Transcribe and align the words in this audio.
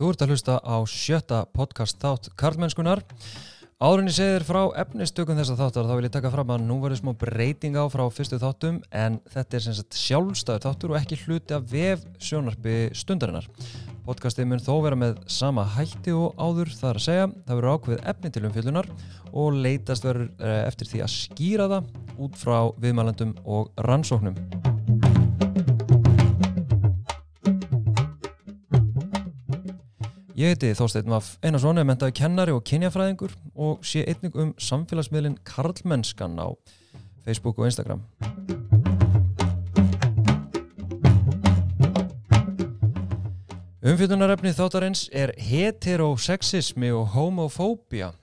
Þú 0.00 0.08
ert 0.14 0.22
að 0.24 0.30
hlusta 0.32 0.54
á 0.64 0.76
sjötta 0.88 1.38
podcast 1.52 1.98
þátt 2.00 2.30
Karlmennskunar. 2.40 3.02
Áðurinn 3.84 4.08
ég 4.08 4.14
segir 4.16 4.46
frá 4.48 4.62
efnistökum 4.80 5.36
þessa 5.36 5.58
þáttar 5.58 5.90
þá 5.90 5.92
vil 5.98 6.06
ég 6.06 6.14
taka 6.14 6.30
fram 6.32 6.52
að 6.54 6.64
nú 6.64 6.78
verður 6.80 7.02
smá 7.02 7.10
breyting 7.20 7.76
á 7.76 7.84
frá 7.92 8.06
fyrstu 8.08 8.38
þáttum 8.40 8.78
en 8.96 9.18
þetta 9.28 9.58
er 9.58 9.64
sem 9.66 9.76
sagt 9.76 9.98
sjálfstæður 10.00 10.64
þáttur 10.64 10.94
og 10.94 10.98
ekki 11.02 11.20
hluti 11.26 11.58
af 11.58 11.68
vef 11.68 12.08
sjónarpi 12.16 12.78
stundarinnar. 12.96 13.50
Podcastið 14.08 14.48
mun 14.48 14.64
þó 14.64 14.72
vera 14.86 15.00
með 15.04 15.20
sama 15.36 15.68
hætti 15.76 16.16
og 16.16 16.32
áður 16.40 16.72
þar 16.80 16.96
að 16.96 17.08
segja. 17.10 17.30
Það 17.44 17.60
verður 17.60 17.76
ákveð 17.76 18.04
efni 18.14 18.32
til 18.32 18.46
umfjöldunar 18.48 18.92
og 19.36 19.62
leitast 19.68 20.08
verður 20.08 20.32
eh, 20.40 20.62
eftir 20.64 20.94
því 20.94 21.04
að 21.04 21.16
skýra 21.18 21.70
það 21.76 21.94
út 22.16 22.40
frá 22.40 22.58
viðmælandum 22.80 23.36
og 23.44 23.68
rannsóknum. 23.84 24.69
Ég 30.40 30.54
heiti 30.54 30.70
Þorstein 30.72 31.10
Vaff 31.12 31.34
Einarsson, 31.44 31.76
er 31.76 31.84
mentaði 31.84 32.14
kennari 32.16 32.52
og 32.56 32.62
kynjafræðingur 32.64 33.34
og 33.60 33.82
sé 33.84 34.06
einnig 34.08 34.32
um 34.40 34.54
samfélagsmiðlinn 34.56 35.34
Karlmennskan 35.44 36.38
á 36.40 36.48
Facebook 37.26 37.60
og 37.60 37.68
Instagram. 37.68 38.00
Umfjöldunarefni 43.84 44.54
þáttarins 44.56 45.10
er 45.12 45.34
heterosexismi 45.36 46.88
og 46.88 47.12
homofóbia. 47.18 48.14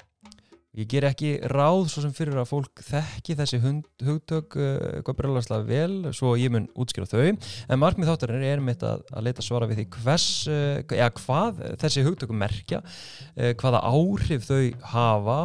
Ég 0.77 0.86
ger 0.91 1.08
ekki 1.08 1.30
ráð 1.49 1.88
svo 1.90 2.04
sem 2.04 2.12
fyrir 2.13 2.38
að 2.38 2.52
fólk 2.52 2.84
þekki 2.86 3.34
þessi 3.40 3.58
hugtök 4.05 4.58
uh, 4.62 5.00
hvað 5.02 5.17
brjóðlarslega 5.17 5.66
vel, 5.66 6.12
svo 6.13 6.36
ég 6.38 6.53
mun 6.53 6.67
útskjára 6.77 7.09
þau, 7.09 7.31
en 7.33 7.81
markmið 7.81 8.11
þáttarinn 8.11 8.45
er 8.45 8.61
einmitt 8.61 8.86
að, 8.86 9.02
að 9.09 9.25
leita 9.25 9.45
svara 9.45 9.70
við 9.72 9.81
því 9.81 9.88
hvers, 9.95 10.28
uh, 10.53 10.78
eða 10.94 11.09
hvað 11.17 11.64
þessi 11.81 12.05
hugtökum 12.05 12.38
merkja, 12.44 12.83
uh, 12.86 13.52
hvaða 13.58 13.81
áhrif 13.89 14.45
þau 14.45 14.61
hafa 14.94 15.42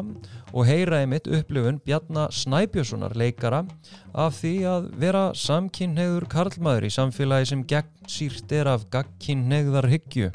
og 0.53 0.69
heyra 0.69 1.00
einmitt 1.00 1.33
upplifun 1.33 1.80
Bjarnar 1.80 2.36
Snæbjörnssonar 2.36 3.16
leikara 3.16 3.64
af 4.12 4.42
því 4.42 4.56
að 4.69 4.92
vera 5.00 5.30
samkynneigður 5.33 6.28
karlmaður 6.36 6.91
í 6.91 6.92
samfélagi 6.92 7.55
sem 7.55 7.64
gegn 7.72 8.10
sírt 8.20 8.53
er 8.53 8.77
af 8.77 8.91
gagkynneigðar 8.92 9.88
hyggju. 9.97 10.34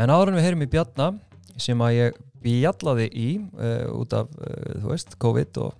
En 0.00 0.08
áður 0.08 0.30
en 0.30 0.38
við 0.38 0.46
heyrum 0.46 0.64
í 0.64 0.70
Bjarnar 0.72 1.16
sem 1.60 1.80
að 1.84 1.96
ég 1.98 2.18
bjallaði 2.40 3.06
í 3.12 3.28
uh, 3.36 3.90
út 3.98 4.14
af, 4.16 4.30
uh, 4.40 4.78
þú 4.80 4.92
veist, 4.94 5.16
COVID 5.20 5.60
og 5.60 5.74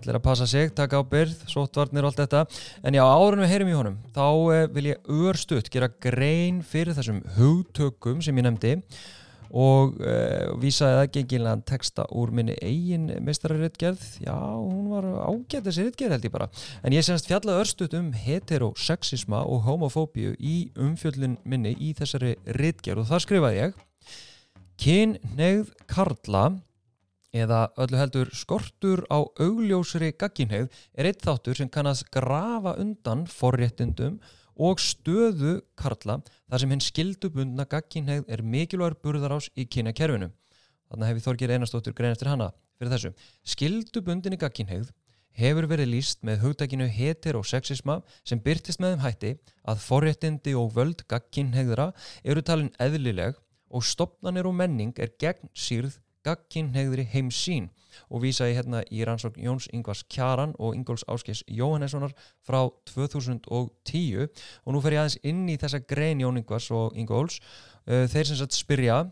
allir 0.00 0.16
að 0.16 0.24
passa 0.24 0.48
sig, 0.48 0.72
taka 0.74 0.98
á 0.98 1.02
byrð, 1.06 1.44
sótvarnir 1.52 2.02
og 2.02 2.10
allt 2.10 2.22
þetta. 2.24 2.62
En 2.82 2.96
já, 2.96 3.02
áður 3.04 3.36
en 3.36 3.44
við 3.44 3.52
heyrum 3.52 3.70
í 3.70 3.76
honum, 3.78 3.98
þá 4.16 4.26
uh, 4.26 4.62
vil 4.74 4.88
ég 4.90 5.10
örstuðt 5.22 5.70
gera 5.70 5.90
grein 6.02 6.62
fyrir 6.66 6.96
þessum 6.98 7.22
hugtökum 7.36 8.24
sem 8.24 8.40
ég 8.40 8.48
nefndi 8.48 8.74
og 9.52 9.98
vísaði 10.62 10.96
það 10.98 11.10
gengilega 11.16 11.64
texta 11.68 12.06
úr 12.16 12.32
minni 12.32 12.56
eigin 12.64 13.10
meistararriðgerð. 13.24 14.06
Já, 14.24 14.32
hún 14.32 14.88
var 14.92 15.08
ágætt 15.28 15.66
þessi 15.68 15.86
riðgerð 15.86 16.16
held 16.16 16.26
ég 16.28 16.34
bara. 16.34 16.48
En 16.82 16.96
ég 16.96 17.04
semst 17.06 17.28
fjallaði 17.28 17.66
örstuðt 17.66 17.96
um 17.98 18.10
heterosexisma 18.16 19.44
og 19.44 19.64
homofóbíu 19.68 20.34
í 20.40 20.56
umfjöllin 20.80 21.38
minni 21.44 21.76
í 21.76 21.92
þessari 21.98 22.36
riðgerð 22.58 23.04
og 23.04 23.10
þar 23.12 23.26
skrifaði 23.26 23.60
ég 23.60 23.80
Kynneigð 24.82 25.72
Karla 25.86 26.46
eða 27.32 27.66
öllu 27.80 28.00
heldur 28.00 28.30
skortur 28.36 29.04
á 29.08 29.24
augljósri 29.40 30.12
gagginheigð 30.18 30.72
er 30.98 31.08
eitt 31.08 31.24
þáttur 31.24 31.56
sem 31.56 31.70
kannast 31.72 32.08
grafa 32.12 32.74
undan 32.80 33.24
forréttindum 33.30 34.18
og 34.18 34.40
stöðu 34.80 35.60
Karla 35.76 36.20
þar 36.50 36.60
sem 36.60 36.70
hinn 36.70 36.84
skildubundna 36.84 37.64
gagginheigð 37.64 38.28
er 38.28 38.42
mikilvægur 38.42 38.98
burðarás 39.02 39.48
í 39.56 39.66
kynjakerfinu. 39.66 40.30
Þannig 40.90 41.08
hefur 41.08 41.24
Þorgir 41.26 41.54
Einarstóttur 41.54 41.94
grein 41.96 42.12
eftir 42.12 42.28
hana 42.28 42.52
fyrir 42.78 42.92
þessu. 42.92 43.12
Skildubundinni 43.44 44.36
gagginheigð 44.36 44.92
hefur 45.38 45.66
verið 45.70 45.88
líst 45.94 46.20
með 46.26 46.42
hugdækinu 46.44 46.88
heterosexisma 46.92 48.02
sem 48.28 48.40
byrtist 48.42 48.80
með 48.82 48.96
þeim 48.96 49.04
hætti 49.06 49.32
að 49.64 49.84
forréttindi 49.86 50.54
og 50.58 50.74
völd 50.76 51.04
gagginheigðra 51.08 51.92
eru 52.22 52.42
talin 52.44 52.72
eðlileg 52.82 53.38
og 53.72 53.86
stopnarnir 53.88 54.48
og 54.48 54.56
menning 54.58 54.92
er 55.00 55.14
gegn 55.20 55.48
sírð 55.56 55.96
gagkinnhegðri 56.26 57.06
heimsín 57.12 57.70
og 58.08 58.22
vísa 58.24 58.48
ég 58.48 58.60
hérna 58.60 58.82
í 58.88 59.02
rannsókn 59.04 59.42
Jóns 59.42 59.68
Ingvars 59.72 60.04
Kjaran 60.08 60.54
og 60.58 60.76
Ingóls 60.76 61.04
Áskis 61.10 61.42
Jóhannessonar 61.48 62.14
frá 62.44 62.64
2010 62.88 64.28
og 64.28 64.70
nú 64.72 64.80
fer 64.80 64.96
ég 64.96 65.02
aðeins 65.02 65.18
inn 65.22 65.44
í 65.52 65.58
þessa 65.60 65.82
grein 65.84 66.22
Jón 66.22 66.40
Ingvars 66.40 66.70
og 66.72 66.96
Ingóls 66.96 67.40
þeir 67.84 68.28
sem 68.28 68.38
sagt 68.38 68.56
spyrja 68.56 69.04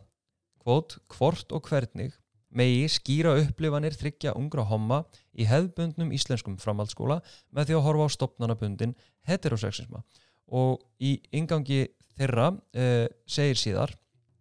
kvót, 0.60 0.98
hvort 1.12 1.52
og 1.52 1.68
hvernig 1.68 2.14
megi 2.50 2.88
skýra 2.90 3.36
upplifanir 3.38 3.94
þryggja 3.94 4.34
ungra 4.38 4.64
homma 4.66 5.04
í 5.38 5.46
hefðbundnum 5.48 6.10
íslenskum 6.14 6.58
framhaldsskóla 6.60 7.20
með 7.54 7.70
því 7.70 7.78
að 7.78 7.84
horfa 7.86 8.06
á 8.10 8.14
stopnarnabundin 8.16 8.94
heterosexisma. 9.28 10.02
Og 10.50 10.82
í 10.98 11.20
ingangi 11.30 11.84
þeirra 12.18 12.50
uh, 12.50 13.06
segir 13.26 13.60
síðar 13.60 13.94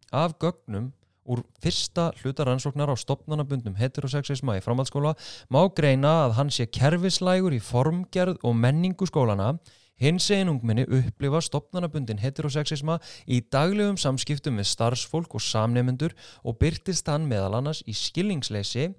af 0.09 0.39
gögnum 0.41 0.89
úr 1.29 1.43
fyrsta 1.61 2.09
hlutaransóknar 2.19 2.89
á 2.89 2.95
stopnarnabundnum 2.97 3.77
heterosexisma 3.77 4.57
í 4.57 4.63
framhaldsskóla 4.65 5.13
má 5.53 5.61
greina 5.77 6.25
að 6.25 6.35
hann 6.39 6.49
sé 6.53 6.65
kerfislægur 6.65 7.53
í 7.53 7.61
formgerð 7.61 8.41
og 8.41 8.57
menningu 8.57 9.05
skólana 9.09 9.53
hins 9.99 10.29
egin 10.31 10.49
ungminni 10.53 10.85
upplifa 10.87 11.41
stopnarnabundin 11.43 12.21
heterosexisma 12.23 12.97
í 13.27 13.41
daglegum 13.51 13.99
samskiptum 13.99 14.55
með 14.57 14.71
starfsfólk 14.71 15.35
og 15.35 15.43
samnefnendur 15.43 16.15
og 16.43 16.57
byrtist 16.61 17.09
hann 17.11 17.27
meðal 17.29 17.59
annars 17.59 17.83
í 17.85 17.95
skillingsleysi, 17.97 18.89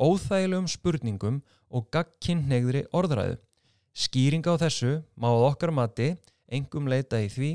óþægilegum 0.00 0.68
spurningum 0.70 1.42
og 1.68 1.90
gagkinnegðri 1.92 2.86
orðræðu. 2.96 3.36
Skýringa 3.96 4.56
á 4.56 4.60
þessu 4.64 4.98
má 5.16 5.28
okkar 5.32 5.72
mati 5.72 6.14
engum 6.52 6.88
leita 6.88 7.20
í 7.20 7.28
því 7.32 7.50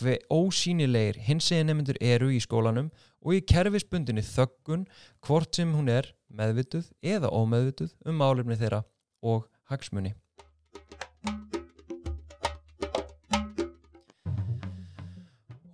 hver 0.00 0.18
ósýnilegir 0.32 1.20
hins 1.22 1.52
egin 1.52 1.68
nefnendur 1.70 1.98
eru 2.02 2.32
í 2.34 2.40
skólanum 2.42 2.90
og 3.22 3.36
í 3.36 3.44
kerfisbundinni 3.46 4.24
þöggun 4.26 4.88
hvort 5.24 5.54
sem 5.54 5.70
hún 5.76 5.90
er 5.92 6.10
meðvituð 6.34 6.90
eða 7.14 7.30
ómeðvituð 7.30 7.94
um 8.08 8.18
málefni 8.18 8.58
þeirra 8.58 8.82
og 9.22 9.46
hagsmunni. 9.70 10.14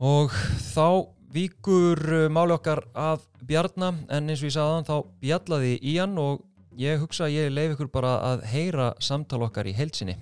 Og 0.00 0.32
þá 0.72 1.08
víkur 1.32 2.30
máli 2.32 2.54
okkar 2.56 2.84
að 2.96 3.24
bjarna 3.44 3.92
en 4.08 4.28
eins 4.28 4.40
og 4.40 4.48
ég 4.48 4.56
sagðan 4.56 4.88
þá 4.88 4.96
bjallaði 5.20 5.74
í 5.80 5.96
hann 5.98 6.16
og 6.20 6.44
ég 6.80 7.00
hugsa 7.02 7.26
að 7.26 7.36
ég 7.36 7.52
leif 7.52 7.74
ykkur 7.74 7.90
bara 7.92 8.16
að 8.30 8.44
heyra 8.52 8.92
samtal 9.00 9.42
okkar 9.48 9.68
í 9.68 9.76
heilsinni. 9.76 10.16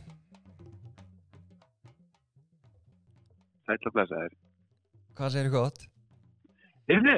Sætla 3.69 3.91
blessaður. 3.93 4.37
Hvað 5.19 5.33
segir 5.35 5.49
þið 5.51 5.55
gott? 5.59 5.83
Yrði, 6.89 7.17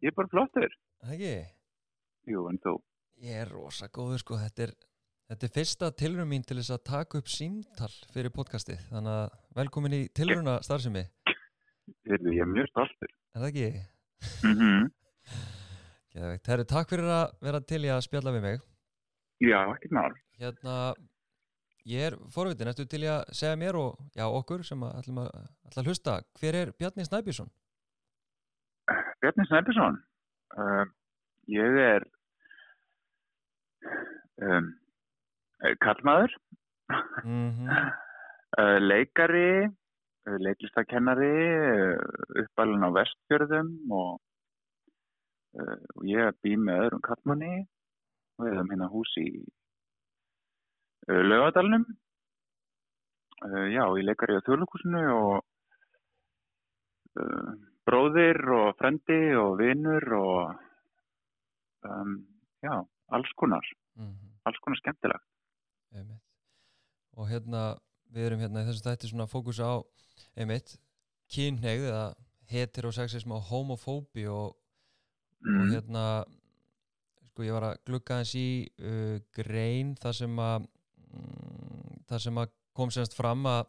ég 0.00 0.08
er 0.08 0.14
bara 0.16 0.30
flottur. 0.32 0.76
Það 1.02 1.10
ekki? 1.16 1.32
Jú, 2.32 2.44
en 2.48 2.60
þú? 2.64 2.72
Ég 3.20 3.42
er 3.42 3.50
rosa 3.52 3.88
góður 3.92 4.22
sko, 4.22 4.38
þetta 4.40 4.64
er, 4.64 4.72
þetta 5.28 5.46
er 5.46 5.52
fyrsta 5.58 5.90
tilruna 6.00 6.24
mín 6.30 6.46
til 6.48 6.56
þess 6.56 6.72
að 6.72 6.86
taka 6.88 7.20
upp 7.20 7.28
símtal 7.28 7.90
fyrir 8.14 8.32
podcastið, 8.32 8.80
þannig 8.88 9.18
að 9.18 9.36
velkomin 9.60 9.98
í 9.98 10.00
tilruna 10.16 10.56
starfsemi. 10.64 11.04
Yrði, 12.08 12.32
ég 12.38 12.46
er 12.46 12.50
mjög 12.54 12.72
stoltur. 12.72 13.12
Er 13.36 13.44
það 13.44 13.50
ekki? 13.50 13.84
Mm 14.46 14.56
-hmm. 14.62 14.90
Geðveikt. 16.16 16.48
Herru, 16.54 16.68
takk 16.72 16.96
fyrir 16.96 17.12
að 17.12 17.26
vera 17.44 17.60
til 17.60 17.84
í 17.84 17.92
að 17.92 18.04
spjalla 18.08 18.32
við 18.38 18.46
mig. 18.48 18.64
Já, 19.44 19.60
ekkert 19.68 19.98
mál. 20.00 20.12
Hérna, 20.40 20.78
ég 21.88 22.10
er 22.10 22.16
forvitin, 22.34 22.68
ertu 22.70 22.86
til 22.88 23.02
að 23.08 23.24
segja 23.32 23.56
mér 23.56 23.78
og 23.80 23.98
já, 24.16 24.26
okkur 24.26 24.64
sem 24.66 24.82
ætlum 24.90 25.22
að, 25.24 25.30
ætlum 25.68 25.84
að 25.84 25.90
hlusta, 25.90 26.20
hver 26.40 26.60
er 26.60 26.72
Bjarni 26.78 27.06
Snæbjörnsson? 27.08 27.50
Bjarni 29.22 29.46
Snæbjörnsson, 29.48 30.00
uh, 30.58 30.84
ég 31.48 31.80
er 31.86 32.06
um, 34.42 34.72
kallmaður, 35.84 36.36
Mm 37.24 37.50
-hmm. 37.50 37.68
uh, 38.60 38.78
leikari, 38.90 39.64
uh, 40.26 40.38
leiklistakennari, 40.46 41.36
uh, 41.70 42.42
uppalinn 42.42 42.86
á 42.88 42.90
vestfjörðum 42.98 43.70
og, 44.02 44.20
uh, 45.60 45.78
ég 46.02 46.34
bý 46.42 46.56
með 46.56 46.82
öðrum 46.84 47.04
kallmanni 47.08 47.54
og 48.38 48.46
við 48.46 48.52
hefum 48.54 48.70
hérna 48.72 48.88
hús 48.94 49.12
í 49.22 49.28
uh, 51.08 51.22
Laugadalnum. 51.24 51.84
Uh, 53.40 53.66
já, 53.72 53.84
ég 53.96 54.04
leikari 54.04 54.36
á 54.36 54.44
þjóðlökusinu 54.44 55.04
og 55.16 55.36
uh, 57.20 57.52
bróðir 57.88 58.40
og 58.58 58.74
frendi 58.78 59.20
og 59.40 59.56
vinnur 59.60 60.06
og 60.18 60.56
um, 61.88 62.18
já, 62.62 62.74
alls 63.08 63.32
konar, 63.36 63.66
Mm 63.96 64.06
-hmm. 64.06 64.30
alls 64.44 64.58
konar 64.58 64.78
skemmtilegt. 64.78 65.24
Einmitt. 65.92 66.22
Og 67.12 67.28
hérna, 67.28 67.78
við 68.12 68.26
erum 68.26 68.40
hérna 68.40 68.62
í 68.62 68.66
þessum 68.66 68.86
þætti 68.86 69.10
svona 69.10 69.26
fókus 69.26 69.58
á 69.60 69.82
einmitt 70.36 70.78
kynneigð 71.30 71.86
eða 71.90 72.14
heterosexism 72.50 73.32
og 73.32 73.42
homofóbi 73.50 74.26
og, 74.26 74.56
og 75.46 75.46
mm. 75.46 75.70
hérna 75.74 76.04
sko 77.30 77.46
ég 77.46 77.52
var 77.56 77.68
að 77.70 77.80
glugga 77.86 78.20
hans 78.20 78.34
í 78.38 78.68
uh, 78.82 79.16
grein 79.36 79.94
þar 80.00 80.16
sem 80.18 80.38
að 80.42 80.56
mm, 80.60 80.68
þar 82.10 82.24
sem 82.24 82.40
að 82.42 82.54
kom 82.76 82.92
semst 82.94 83.16
fram 83.18 83.44
að 83.50 83.66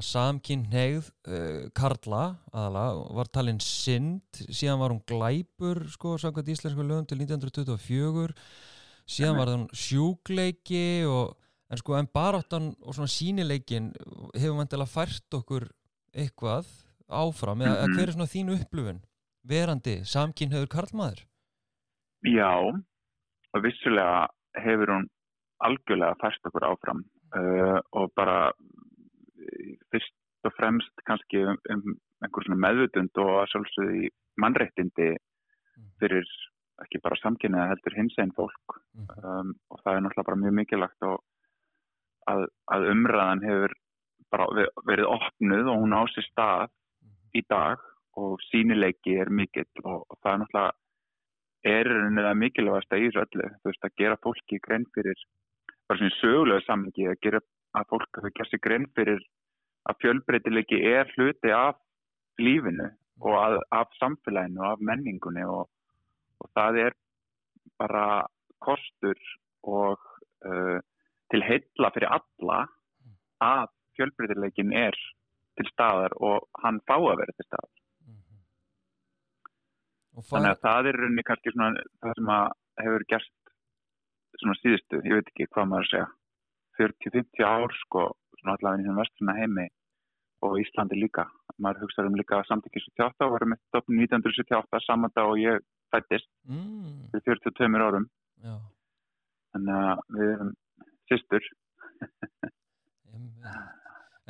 að 0.00 0.06
samkynneigð 0.06 1.08
uh, 1.28 1.68
Karla 1.76 2.22
aðalega 2.54 3.16
var 3.18 3.30
talinn 3.34 3.58
synd. 3.60 4.22
Síðan 4.48 4.78
var 4.80 4.94
hún 4.94 5.02
glæpur 5.08 5.82
sko 5.90 6.14
samkvæmt 6.22 6.52
íslensku 6.54 6.84
lögum 6.86 7.08
til 7.10 7.18
1924 7.24 8.36
síðan 9.10 9.40
var 9.40 9.50
hún 9.50 9.66
sjúkleiki 9.74 11.02
og 11.10 11.34
en 11.70 11.80
sko 11.80 11.96
en 11.98 12.08
baráttan 12.14 12.70
og 12.80 12.94
svona 12.96 13.10
sínileikin 13.10 13.90
hefur 14.34 14.56
mann 14.58 14.86
fært 14.86 15.36
okkur 15.36 15.68
eitthvað 16.14 16.66
áfram. 17.10 17.62
Eða 17.62 17.86
Mhm. 17.86 17.94
hver 17.96 18.08
er 18.08 18.12
svona 18.12 18.30
þín 18.30 18.54
upplifun 18.54 19.02
verandi 19.44 20.00
samkynneigður 20.04 20.68
Karlmaður? 20.68 21.24
Já, 22.24 22.52
og 23.54 23.62
vissulega 23.62 24.28
hefur 24.54 24.86
hún 24.86 25.08
algjörlega 25.66 26.18
fært 26.20 26.46
okkur 26.50 26.66
áfram 26.70 27.02
uh, 27.36 27.78
og 27.96 28.12
bara 28.18 28.38
uh, 28.50 29.72
fyrst 29.92 30.48
og 30.48 30.54
fremst 30.56 31.04
kannski 31.08 31.42
um, 31.44 31.58
um 31.74 31.82
einhver 32.24 32.46
svona 32.46 32.60
meðvutund 32.66 33.20
og 33.20 33.34
að 33.42 33.50
sjálfsögðu 33.52 33.98
í 34.04 34.10
mannréttindi 34.40 35.10
fyrir 36.00 36.26
ekki 36.80 37.00
bara 37.04 37.18
samkynniða 37.20 37.68
heldur 37.74 37.96
hins 37.96 38.16
einn 38.20 38.32
fólk. 38.36 38.80
Mhm. 38.96 39.24
um, 39.24 39.54
og 39.70 39.80
það 39.84 39.96
er 39.96 40.02
náttúrulega 40.04 40.28
bara 40.30 40.42
mjög 40.42 40.56
mikilvægt 40.58 41.08
og 41.08 41.18
að, 42.30 42.46
að 42.72 42.90
umræðan 42.94 43.44
hefur 43.44 43.74
bara 44.30 44.46
ve- 44.56 44.72
verið 44.88 45.10
opnuð 45.10 45.70
og 45.72 45.80
hún 45.82 45.96
á 45.96 46.02
sér 46.12 46.26
stað 46.28 46.68
í 47.36 47.42
dag 47.48 47.80
og 48.20 48.40
sínileiki 48.48 49.16
er 49.22 49.30
mikill 49.30 49.68
og, 49.84 50.06
og 50.08 50.16
það 50.22 50.32
er 50.32 50.40
náttúrulega 50.42 50.72
er 51.70 51.90
í 51.90 51.92
rauninni 51.92 52.24
það 52.24 52.40
mikilvægast 52.40 52.94
að 52.94 53.02
í 53.02 53.08
þessu 53.08 53.22
öllu 53.24 53.48
þú 53.52 53.70
veist 53.70 53.86
að 53.86 53.96
gera 54.00 54.20
fólki 54.24 54.60
grein 54.64 54.86
fyrir 54.94 55.24
bara 55.90 55.98
svona 55.98 56.12
í 56.12 56.18
sögulegu 56.20 56.62
samhengi 56.62 57.06
að 57.10 57.22
gera 57.24 57.40
að 57.74 57.86
fólk 57.90 58.18
hafi 58.18 58.30
gert 58.36 58.50
sér 58.52 58.62
grein 58.62 58.84
fyrir 58.94 59.22
að 59.90 59.98
fjölbreytileiki 60.04 60.78
er 60.86 61.10
hluti 61.16 61.50
af 61.54 61.80
lífinu 62.38 62.86
og 63.26 63.34
að, 63.36 63.56
af 63.74 63.90
samfélaginu 63.98 64.62
og 64.62 64.68
af 64.76 64.84
menningunni 64.86 65.42
og, 65.50 65.66
og 66.38 66.50
það 66.54 66.78
er 66.84 66.96
bara 67.80 68.04
kostur 68.62 69.18
og 69.66 69.98
uh, 70.46 70.78
til 71.32 71.42
heilla 71.46 71.90
fyrir 71.96 72.14
alla 72.14 72.60
að 73.42 73.66
fjölbreytileikin 73.98 74.72
er 74.76 74.96
til 75.58 75.68
staðar 75.72 76.14
og 76.22 76.46
hann 76.62 76.78
fá 76.86 76.96
að 77.00 77.18
vera 77.24 77.34
til 77.34 77.48
staðar. 77.48 77.76
Og 80.14 80.26
Þannig 80.30 80.50
fær, 80.50 80.54
að 80.54 80.62
það 80.64 80.86
er 80.86 80.94
í 80.94 81.02
rauninni 81.02 81.26
kannski 81.26 81.54
svona 81.54 81.84
það 81.98 82.16
sem 82.18 82.32
að 82.36 82.48
hefur 82.84 83.06
gerst 83.10 83.34
svona 84.40 84.56
síðustu, 84.60 85.02
ég 85.06 85.18
veit 85.18 85.30
ekki 85.32 85.48
hvað 85.52 85.70
maður 85.70 85.86
að 85.86 85.92
segja 85.92 86.08
40-50 86.80 87.46
ár 87.46 87.76
sko 87.84 88.06
svona 88.40 88.56
allavega 88.56 88.80
í 88.80 88.84
þessum 88.86 89.00
vesturna 89.00 89.36
heimi 89.36 89.66
og 90.46 90.56
Íslandi 90.62 90.96
líka. 90.96 91.26
Maður 91.60 91.84
hugsaður 91.84 92.10
um 92.10 92.16
líka 92.20 92.40
samtökið 92.48 92.86
78 92.88 93.26
og 93.26 93.34
varum 93.34 93.54
eitt 93.54 93.66
stopn 93.68 93.98
1978 94.00 94.80
saman 94.86 95.12
dag 95.16 95.28
og 95.28 95.40
ég 95.40 95.60
fættist 95.92 96.28
mm, 96.48 97.10
fyrir 97.12 97.42
42 97.44 97.84
árum. 97.84 98.08
já, 98.40 98.54
Þannig 99.52 99.82
að 99.82 100.02
við 100.16 100.32
erum 100.32 100.54
sýstur. 101.10 101.50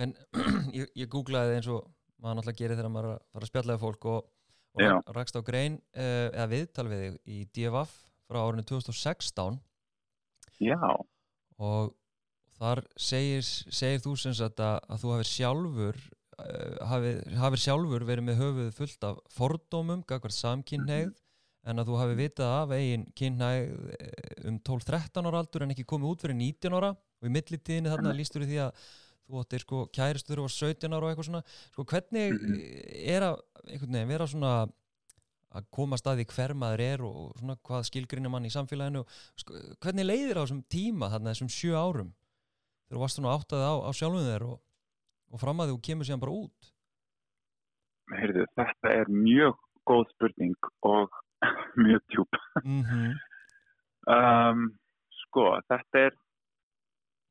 en 0.01 0.15
ég, 0.81 0.91
ég 0.97 1.09
googlaði 1.13 1.59
eins 1.61 1.71
og 1.71 1.87
maður 2.21 2.41
náttúrulega 2.41 2.61
gerir 2.63 2.79
þegar 2.79 2.95
maður 2.95 3.11
er 3.15 3.43
að 3.45 3.51
spjallaði 3.51 3.83
fólk 3.85 4.07
og, 4.11 4.31
og 4.81 5.15
rakst 5.17 5.39
á 5.39 5.41
grein 5.47 5.79
uh, 5.95 6.29
eða 6.33 6.51
viðtal 6.51 6.89
við 6.91 7.03
þig 7.05 7.19
í 7.31 7.41
DFF 7.55 7.97
frá 8.31 8.41
árinu 8.43 8.67
2016 8.67 9.61
Já, 10.61 10.77
og 11.59 11.95
þar 12.61 12.83
segir, 13.01 13.43
segir 13.45 14.03
þú 14.05 14.15
sem 14.21 14.35
sagt 14.37 14.61
að, 14.61 14.79
að 14.93 15.03
þú 15.05 15.13
hafir 15.15 15.31
sjálfur 15.31 16.01
uh, 16.41 17.59
sjálfur 17.61 18.05
verið 18.09 18.27
með 18.29 18.41
höfuð 18.43 18.71
fullt 18.77 19.07
af 19.09 19.21
fordómum, 19.33 20.05
gagvart 20.09 20.37
samkynneigð 20.37 21.15
en 21.69 21.81
að 21.83 21.91
þú 21.91 21.99
hafi 22.01 22.17
vitað 22.17 22.55
af 22.57 22.71
eigin 22.73 23.03
kynneigð 23.17 23.89
eh, 23.99 24.49
um 24.49 24.59
12-13 24.65 25.27
ára 25.29 25.43
aldur 25.43 25.65
en 25.67 25.75
ekki 25.75 25.85
komið 25.89 26.15
út 26.15 26.23
fyrir 26.25 26.39
19 26.39 26.77
ára. 26.79 26.95
Og 27.21 27.29
í 27.29 27.33
millitíðinni 27.35 27.93
þarna 27.93 28.15
lístur 28.17 28.47
því 28.49 28.61
að 28.65 28.85
þú 29.29 29.43
áttir 29.43 29.65
sko 29.67 29.81
kæristur 29.93 30.41
og 30.41 30.49
var 30.49 30.55
17 30.57 30.95
ára 30.97 31.05
og 31.05 31.11
eitthvað 31.13 31.29
svona. 31.29 31.43
Sko 31.75 31.85
hvernig 31.85 32.33
Mhm. 32.33 32.55
er 33.13 33.27
að 33.29 34.07
vera 34.09 34.27
svona 34.27 34.55
að 35.51 35.67
koma 35.75 35.97
að 35.97 36.03
staði 36.03 36.27
hver 36.31 36.55
maður 36.59 36.83
er 36.85 37.05
og 37.07 37.39
svona 37.39 37.57
hvað 37.67 37.87
skilgrinir 37.89 38.33
mann 38.33 38.47
í 38.47 38.53
samfélaginu. 38.55 39.03
Sko, 39.41 39.63
hvernig 39.83 40.07
leiðir 40.07 40.39
á 40.39 40.43
þessum 40.45 40.63
tíma 40.71 41.11
þarna 41.13 41.35
þessum 41.35 41.51
sjö 41.55 41.79
árum? 41.79 42.13
Þegar 42.87 42.99
þú 42.99 43.03
varst 43.05 43.19
svona 43.19 43.35
áttað 43.35 43.65
á, 43.67 43.75
á 43.87 43.91
sjálfum 43.97 44.29
þér 44.29 44.47
og, 44.47 44.61
og 45.31 45.43
fram 45.43 45.65
að 45.65 45.75
og 45.75 45.83
kemur 45.87 46.09
síðan 46.09 46.23
bara 46.23 46.37
út. 46.39 46.71
Heyrðu, 48.11 48.47
þetta 48.59 48.95
er 49.03 49.11
mjög 49.15 49.59
góð 49.91 50.07
spurning 50.15 50.71
og 50.87 51.21
mjög 51.87 52.07
djúb. 52.15 52.41
mm 52.65 53.19
Um, 54.11 54.63
sko, 55.27 55.43
þetta 55.69 56.01
er 56.09 56.15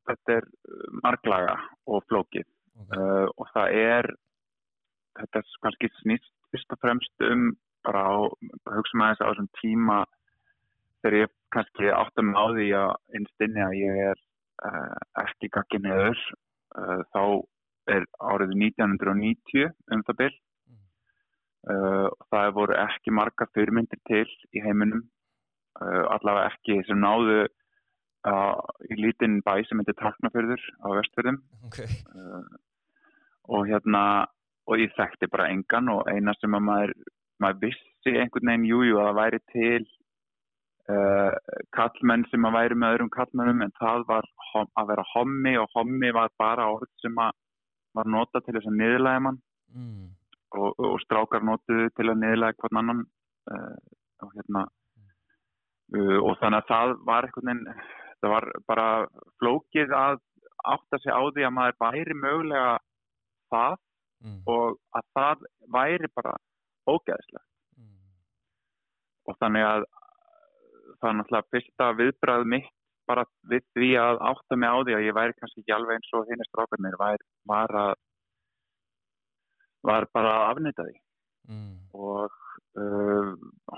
þetta 0.06 0.36
er 0.38 0.44
uh, 0.46 0.84
marglaga 1.02 1.56
og 1.90 2.04
flókið. 2.06 2.46
Okay. 2.78 2.94
uh, 2.94 3.26
og 3.34 3.50
það 3.50 3.74
er 3.80 4.08
þetta 5.18 5.42
er 5.42 5.50
kannski 5.66 5.90
snýst 5.98 6.30
fyrst 6.54 6.76
og 6.76 6.80
fremst 6.80 7.26
um 7.26 7.50
bara 7.86 8.02
á, 8.06 8.14
hugsa 8.74 8.98
maður 8.98 9.14
þess 9.14 9.22
að 9.22 9.28
á 9.28 9.30
þessum 9.30 9.50
tíma 9.60 9.98
þegar 11.00 11.16
ég 11.20 11.32
kannski 11.54 11.92
áttum 11.94 12.34
á 12.36 12.44
því 12.54 12.66
að 12.78 12.90
einstinni 13.18 13.64
að 13.64 13.78
ég 13.80 14.02
er 14.10 14.20
uh, 14.68 14.98
ekki 15.24 15.50
gaggi 15.56 15.80
neður 15.82 16.18
uh, 16.76 17.00
þá 17.14 17.22
er 17.90 18.06
árið 18.20 18.54
1990 18.58 19.70
um 19.94 20.04
það 20.06 20.20
bil. 20.22 20.34
Uh, 21.70 22.08
og 22.08 22.28
það 22.32 22.52
voru 22.56 22.76
ekki 22.80 23.12
margar 23.12 23.50
fyrirmyndir 23.54 24.00
til 24.08 24.28
í 24.56 24.62
heiminum 24.64 25.08
allavega 25.80 26.50
ekki 26.50 26.80
sem 26.84 26.98
náðu 27.00 27.44
í 28.90 28.96
lítinn 28.98 29.38
bæ 29.46 29.62
sem 29.64 29.80
heitir 29.80 29.96
Taknafjörður 29.96 30.64
á 30.84 30.88
vestfjörðum. 30.98 31.38
Ok, 31.68 31.78
uh, 32.12 32.42
og 33.48 33.68
hérna 33.70 34.02
og 34.68 34.80
ég 34.82 34.92
þekkti 34.96 35.30
bara 35.32 35.48
engan 35.50 35.88
og 35.92 36.08
eina 36.10 36.34
sem 36.38 36.54
að 36.54 36.66
maður, 36.66 36.92
maður 37.42 37.66
vissi 37.68 38.14
einhvern 38.16 38.50
veginn 38.50 38.68
jújú 38.68 38.92
jú, 38.92 39.00
að 39.00 39.08
það 39.08 39.18
væri 39.20 39.40
til 39.52 39.82
uh, 40.94 41.34
kallmenn 41.76 42.26
sem 42.30 42.46
að 42.48 42.56
væri 42.58 42.78
með 42.78 42.96
öðrum 42.96 43.12
kallmennum 43.16 43.64
en 43.66 43.76
það 43.78 44.06
var 44.10 44.28
að 44.54 44.90
vera 44.90 45.06
hommi 45.14 45.54
og 45.60 45.76
hommi 45.76 46.10
var 46.16 46.32
bara 46.40 46.68
orð 46.72 46.90
sem 47.02 47.20
að 47.22 47.36
var 47.98 48.10
nota 48.10 48.42
til 48.42 48.54
þess 48.54 48.70
að 48.70 48.76
niðurlæða 48.78 49.22
mann 49.26 49.40
mm. 49.74 50.10
og, 50.58 50.68
og 50.78 50.98
strákar 51.04 51.46
notuðu 51.46 51.88
til 51.96 52.06
að 52.10 52.20
niðurlæða 52.22 52.58
hvern 52.62 52.82
annan 52.82 53.04
uh, 53.50 53.78
og 54.24 54.34
hérna 54.36 54.66
uh, 55.96 56.18
og 56.20 56.38
þannig 56.42 56.60
að 56.60 56.70
það 56.70 56.96
var 57.10 57.28
einhvern 57.28 57.50
veginn 57.52 57.86
það 58.20 58.34
var 58.36 58.50
bara 58.68 58.88
flókið 59.40 59.94
að 59.96 60.18
átta 60.70 60.98
sig 61.00 61.10
á 61.10 61.22
því 61.24 61.46
að 61.46 61.54
maður 61.56 61.78
væri 61.80 62.16
mögulega 62.20 62.74
það 63.50 63.78
Mm. 64.20 64.40
og 64.52 64.76
að 64.92 65.04
það 65.16 65.44
væri 65.72 66.08
bara 66.12 66.34
ógeðslega 66.94 67.44
Mm. 67.78 67.96
og 69.30 69.38
þannig 69.40 69.64
að 69.70 69.84
það 71.00 71.08
er 71.10 71.16
náttúrulega 71.20 71.50
fyrsta 71.54 71.86
viðbræð 72.00 72.46
mitt 72.54 72.70
bara 73.08 73.24
við 73.50 73.62
því 73.74 73.90
að 73.98 74.20
átta 74.30 74.56
mig 74.56 74.68
á 74.70 74.76
því 74.84 74.94
að 74.96 75.06
ég 75.06 75.16
væri 75.16 75.36
kannski 75.38 75.62
ekki 75.62 75.74
alveg 75.74 75.96
eins 75.96 76.10
og 76.14 76.28
hinn 76.28 76.44
strákarnir 76.46 76.96
var, 77.00 77.16
var 77.48 77.72
að 77.84 77.94
var 79.88 80.06
bara 80.14 80.34
að 80.40 80.48
afnýta 80.54 80.84
því 80.88 80.98
Mm. 81.50 81.78
og 81.96 82.30
uh, 82.78 83.30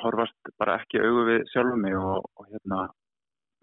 horfast 0.02 0.50
bara 0.58 0.74
ekki 0.82 0.98
í 0.98 1.04
augu 1.06 1.22
við 1.28 1.44
sjálfum 1.52 1.80
mig 1.80 1.94
og, 1.96 2.26
og 2.36 2.48
hérna 2.50 2.80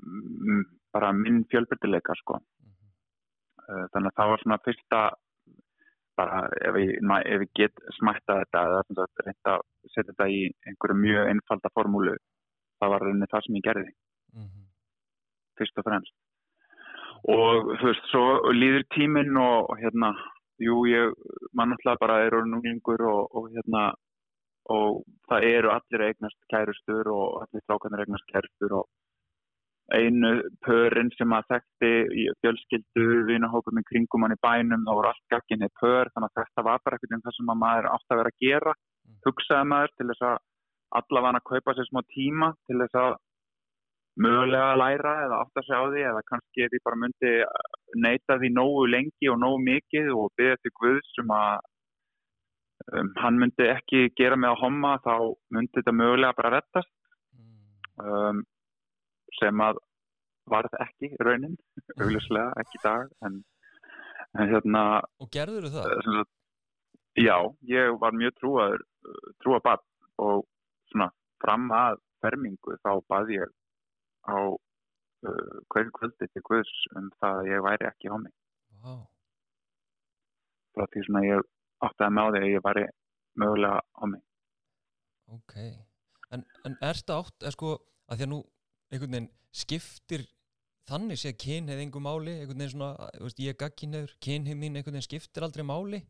mm, 0.01 0.63
bara 0.95 1.11
minn 1.13 1.43
fjölbyrdileika 1.51 2.15
sko. 2.17 2.39
Mhm. 2.39 2.87
Uh, 3.67 3.85
þannig 3.93 4.09
að 4.09 4.15
það 4.17 4.31
var 4.31 4.41
svona 4.43 4.59
fyrsta 4.65 5.01
bara 6.19 6.43
ef 6.67 6.79
ég, 6.81 6.95
ef 6.99 7.45
ég 7.45 7.51
get 7.57 7.83
smætta 7.97 8.39
þetta 8.41 8.63
eða 8.67 8.81
sagt 9.01 9.23
reynda 9.25 9.55
að 9.57 9.67
setja 9.93 10.09
þetta 10.11 10.29
í 10.35 10.41
einhverju 10.67 10.97
mjög 11.03 11.31
einfalda 11.33 11.73
formúlu 11.77 12.15
það 12.79 12.93
var 12.93 13.05
rauninni 13.05 13.31
það 13.31 13.45
sem 13.47 13.59
ég 13.61 13.67
gerði 13.69 13.93
Mhm. 14.29 14.65
fyrst 15.57 15.79
og 15.81 15.87
fremst 15.87 16.13
og 17.27 17.71
þú 17.79 17.87
veist, 17.89 18.05
svo 18.11 18.51
líður 18.55 18.85
tíminn 18.95 19.37
og, 19.41 19.71
og 19.71 19.79
hérna, 19.81 20.13
jú, 20.61 20.85
ég 20.87 21.15
mann 21.53 21.73
náttúrulega 21.73 21.99
bara 22.03 22.19
er 22.25 22.37
orðin 22.37 22.55
unglingur 22.59 23.01
og, 23.09 23.35
og 23.35 23.49
hérna 23.55 23.89
og 24.69 25.01
það 25.27 25.47
eru 25.49 25.71
allir 25.73 26.05
eignast 26.05 26.39
kærustur 26.53 27.09
og 27.11 27.41
allir 27.41 27.63
strákarnir 27.65 28.05
eignast 28.05 28.27
kærustur 28.31 28.77
og, 28.79 28.85
einu 29.95 30.31
pörin 30.65 31.09
sem 31.17 31.33
að 31.33 31.47
þekkti 31.53 31.91
í 32.21 32.25
fjölskyldu, 32.43 33.07
vinahókum 33.29 33.79
í 33.81 33.85
kringum 33.87 34.25
hann 34.25 34.35
í 34.35 34.41
bænum, 34.43 34.85
þá 34.85 34.91
voru 34.91 35.11
allt 35.11 35.25
gagginni 35.33 35.69
pör, 35.81 36.11
þannig 36.13 36.29
að 36.29 36.43
þetta 36.43 36.65
var 36.67 36.83
bara 36.85 36.99
ekkert 36.99 37.15
um 37.17 37.23
það 37.25 37.37
sem 37.37 37.53
að 37.53 37.61
maður 37.63 37.89
átt 37.93 38.13
að 38.13 38.21
vera 38.21 38.33
að 38.33 38.45
gera, 38.45 38.75
hugsaði 39.25 39.71
maður 39.71 39.95
til 39.95 40.07
þess 40.11 40.27
að 40.29 40.37
allavega 40.99 41.41
að 41.41 41.49
kaupa 41.49 41.75
sér 41.77 41.89
smá 41.89 42.01
tíma 42.13 42.51
til 42.67 42.77
þess 42.83 42.99
að 42.99 43.17
mögulega 44.19 44.69
að 44.73 44.79
læra 44.81 45.15
eða 45.25 45.41
átt 45.43 45.59
að 45.59 45.67
sjá 45.67 45.79
því 45.79 46.05
eða 46.11 46.23
kannski 46.27 46.63
ég 46.65 46.85
bara 46.85 47.01
myndi 47.03 47.33
neyta 48.05 48.37
því 48.41 48.49
nógu 48.55 48.85
lengi 48.89 49.29
og 49.31 49.39
nógu 49.41 49.59
mikið 49.65 50.09
og 50.15 50.31
byggja 50.39 50.59
til 50.63 50.73
Guð 50.79 51.01
sem 51.13 51.33
að 51.35 51.67
um, 52.93 53.11
hann 53.21 53.39
myndi 53.41 53.69
ekki 53.69 54.07
gera 54.19 54.39
mig 54.39 54.51
að 54.51 54.61
homma 54.63 54.95
þá 55.05 55.13
myndi 55.55 55.77
þetta 55.77 55.95
mögulega 55.95 56.37
bara 56.39 56.53
rettast 56.57 56.91
um, 58.03 58.43
sem 59.39 59.63
að 59.63 59.79
varð 60.49 60.75
ekki 60.83 61.11
raunin, 61.21 61.55
augljóslega 61.99 62.53
ekki 62.63 62.81
dag 62.83 63.09
en, 63.25 63.41
en 64.37 64.51
hérna 64.51 64.83
Og 65.21 65.29
gerður 65.33 65.67
þú 65.67 65.73
það? 65.75 65.93
Sagt, 66.07 66.31
já, 67.19 67.35
ég 67.69 67.99
var 68.01 68.17
mjög 68.17 68.35
trúaður 68.39 68.85
trúabatt 69.43 69.85
og 70.19 70.45
svona 70.91 71.09
fram 71.43 71.69
að 71.75 72.01
fermingu 72.23 72.75
þá 72.83 72.91
bað 73.11 73.33
ég 73.35 73.53
á 74.27 74.37
uh, 74.37 75.55
hverju 75.71 75.93
kvöldi 75.95 76.27
til 76.27 76.43
Guðs 76.49 76.73
um 76.99 77.09
það 77.21 77.41
að 77.41 77.51
ég 77.53 77.65
væri 77.65 77.89
ekki 77.89 78.11
á 78.11 78.15
mig 78.19 78.33
wow. 78.83 79.03
frá 80.75 80.87
því 80.91 81.05
svona 81.07 81.25
ég 81.27 81.45
átti 81.85 82.07
að 82.07 82.17
því 82.17 82.41
að 82.41 82.49
ég 82.51 82.65
væri 82.65 82.87
mögulega 83.39 83.79
á 83.79 84.03
mig 84.11 84.25
Ok, 85.29 85.55
en, 86.33 86.43
en 86.65 86.75
er 86.81 86.97
þetta 86.97 87.19
átt, 87.21 87.43
er 87.45 87.53
sko 87.53 87.75
að 88.09 88.17
því 88.19 88.25
að 88.25 88.31
nú 88.31 88.39
einhvern 88.89 89.15
veginn 89.15 89.31
skiptir 89.55 90.25
þannig 90.89 91.19
sé 91.21 91.33
að 91.33 91.41
kynheið 91.43 91.83
einhver 91.83 92.03
máli, 92.03 92.35
einhvern 92.39 92.63
veginn 92.63 92.73
svona, 92.73 93.09
veist, 93.21 93.41
ég 93.43 93.53
er 93.53 93.59
gagginniður, 93.59 94.15
kynheið 94.25 94.57
mín 94.57 94.79
einhvern 94.79 94.97
veginn 94.97 95.07
skiptir 95.07 95.45
aldrei 95.45 95.65
máli. 95.67 96.01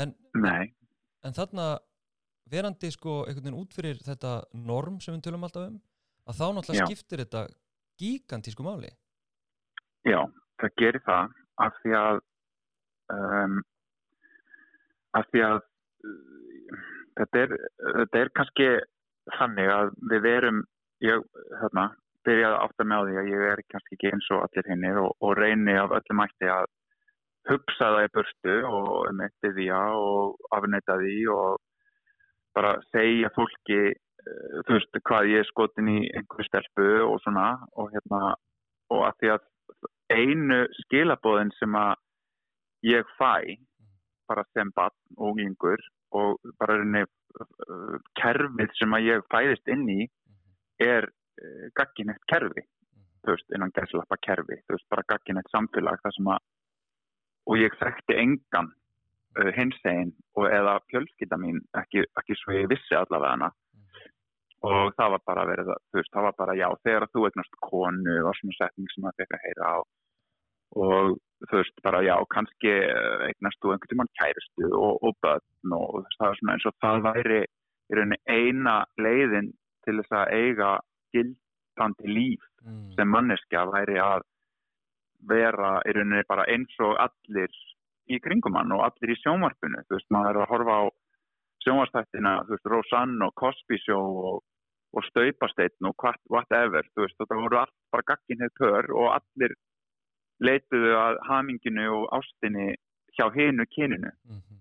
En, 0.00 0.14
en 0.38 1.36
þarna 1.36 1.66
verandi 2.52 2.90
sko 2.94 3.22
einhvern 3.26 3.48
veginn 3.48 3.60
út 3.60 3.74
fyrir 3.74 4.02
þetta 4.04 4.36
norm 4.54 5.00
sem 5.02 5.16
við 5.16 5.26
tölum 5.26 5.46
alltaf 5.46 5.68
um 5.70 5.80
að 6.28 6.38
þá 6.38 6.46
náttúrulega 6.54 6.84
Já. 6.84 6.88
skiptir 6.90 7.22
þetta 7.24 7.42
gigantísku 8.02 8.66
máli. 8.66 8.92
Já, 10.06 10.20
það 10.62 10.76
gerir 10.78 11.04
það 11.06 11.34
af 11.62 11.78
því 11.82 11.94
að 11.98 12.20
um, 13.14 13.58
af 15.18 15.28
því 15.30 15.44
að 15.46 15.58
uh, 15.58 16.76
þetta, 17.20 17.42
er, 17.42 17.56
þetta 17.98 18.22
er 18.22 18.32
kannski 18.38 18.68
þannig 19.38 19.72
að 19.74 19.92
við 20.12 20.28
erum 20.32 20.62
ég 21.02 21.26
hérna, 21.60 21.88
byrjaði 22.26 22.54
að 22.54 22.62
átta 22.66 22.86
með 22.88 23.02
á 23.02 23.04
því 23.06 23.18
að 23.20 23.32
ég 23.32 23.48
er 23.52 23.64
kannski 23.72 23.96
ekki 23.96 24.12
eins 24.12 24.30
og 24.34 24.44
allir 24.46 24.70
hinnir 24.70 25.02
og, 25.02 25.10
og 25.24 25.34
reyni 25.38 25.74
af 25.78 25.94
öllum 25.98 26.20
mætti 26.22 26.50
að 26.52 26.70
hugsa 27.50 27.90
það 27.94 28.06
í 28.06 28.12
burstu 28.16 28.56
og 28.68 28.88
metti 29.18 29.52
því 29.56 29.68
og 29.74 30.54
afneita 30.56 30.98
því 31.00 31.16
og 31.34 31.60
bara 32.56 32.74
segja 32.92 33.30
fólki 33.36 33.80
uh, 33.90 34.60
þú 34.66 34.76
veist 34.76 35.00
hvað 35.08 35.30
ég 35.32 35.42
er 35.42 35.50
skotin 35.50 35.90
í 35.90 35.98
einhverju 36.12 36.48
stelpu 36.48 36.88
og 37.06 37.18
svona 37.24 37.48
og 37.80 37.90
hérna 37.94 38.34
og 38.92 39.04
að 39.08 39.18
því 39.22 39.32
að 39.34 39.48
einu 40.12 40.60
skilabóðin 40.82 41.52
sem 41.58 41.74
að 41.78 41.94
ég 42.86 43.08
fæ 43.18 43.56
bara 44.28 44.44
sem 44.52 44.70
bann 44.76 44.94
og 45.18 45.40
yngur 45.42 45.80
og 46.14 46.38
bara 46.60 46.78
reyni 46.78 47.02
uh, 47.06 47.98
kerfið 48.20 48.78
sem 48.78 48.94
að 48.94 49.08
ég 49.08 49.26
fæðist 49.32 49.74
inn 49.74 49.88
í 49.90 50.00
er 50.82 51.08
uh, 51.08 51.21
gagginett 51.78 52.24
kerfi 52.30 52.64
þú 53.22 53.34
veist, 53.34 53.48
innan 53.54 53.72
gæslappa 53.76 54.18
kerfi 54.26 54.58
þú 54.66 54.76
veist, 54.76 54.88
bara 54.92 55.06
gagginett 55.08 55.50
samfélag 55.54 56.00
það 56.02 56.16
sem 56.16 56.30
að 56.34 56.42
og 57.50 57.58
ég 57.58 57.74
þekkti 57.80 58.18
engan 58.22 58.70
uh, 59.38 59.50
hins 59.56 59.78
einn 59.88 60.12
og 60.38 60.48
eða 60.50 60.78
fjölskylda 60.92 61.38
mín 61.40 61.60
ekki, 61.78 62.04
ekki 62.20 62.38
svo 62.38 62.56
ég 62.56 62.70
vissi 62.72 62.96
allavega 62.96 63.36
hana. 63.36 63.50
Og 64.62 64.92
það 64.94 65.16
var 65.16 65.22
bara 65.26 65.46
verið 65.48 65.72
þú 65.90 65.98
veist, 65.98 66.12
það 66.14 66.26
var 66.28 66.36
bara 66.38 66.54
já, 66.54 66.68
þegar 66.86 67.08
þú 67.10 67.24
eignast 67.26 67.56
konu 67.66 68.18
og 68.22 68.36
svona 68.38 68.58
setning 68.60 68.92
sem 68.92 69.08
það 69.08 69.16
fekk 69.22 69.34
að 69.36 69.46
heyra 69.46 69.72
á 69.74 69.78
og 70.82 71.16
þú 71.50 71.58
veist, 71.58 71.80
bara 71.84 72.02
já, 72.06 72.14
kannski 72.32 72.70
eh, 72.76 73.24
eignast 73.26 73.58
þú 73.58 73.72
einhvern 73.74 73.90
tímann 73.90 74.12
kæristu 74.20 74.70
og, 74.70 75.02
og 75.02 75.18
börn 75.24 75.74
og 75.74 76.06
það 76.14 76.28
var 76.28 76.38
svona 76.38 76.54
eins 76.54 76.68
og 76.70 76.78
það 76.84 77.02
væri 77.08 77.40
í 77.42 77.98
rauninni 77.98 78.20
eina 78.30 78.76
leiðin 79.02 79.50
til 79.82 79.98
þess 79.98 80.16
að 80.20 80.32
eiga 80.38 80.70
gildandi 81.14 82.14
líf 82.16 82.44
mm. 82.64 82.92
sem 82.96 83.08
manneskja 83.08 83.66
væri 83.70 83.98
að 84.02 84.26
vera 85.28 85.76
í 85.86 85.94
rauninni 85.94 86.24
bara 86.28 86.46
eins 86.50 86.74
og 86.82 86.96
allir 86.98 87.52
í 88.10 88.18
kringum 88.22 88.56
hann 88.58 88.74
og 88.74 88.84
allir 88.86 89.14
í 89.14 89.18
sjónvarpinu, 89.20 89.84
þú 89.86 89.98
veist, 89.98 90.10
maður 90.10 90.30
er 90.30 90.44
að 90.44 90.52
horfa 90.52 90.78
á 90.78 90.84
sjónvarstættina, 91.62 92.32
þú 92.46 92.56
veist, 92.56 92.70
Rosanne 92.72 93.26
og 93.26 93.34
Cosby 93.38 93.78
Show 93.84 94.16
og, 94.30 94.40
og 94.96 95.06
Staupasteinn 95.08 95.88
og 95.88 95.94
what, 96.02 96.20
whatever, 96.32 96.86
þú 96.94 97.06
veist, 97.06 97.18
þetta 97.20 97.38
voru 97.38 97.60
allt 97.62 97.76
bara 97.94 98.08
gagginheið 98.10 98.56
pör 98.58 98.90
og 98.96 99.12
allir 99.16 99.54
leituðu 100.42 100.96
að 100.98 101.20
haminginu 101.28 101.86
og 102.00 102.08
ástinni 102.18 102.72
hjá 103.16 103.28
hinu 103.34 103.66
kyninu. 103.74 104.10
Mm 104.26 104.40
-hmm. 104.40 104.58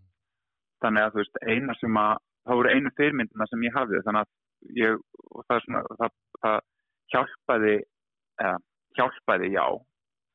Þannig 0.81 1.03
að 1.03 1.11
þú 1.11 1.21
veist, 1.23 1.37
eina 1.47 1.73
sem 1.79 1.97
að, 1.97 2.17
það 2.45 2.57
voru 2.59 2.69
einu 2.69 2.89
fyrirmyndina 2.97 3.47
sem 3.47 3.63
ég 3.63 3.75
hafði, 3.77 4.03
þannig 4.05 4.21
að 4.21 4.29
ég, 4.83 4.99
og 5.31 5.45
það, 5.47 5.63
svona, 5.65 5.81
það, 5.99 6.11
það 6.45 6.59
hjálpaði, 7.13 7.75
eða, 8.41 8.55
hjálpaði 8.97 9.51
já, 9.55 9.65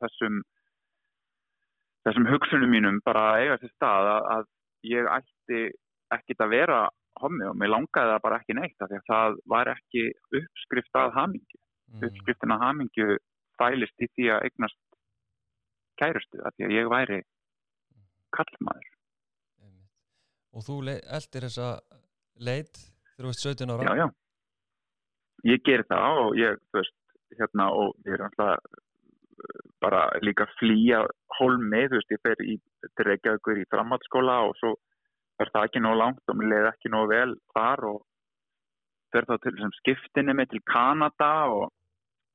þessum, 0.04 0.42
þessum 2.06 2.28
hugsunum 2.30 2.72
mínum 2.72 3.00
bara 3.06 3.26
að 3.32 3.42
eiga 3.44 3.58
sér 3.62 3.74
stað 3.74 4.12
að, 4.12 4.30
að 4.36 4.48
ég 4.92 5.10
ætti 5.16 5.62
ekkit 6.16 6.44
að 6.44 6.54
vera 6.54 6.80
hommi 7.22 7.46
og 7.48 7.56
mér 7.58 7.72
langaði 7.72 8.12
það 8.12 8.24
bara 8.26 8.40
ekki 8.40 8.56
neitt 8.58 8.82
af 8.82 8.90
því 8.90 8.98
að 8.98 9.06
það 9.10 9.38
var 9.52 9.70
ekki 9.72 10.02
uppskrift 10.40 11.00
að 11.00 11.14
hamingju. 11.16 11.60
mm. 11.60 12.02
Uppskriftin 12.08 12.54
að 12.54 12.64
hamingju 12.66 13.16
fælist 13.60 14.04
í 14.04 14.10
því 14.12 14.28
að 14.34 14.44
eignast 14.48 14.82
kærustu 16.00 16.42
af 16.44 16.54
því 16.56 16.68
að 16.68 16.76
ég 16.76 16.92
væri 16.92 17.22
kallmaður. 18.36 18.92
Og 20.56 20.64
þú 20.64 20.76
eldir 20.88 21.46
þessa 21.46 21.68
leit 22.40 22.78
þegar 23.16 23.26
þú 23.26 23.32
veist 23.32 23.44
17 23.44 23.72
ára 23.72 23.88
Já, 23.88 24.04
já. 24.04 24.06
Ég 25.46 25.62
ger 25.66 25.84
það 25.90 26.22
og 26.24 26.38
ég, 26.40 26.58
þú 26.70 26.80
veist, 26.80 26.96
hérna 27.38 27.68
og 27.74 27.94
ég 28.06 28.16
er 28.16 28.26
alltaf 28.26 28.82
bara 29.84 30.06
líka 30.24 30.46
flýja 30.56 31.04
hólmi, 31.38 31.84
þú 31.90 32.00
veist, 32.00 32.14
ég 32.14 32.22
fer 32.24 32.42
í 32.42 32.56
til 32.96 33.06
Reykjavíkur 33.08 33.60
í 33.60 33.68
framhaldsskóla 33.70 34.40
og 34.48 34.56
svo 34.60 34.74
er 35.42 35.50
það 35.52 35.68
ekki 35.68 35.82
nóg 35.84 35.96
langt 36.00 36.32
og 36.32 36.38
mér 36.38 36.52
leiði 36.52 36.70
ekki 36.70 36.92
nóg 36.92 37.08
vel 37.12 37.32
þar 37.54 37.84
og 37.90 37.98
fer 39.12 39.28
þá 39.28 39.34
til 39.42 39.54
sem 39.60 39.74
skiptinni 39.80 40.34
með 40.36 40.54
til 40.54 40.62
Kanada 40.70 41.32
og, 41.52 41.66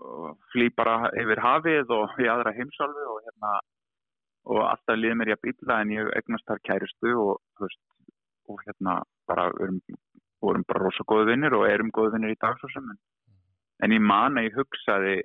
og 0.06 0.38
flý 0.54 0.70
bara 0.78 1.12
yfir 1.18 1.42
hafið 1.42 1.94
og 1.98 2.22
í 2.22 2.30
aðra 2.32 2.54
heimsálfu 2.58 3.08
og 3.16 3.24
hérna 3.26 3.56
og 4.52 4.62
alltaf 4.68 4.98
liði 4.98 5.18
mér 5.18 5.34
ég 5.34 5.40
að 5.40 5.48
býtla 5.48 5.82
en 5.82 5.96
ég 5.96 6.14
egnast 6.18 6.48
þar 6.50 6.64
kærustu 6.70 7.16
og 7.24 7.34
veist 7.62 7.82
og 8.50 8.62
hérna 8.68 9.02
bara 9.30 9.50
erum, 9.64 9.82
vorum 10.42 10.66
bara 10.68 10.84
rosa 10.86 11.06
góðu 11.08 11.32
vinnir 11.32 11.56
og 11.58 11.68
erum 11.70 11.92
góðu 11.94 12.16
vinnir 12.16 12.36
í 12.36 12.40
dag 12.42 12.58
svo 12.60 12.70
sem 12.74 12.88
en, 12.92 13.96
ég 13.96 14.04
man 14.04 14.40
að 14.40 14.48
ég 14.50 14.58
hugsaði 14.60 15.18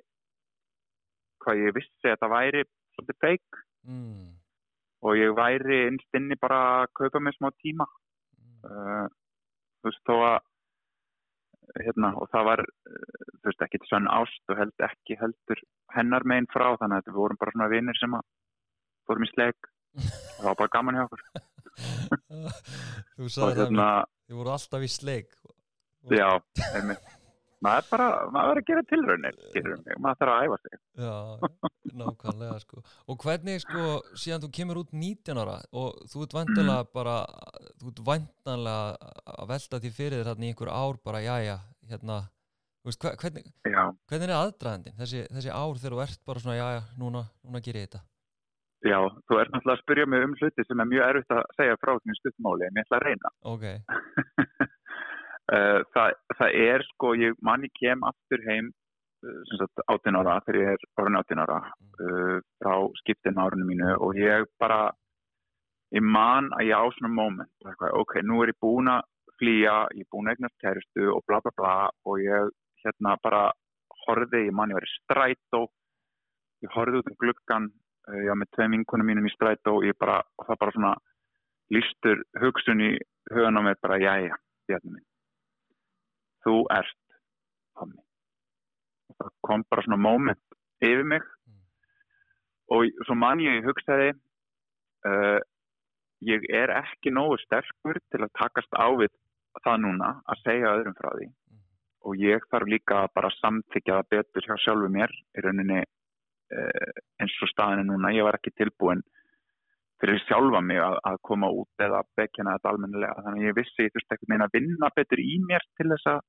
hvað 1.43 1.63
ég 1.63 1.77
vissi 1.77 2.05
að 2.05 2.11
þetta 2.13 2.33
væri 2.33 2.65
svolítið 2.95 3.19
feik 3.23 3.61
mm. 3.87 4.27
og 5.05 5.17
ég 5.19 5.37
væri 5.37 5.79
innst 5.87 6.19
inni 6.19 6.37
bara 6.41 6.59
að 6.81 6.91
kaupa 6.99 7.21
mér 7.23 7.37
smá 7.37 7.49
tíma. 7.61 7.87
Uh, 8.67 9.05
þú 9.79 9.89
veist 9.89 10.07
þó 10.09 10.15
að 10.17 10.37
hérna 11.85 12.13
og 12.17 12.29
það 12.33 12.47
var 12.49 12.63
uh, 12.65 13.27
þú 13.37 13.49
veist 13.49 13.65
ekki 13.67 13.81
sann 13.89 14.09
ást 14.11 14.51
og 14.53 14.61
held 14.61 14.87
ekki 14.87 15.19
heldur 15.21 15.61
hennar 15.95 16.25
meginn 16.27 16.49
frá 16.51 16.69
þannig 16.79 17.01
að 17.01 17.11
við 17.11 17.19
vorum 17.21 17.39
bara 17.41 17.53
svona 17.55 17.71
vinnir 17.71 17.99
sem 17.99 18.17
að 18.17 18.25
fórum 19.07 19.27
í 19.27 19.31
sleik 19.31 19.69
og 19.97 20.09
það 20.37 20.49
var 20.49 20.59
bara 20.63 20.73
gaman 20.77 20.99
hjá 20.99 21.05
okkur 21.05 21.23
Þú 23.17 23.27
sagði 23.29 23.51
það 23.53 23.61
hérna, 23.61 23.87
þið 24.27 24.39
voru 24.41 24.53
alltaf 24.55 24.83
í 24.85 24.89
sleik. 24.91 25.37
Já, 26.13 26.27
einmitt. 26.73 27.13
Maður 27.65 27.79
er 27.81 27.87
bara, 27.89 28.07
maður 28.29 28.51
er 28.51 28.59
að 28.61 28.67
gera 28.67 28.81
tilraunir 28.85 29.37
maður 29.97 30.19
þarf 30.19 30.33
að 30.35 30.43
æfa 30.45 30.57
sig. 30.61 30.75
Já, 31.01 31.15
nákvæmlega 31.97 32.57
sko. 32.61 32.83
Og 33.09 33.17
hvernig 33.23 33.63
sko, 33.63 33.85
síðan 34.21 34.43
þú 34.43 34.49
kemur 34.59 34.79
út 34.83 34.91
19 34.93 35.39
ára 35.41 35.55
og 35.73 35.97
þú 36.11 36.21
ert 36.27 36.35
vantanlega 36.37 36.83
Mm. 36.85 36.91
bara, 36.93 37.15
þú 37.81 37.89
ert 37.93 38.01
vantanlega 38.11 39.13
að 39.33 39.47
velta 39.55 39.79
því 39.81 39.91
fyrir 39.97 40.19
þér 40.21 40.29
þarna 40.29 40.45
í 40.45 40.51
einhver 40.53 40.69
ár 40.69 40.99
bara, 41.03 41.23
jæja, 41.25 41.57
hérna. 41.89 42.19
Þú 42.85 42.91
veist, 42.91 43.09
hvernig, 43.25 43.49
já, 43.65 43.81
hvernig 44.07 44.29
er 44.29 44.35
aðdraðandinn 44.37 44.95
þessi, 45.01 45.25
þessi 45.33 45.49
ár 45.51 45.81
þegar 45.81 45.95
þú 45.97 46.03
ert 46.05 46.21
bara 46.29 46.39
svona, 46.45 46.59
jæja, 46.61 46.83
núna, 47.01 47.25
núna 47.43 47.59
ger 47.65 47.73
ég 47.81 47.89
þetta 47.89 48.03
já, 48.87 48.97
þú 49.27 49.39
ert 49.41 49.53
náttúrulega 49.53 49.75
að 49.77 49.83
spyrja 49.83 50.07
mig 50.09 50.25
um 50.25 50.35
hluti 50.39 50.65
sem 50.65 50.81
er 50.83 50.89
mjög 50.91 51.05
erfitt 51.09 51.35
að 51.37 51.43
segja 51.59 51.79
frá 51.83 51.93
því 51.97 52.17
stuttmáli 52.17 52.67
en 52.67 52.79
ég 52.79 52.87
ætla 52.87 52.99
að 52.99 53.05
reyna. 53.07 53.33
Ok, 53.53 53.65
Eh, 55.47 55.81
það, 55.95 56.15
það 56.35 56.55
er 56.59 56.83
sko, 56.89 57.13
ég 57.15 57.35
manni 57.39 57.69
kem 57.79 58.01
aftur 58.03 58.41
heim 58.49 58.73
18 59.23 60.17
ára 60.19 60.41
þegar 60.43 60.57
ég 60.59 60.71
er 60.73 60.81
orðin 60.99 61.19
18 61.21 61.41
ára 61.41 61.59
uh, 61.63 62.35
frá 62.59 62.73
skiptin 62.99 63.39
árinu 63.41 63.65
mínu 63.65 63.95
og 63.95 64.19
ég 64.19 64.43
bara 64.61 64.91
ég 65.95 66.03
man 66.03 66.51
að 66.59 66.67
ég 66.67 66.75
á 66.77 66.85
svona 66.97 67.13
moment 67.15 67.63
eitthvað, 67.63 67.95
ok, 68.03 68.13
nú 68.27 68.41
er 68.43 68.51
ég 68.51 68.59
búin 68.61 68.91
að 68.91 69.07
flýja 69.39 69.77
ég 69.95 70.03
er 70.03 70.11
búin 70.13 70.27
að 70.27 70.35
eignast 70.35 70.59
kæristu 70.61 71.07
og 71.15 71.23
bla 71.31 71.39
bla 71.45 71.55
bla 71.57 71.73
og 72.05 72.21
ég 72.21 72.51
hérna 72.83 73.15
bara 73.23 73.47
horfið, 74.03 74.49
ég 74.51 74.53
man 74.53 74.75
ég 74.75 74.77
var 74.77 74.89
í 74.89 74.93
strætó 74.97 75.63
ég 76.67 76.75
horfið 76.75 77.01
út 77.01 77.11
um 77.13 77.19
gluggan 77.23 77.71
uh, 77.71 77.86
ég 78.15 78.29
var 78.31 78.39
með 78.39 78.51
tvei 78.55 78.67
vinkunum 78.73 79.09
mínum 79.11 79.27
í 79.27 79.33
strætó 79.33 79.77
og 79.79 79.85
ég 79.87 79.97
bara, 79.99 80.21
og 80.39 80.47
það 80.47 80.59
bara 80.63 80.75
svona 80.75 80.93
lístur 81.73 82.23
hugsun 82.41 82.83
í 82.83 82.91
hugan 83.33 83.59
á 83.59 83.61
mér 83.65 83.79
bara, 83.83 83.99
jæja, 83.99 84.37
jæja 84.71 84.79
minn 84.85 85.03
þú 86.45 86.61
ert 86.71 87.17
hommi 87.79 88.01
það 89.17 89.33
kom 89.47 89.65
bara 89.71 89.83
svona 89.85 89.99
moment 89.99 90.57
yfir 90.83 91.03
mig 91.11 91.23
mm. 91.25 91.59
og 92.75 93.03
svo 93.07 93.17
man 93.19 93.43
ég 93.43 93.65
hugsaði 93.65 94.13
uh, 94.13 95.39
ég 96.27 96.47
er 96.53 96.73
ekki 96.77 97.13
nógu 97.13 97.39
sterkur 97.43 97.99
til 98.11 98.23
að 98.23 98.35
takast 98.39 98.71
á 98.77 98.87
við 98.99 99.11
það 99.65 99.83
núna 99.83 100.13
að 100.29 100.43
segja 100.45 100.73
öðrum 100.77 100.97
frá 100.97 101.11
því 101.17 101.27
mm. 101.27 101.61
og 102.07 102.23
ég 102.23 102.49
þarf 102.51 102.71
líka 102.71 103.03
bara 103.17 103.31
að 103.31 103.39
samþykja 103.41 103.99
það 103.99 104.11
betur 104.15 104.47
hjá 104.47 104.57
sjálfu 104.63 104.91
mér 104.93 105.13
í 105.35 105.45
rauninni 105.45 105.83
eins 106.51 107.37
og 107.43 107.49
staðinu 107.51 107.83
núna, 107.89 108.13
ég 108.15 108.23
var 108.23 108.37
ekki 108.37 108.53
tilbúin 108.55 109.03
fyrir 110.01 110.19
sjálfa 110.27 110.61
mig 110.61 110.79
að, 110.81 110.97
að 111.09 111.17
koma 111.25 111.49
út 111.49 111.83
eða 111.83 112.03
bekjana 112.17 112.53
þetta 112.57 112.71
almennilega 112.71 113.23
þannig 113.25 113.43
að 113.43 113.49
ég 113.49 113.57
vissi, 113.57 113.87
þú 113.89 113.99
veist, 113.99 114.11
ekkert 114.13 114.31
meina 114.31 114.47
að 114.47 114.57
vinna 114.59 114.91
betur 114.95 115.21
í 115.23 115.37
mér 115.47 115.65
til 115.79 115.89
þess 115.91 116.11
að 116.13 116.19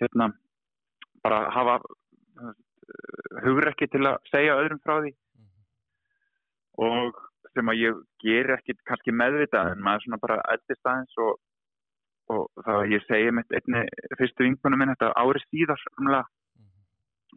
hérna 0.00 0.28
bara 1.22 1.40
hafa 1.54 1.78
hugur 3.42 3.70
ekki 3.70 3.88
til 3.90 4.04
að 4.06 4.18
segja 4.30 4.58
öðrum 4.58 4.80
frá 4.82 4.94
því 5.00 5.12
mm 5.12 5.46
-hmm. 5.46 6.86
og 6.86 7.22
sem 7.54 7.68
að 7.68 7.80
ég 7.82 8.02
ger 8.24 8.52
ekki 8.56 8.76
kannski 8.88 9.12
meðvitað 9.12 9.72
en 9.72 9.82
maður 9.86 10.04
svona 10.04 10.22
bara 10.22 10.42
eldist 10.54 10.86
aðeins 10.86 11.18
og, 11.26 11.32
og 12.32 12.42
það 12.64 12.78
að 12.82 12.92
ég 12.94 13.06
segja 13.08 13.32
mitt 13.32 13.52
einni 13.58 13.82
fyrstu 14.18 14.46
vingunum 14.46 14.78
minn 14.78 14.94
þetta 14.94 15.12
ári 15.22 15.42
síðar 15.48 15.82
-hmm. 15.82 16.24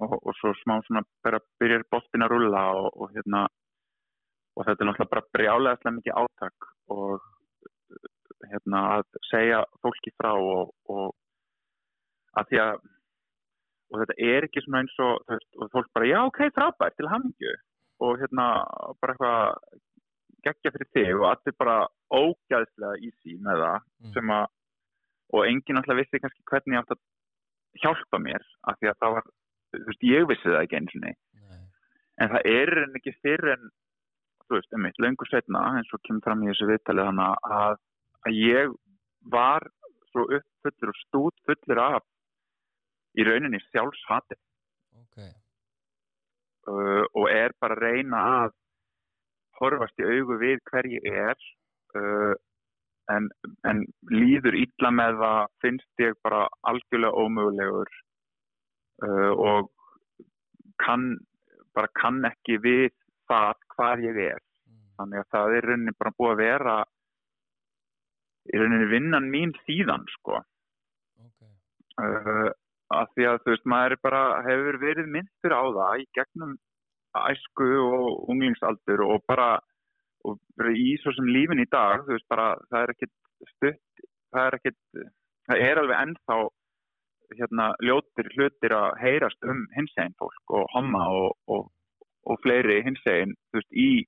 Og, 0.04 0.18
og 0.22 0.34
svo 0.40 0.54
smá 0.62 0.80
svona 0.86 1.04
bara 1.24 1.40
byrjar 1.62 1.86
bóttin 1.92 2.26
að 2.26 2.34
rulla 2.36 2.64
og, 2.80 2.90
og 2.96 3.14
hérna 3.16 3.46
og 4.56 4.66
þetta 4.66 4.84
er 4.84 4.90
náttúrulega 4.90 5.14
bara 5.14 5.30
brjálega 5.36 5.80
slega 5.82 5.96
mikið 6.00 6.20
áttak 6.24 6.68
og 6.96 7.30
hérna 8.52 8.82
að 8.98 9.22
segja 9.30 9.64
fólki 9.84 10.14
frá 10.16 10.34
og 10.36 11.16
að 12.36 12.52
því 12.52 12.62
að 12.66 12.76
og 13.94 14.02
þetta 14.02 14.16
er 14.28 14.48
ekki 14.48 14.64
svona 14.66 14.82
eins 14.84 14.96
og, 15.04 15.18
veist, 15.30 15.50
og 15.62 15.72
fólk 15.74 15.90
bara, 15.96 16.08
já 16.10 16.20
ok, 16.26 16.40
frábært 16.56 16.96
til 16.98 17.10
hamingju 17.12 17.54
og 18.06 18.20
hérna 18.20 18.48
bara 19.02 19.16
eitthvað 19.16 19.82
geggja 20.46 20.74
fyrir 20.76 20.90
þig 20.94 21.12
og 21.20 21.28
allir 21.32 21.58
bara 21.62 21.78
ógæðslega 22.14 23.00
í 23.02 23.12
sí 23.22 23.38
með 23.42 23.64
það 23.64 23.78
mm. 23.80 24.12
sem 24.18 24.34
að, 24.36 24.46
og 25.34 25.48
enginn 25.50 25.80
alltaf 25.82 26.00
vissi 26.02 26.22
kannski 26.22 26.46
hvernig 26.52 26.78
ég 26.78 26.84
átt 26.84 26.96
að 26.96 27.04
hjálpa 27.84 28.22
mér, 28.24 28.46
af 28.70 28.78
því 28.80 28.92
að 28.92 29.00
það 29.04 29.16
var 29.18 29.32
veist, 29.88 30.06
ég 30.06 30.28
vissi 30.30 30.50
það 30.50 30.62
ekki 30.64 30.80
eins 30.80 30.98
og 30.98 31.06
nei. 31.06 31.16
En 32.24 32.32
það 32.32 32.48
er 32.48 32.72
en 32.86 33.00
ekki 33.00 33.12
fyrir 33.20 33.56
en 33.58 33.70
þú 34.46 34.58
veist, 34.58 34.74
einmitt, 34.76 35.00
löngu 35.02 35.28
setna 35.30 35.64
eins 35.76 35.94
og 35.96 36.04
kemur 36.06 36.24
fram 36.26 36.44
í 36.46 36.52
þessu 36.52 36.70
viðtalið 36.70 37.10
hana 37.10 37.30
að, 37.58 37.80
að 38.28 38.38
ég 38.40 38.76
var 39.34 39.66
svo 40.12 40.28
uppfullur 40.38 40.94
og 40.94 41.00
stút 41.02 41.42
fullur 41.50 41.82
af 41.82 42.06
í 43.20 43.26
rauninni 43.26 43.60
sjálfshati 43.70 44.38
okay. 45.02 45.32
uh, 46.70 47.04
og 47.16 47.30
er 47.32 47.56
bara 47.60 47.78
að 47.78 47.84
reyna 47.84 48.24
að 48.46 48.56
horfast 49.60 50.02
í 50.04 50.08
augu 50.08 50.40
við 50.42 50.62
hver 50.70 50.90
ég 50.92 51.08
er 51.12 51.36
uh, 51.98 52.34
en, 53.12 53.30
en 53.68 53.84
líður 54.12 54.58
ítla 54.60 54.92
með 54.94 55.22
það 55.22 55.42
finnst 55.64 56.04
ég 56.04 56.18
bara 56.26 56.46
algjörlega 56.70 57.26
ómögulegur 57.26 57.92
og 59.04 59.72
kann, 60.80 61.18
bara 61.76 61.92
kann 62.00 62.24
ekki 62.30 62.60
við 62.64 62.92
það 63.30 63.54
hvað 63.76 64.04
ég 64.06 64.20
er 64.32 64.40
mm. 64.40 64.84
þannig 65.00 65.22
að 65.22 65.32
það 65.36 65.56
er 65.58 65.68
rauninni 65.70 65.96
bara 66.00 66.16
búið 66.20 66.34
að 66.34 66.44
vera 66.44 66.76
í 68.46 68.62
rauninni 68.62 68.92
vinnan 68.92 69.32
mín 69.34 69.56
síðan 69.66 70.06
sko 70.14 70.38
okay. 70.40 71.52
uh, 72.00 72.52
að 72.96 73.12
því 73.16 73.28
að 73.30 73.40
þú 73.44 73.54
veist, 73.54 73.70
maður 73.74 73.98
bara 74.06 74.24
hefur 74.46 74.80
verið 74.84 75.12
myndur 75.18 75.56
á 75.58 75.64
það 75.80 76.04
í 76.04 76.08
gegnum 76.18 76.58
æsku 77.16 77.70
og 77.82 78.30
unglingsaldur 78.32 79.06
og 79.08 79.24
bara 79.28 79.56
og 80.26 80.40
í 80.74 80.96
svo 81.02 81.14
sem 81.14 81.28
lífin 81.30 81.62
í 81.62 81.68
dag, 81.70 82.02
þú 82.06 82.16
veist, 82.16 82.28
bara 82.32 82.48
það 82.72 82.82
er 82.82 82.94
ekkit 82.96 83.14
stutt, 83.52 84.06
það 84.34 84.48
er 84.48 84.58
ekkit 84.58 84.80
það 85.46 85.66
er 85.68 85.82
alveg 85.82 86.02
ennþá 86.02 86.38
hérna 87.38 87.72
ljótir 87.84 88.30
hlutir 88.36 88.76
að 88.76 89.00
heyrast 89.02 89.44
um 89.44 89.66
hinsegin 89.76 90.16
fólk 90.20 90.58
og 90.60 90.68
homma 90.74 91.08
og, 91.10 91.32
og, 91.48 91.72
og 92.26 92.40
fleiri 92.44 92.82
hinsegin, 92.86 93.36
í 93.72 94.06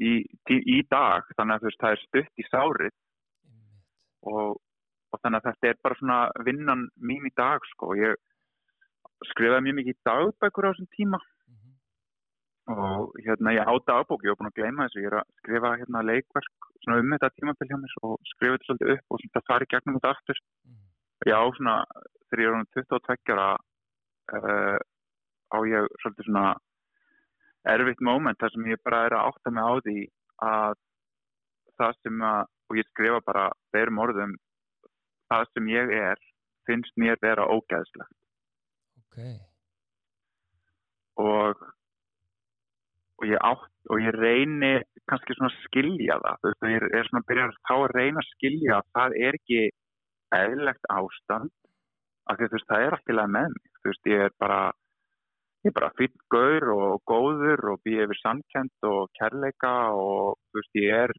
í, 0.00 0.12
í 0.48 0.78
dag, 0.90 1.26
þannig 1.36 1.54
að 1.56 1.64
veist, 1.68 1.80
það 1.80 1.94
er 1.94 2.04
stutt 2.06 2.40
í 2.40 2.44
sárið. 2.48 2.94
Og 4.22 4.60
og 5.12 5.20
þannig 5.20 5.42
að 5.42 5.48
þetta 5.50 5.70
er 5.70 5.80
bara 5.84 5.98
svona 6.00 6.18
vinnan 6.46 6.86
mín 7.08 7.28
í 7.28 7.32
dag 7.36 7.64
sko. 7.72 7.92
Ég 7.98 8.16
skrifaði 9.32 9.66
mjög 9.66 9.78
mikið 9.80 9.98
dagbækur 10.08 10.68
á 10.68 10.70
þessum 10.72 10.90
tíma. 10.96 11.20
Mm 11.48 11.56
-hmm. 11.58 11.74
og 12.72 13.18
hérna 13.24 13.54
ég 13.58 13.68
á 13.68 13.74
dagbók 13.90 14.24
ég 14.24 14.30
hef 14.32 14.38
búin 14.38 14.50
að 14.50 14.58
gleyma 14.58 14.86
þessu, 14.86 15.02
ég 15.02 15.10
er 15.10 15.18
að 15.20 15.28
skrifa 15.40 15.76
hérna 15.80 16.08
leikverk 16.10 16.56
svona 16.82 17.00
um 17.02 17.12
þetta 17.12 17.34
tímabill 17.36 17.70
hjá 17.70 17.78
mér 17.82 17.94
og 18.06 18.14
skrifa 18.32 18.54
þetta 18.54 18.66
svolítið 18.68 18.92
upp 18.94 19.06
og 19.10 19.20
þetta 19.22 19.46
fari 19.48 19.66
gegnum 19.72 19.96
þetta 19.96 20.14
aftur. 20.14 20.38
Mm 20.40 20.72
-hmm. 20.72 20.81
Ég 21.28 21.36
á 21.36 21.44
svona 21.56 21.76
þegar 22.30 22.42
ég 22.42 22.48
er 22.50 22.56
um 22.58 22.66
22 22.76 23.34
ára 23.34 23.48
uh, 24.38 24.78
á 25.52 25.58
ég 25.68 25.90
svolítið 26.02 26.28
svona 26.28 26.46
erfitt 27.72 28.02
móment 28.02 28.40
þar 28.40 28.54
sem 28.54 28.70
ég 28.72 28.82
bara 28.84 29.04
er 29.06 29.16
að 29.18 29.28
átta 29.30 29.52
mig 29.54 29.68
á 29.68 29.72
því 29.86 29.98
að 30.42 30.80
það 31.78 32.00
sem 32.00 32.24
að 32.26 32.42
og 32.72 32.78
ég 32.80 32.88
skrifa 32.88 33.20
bara 33.26 33.44
berum 33.74 34.00
orðum 34.02 34.34
það 35.30 35.46
sem 35.52 35.68
ég 35.72 35.92
er 35.98 36.22
finnst 36.68 36.96
mér 37.00 37.20
vera 37.22 37.46
ógæðslegt 37.52 38.18
okay. 39.02 39.36
og 41.20 41.62
og 43.20 43.28
ég 43.28 43.44
átt 43.46 43.92
og 43.92 44.02
ég 44.02 44.16
reyni 44.16 44.72
kannski 45.10 45.36
svona 45.36 45.52
að 45.52 45.60
skilja 45.66 46.18
það 46.22 46.40
þú 46.40 46.50
veist, 46.50 46.66
ég 46.72 46.86
er 46.88 47.08
svona 47.08 47.22
að 47.22 47.28
byrja 47.30 47.46
þá 47.68 47.74
að 47.76 47.94
reyna 47.96 48.22
að 48.22 48.30
skilja 48.32 48.78
að 48.78 48.90
það 48.96 49.16
er 49.28 49.38
ekki 49.40 49.62
eðlegt 50.36 50.88
ástand 50.92 51.52
af 52.30 52.38
því 52.38 52.48
þú 52.48 52.56
veist, 52.56 52.70
það 52.70 52.84
er 52.86 52.96
alltaf 52.96 53.18
með 53.18 53.34
mig. 53.36 53.72
Þú 53.80 53.90
veist, 53.90 54.08
ég 54.12 54.24
er 54.26 54.34
bara 54.42 54.60
ég 55.62 55.70
er 55.70 55.76
bara 55.78 55.92
fyrir 55.98 56.24
gaur 56.34 56.68
og 56.74 56.94
góður 57.06 57.68
og 57.72 57.82
býð 57.86 58.04
yfir 58.06 58.20
samkend 58.20 58.88
og 58.88 59.10
kærleika 59.18 59.72
og 59.94 60.38
þú 60.50 60.58
veist, 60.58 60.78
ég 60.82 61.02
er 61.06 61.14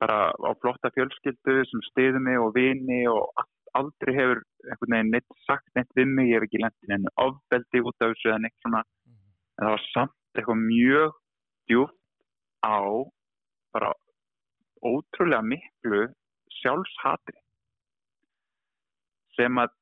bara 0.00 0.18
á 0.32 0.50
flotta 0.62 0.92
fjölskyldu 0.94 1.56
sem 1.68 1.84
stiður 1.90 2.22
mig 2.24 2.38
og 2.40 2.54
vini 2.56 3.02
og 3.10 3.44
aldrei 3.76 4.14
hefur 4.16 4.40
einhvern 4.64 4.94
veginn 4.94 5.12
neitt 5.14 5.40
sagt 5.44 5.68
neitt 5.76 5.90
við 5.98 6.12
mig, 6.14 6.30
ég 6.30 6.38
hef 6.38 6.48
ekki 6.48 6.62
lendin 6.62 6.94
enn 6.96 7.10
ofbeldi 7.24 7.82
út 7.84 8.04
af 8.04 8.14
þessu 8.14 8.30
eða 8.30 8.42
neitt 8.44 8.56
svona. 8.62 8.84
En 9.58 9.66
það 9.66 9.74
var 9.74 9.84
samt 9.90 10.38
eitthvað 10.38 10.62
mjög 10.64 11.18
djúft 11.68 11.98
á 12.64 12.78
bara 13.74 13.92
ótrúlega 14.86 15.42
miklu 15.44 16.06
sjálfshatri 16.60 17.36
sem 19.38 19.62
að 19.62 19.72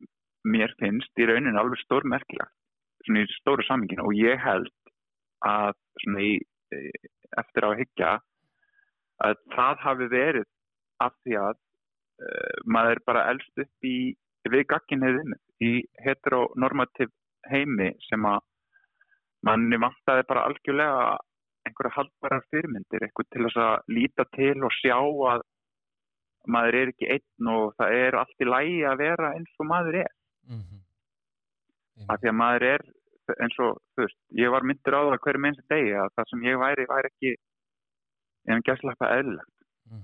mér 0.46 0.74
finnst 0.80 1.20
í 1.20 1.26
raunin 1.26 1.58
alveg 1.58 1.80
stórmerkilagt 1.82 2.54
svona 3.06 3.24
í 3.24 3.30
stóru 3.38 3.64
samingin 3.66 4.02
og 4.04 4.14
ég 4.18 4.40
held 4.42 4.72
að 5.46 5.74
svona 6.02 6.24
í 6.26 6.32
eftir 7.40 7.66
á 7.66 7.68
að 7.70 7.80
higgja 7.82 8.12
að 9.26 9.38
það 9.54 9.82
hafi 9.84 10.08
verið 10.12 10.48
af 11.04 11.14
því 11.24 11.36
að 11.40 11.54
uh, 11.56 12.56
maður 12.64 13.02
bara 13.08 13.28
elst 13.32 13.62
upp 13.62 13.88
í 13.88 13.96
við 14.46 14.66
gagginniðinu 14.70 15.38
í 15.66 15.72
heteronormativ 16.04 17.10
heimi 17.50 17.92
sem 18.08 18.26
að 18.28 18.44
manni 19.46 19.78
vantaði 19.80 20.26
bara 20.28 20.46
algjörlega 20.48 21.16
einhverja 21.66 21.96
haldbærar 21.96 22.44
fyrirmyndir, 22.52 23.02
eitthvað 23.02 23.28
til 23.32 23.46
þess 23.46 23.60
að 23.62 23.94
líta 23.96 24.26
til 24.36 24.56
og 24.66 24.74
sjá 24.78 24.96
að 25.32 25.44
maður 26.46 26.78
er 26.80 26.92
ekki 26.92 27.08
einn 27.16 27.50
og 27.52 27.74
það 27.80 27.96
er 28.00 28.18
allt 28.20 28.44
í 28.44 28.48
lægi 28.48 28.78
að 28.90 29.00
vera 29.02 29.32
eins 29.36 29.60
og 29.62 29.68
maður 29.70 30.00
er 30.02 30.12
mm 30.46 30.60
-hmm. 30.62 30.80
af 32.08 32.20
því 32.20 32.32
að 32.32 32.38
maður 32.42 32.66
er 32.72 32.86
eins 33.42 33.56
og, 33.58 33.78
þú 33.94 34.04
veist, 34.04 34.18
ég 34.38 34.52
var 34.54 34.62
myndir 34.62 34.94
á 34.94 35.00
það 35.02 35.22
hverju 35.24 35.42
minnst 35.42 35.70
degi 35.72 35.94
að 35.98 36.12
það 36.14 36.28
sem 36.30 36.44
ég 36.46 36.60
væri 36.62 36.90
væri 36.90 37.10
ekki 37.12 37.32
en 38.52 38.62
gæslappa 38.66 39.10
eðlilegt 39.16 39.56
mm 39.90 40.02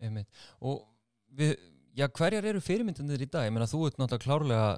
-hmm. 0.00 0.24
og 0.60 0.76
við, 1.38 1.52
já, 1.96 2.06
hverjar 2.08 2.44
eru 2.44 2.60
fyrirmyndanir 2.60 3.22
í 3.22 3.30
dag? 3.30 3.44
Ég 3.44 3.52
meina, 3.52 3.68
þú 3.68 3.86
ert 3.86 3.98
náttúrulega 4.00 4.24
klárlega 4.24 4.68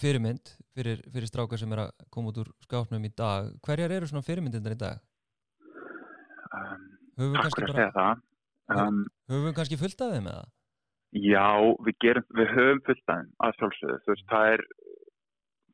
fyrirmynd 0.00 0.54
fyrir, 0.74 1.02
fyrir 1.12 1.28
strákar 1.28 1.58
sem 1.58 1.72
er 1.72 1.84
að 1.84 1.90
koma 2.10 2.32
út 2.32 2.38
úr 2.42 2.52
skápnum 2.64 3.04
í 3.04 3.12
dag 3.16 3.52
hverjar 3.66 3.90
eru 3.90 4.06
svona 4.06 4.24
fyrirmyndindar 4.24 4.76
í 4.76 4.80
dag? 4.80 5.00
Um, 6.52 7.34
takk 7.36 7.56
fyrir 7.56 7.68
að 7.68 7.74
bara 7.74 7.76
segja 7.76 7.92
það. 7.96 8.22
Um, 8.72 9.04
höfum 9.30 9.48
við 9.48 9.56
kannski 9.58 9.78
fullt 9.80 10.04
af 10.04 10.14
þeim 10.14 10.30
eða? 10.32 10.44
Já, 11.12 11.48
við, 11.86 11.96
gerum, 12.04 12.26
við 12.38 12.54
höfum 12.56 12.82
fullt 12.86 13.04
af 13.04 13.20
þeim 13.20 13.30
að 13.46 13.54
sjálfsögðu. 13.58 13.98
Þú 14.04 14.14
veist, 14.14 14.26
það 14.32 14.54
er, 14.54 14.64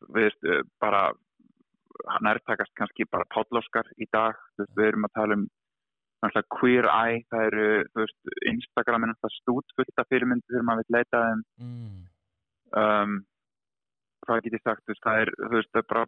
við 0.08 0.28
veist, 0.28 0.48
uh, 0.48 0.60
bara, 0.82 1.02
nærtakast 2.24 2.74
kannski 2.78 3.08
bara 3.10 3.28
pállóskar 3.34 3.88
í 3.98 4.08
dag. 4.14 4.38
Þú 4.56 4.64
veist, 4.64 4.76
við 4.80 4.90
erum 4.92 5.08
að 5.08 5.16
tala 5.20 5.38
um 5.38 5.48
náttúrulega 6.18 6.54
queer 6.58 6.88
eye, 6.90 7.18
það 7.30 7.48
eru, 7.48 7.66
þú 7.92 8.04
veist, 8.04 8.30
Instagram 8.52 9.04
er 9.04 9.12
náttúrulega 9.12 9.38
stút 9.38 9.76
fullt 9.78 10.02
af 10.02 10.08
fyrirmyndi 10.10 10.50
þegar 10.50 10.66
maður 10.66 10.86
vil 10.88 10.96
leita 10.96 11.20
þeim. 11.24 11.44
Mm. 11.62 12.00
Um, 12.78 13.18
hvað 14.26 14.42
get 14.44 14.56
ég 14.58 14.64
sagt, 14.64 14.82
þú 14.84 14.94
veist, 14.94 15.04
það 15.06 15.22
er, 15.22 15.32
þú 15.38 15.54
veist, 15.54 15.70
það 15.72 15.82
er 15.82 15.88
bara 15.92 16.06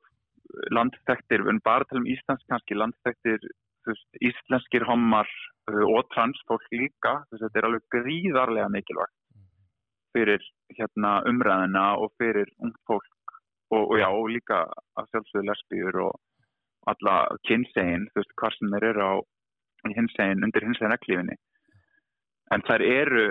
landþektir, 0.74 1.44
erum 1.44 1.62
bara 1.64 1.87
tala 1.87 2.03
um 2.03 2.11
Íslands 2.11 2.46
kannski, 2.50 2.79
landþektir, 2.79 3.46
þú 3.85 3.94
veist, 3.94 4.20
íslenskir 4.31 4.87
hommar 4.88 5.31
uh, 5.31 5.60
og 5.87 6.09
transfólk 6.14 6.64
líka, 6.72 7.12
þú 7.28 7.37
veist, 7.37 7.44
þetta 7.46 7.59
er 7.61 7.68
alveg 7.68 7.85
gríðarlega 7.94 8.68
mikilvægt 8.74 9.16
fyrir 10.14 10.42
hérna 10.74 11.20
umræðina 11.30 11.85
og 12.02 12.11
fyrir 12.18 12.48
ung 12.59 12.72
fólk 12.88 13.35
og, 13.70 13.85
og 13.92 13.98
já, 14.00 14.09
og 14.11 14.26
líka 14.35 14.64
að 14.98 15.06
sjálfsögðu 15.12 15.44
lesbíur 15.46 15.98
og 16.09 16.16
alla 16.90 17.28
kynsegin, 17.46 18.09
þú 18.11 18.18
veist, 18.22 18.35
hvað 18.40 18.56
sem 18.56 18.72
þeir 18.74 18.88
eru 18.90 19.04
á 19.06 19.14
hinsegin, 19.94 20.42
undir 20.44 20.66
hinsegin 20.66 20.96
ekklífinni. 20.96 21.37
En 22.50 22.62
þær 22.66 22.83
eru 22.83 23.26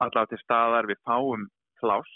allavega 0.00 0.30
til 0.32 0.40
staðar 0.44 0.88
við 0.88 1.02
fáum 1.04 1.44
pláss 1.80 2.14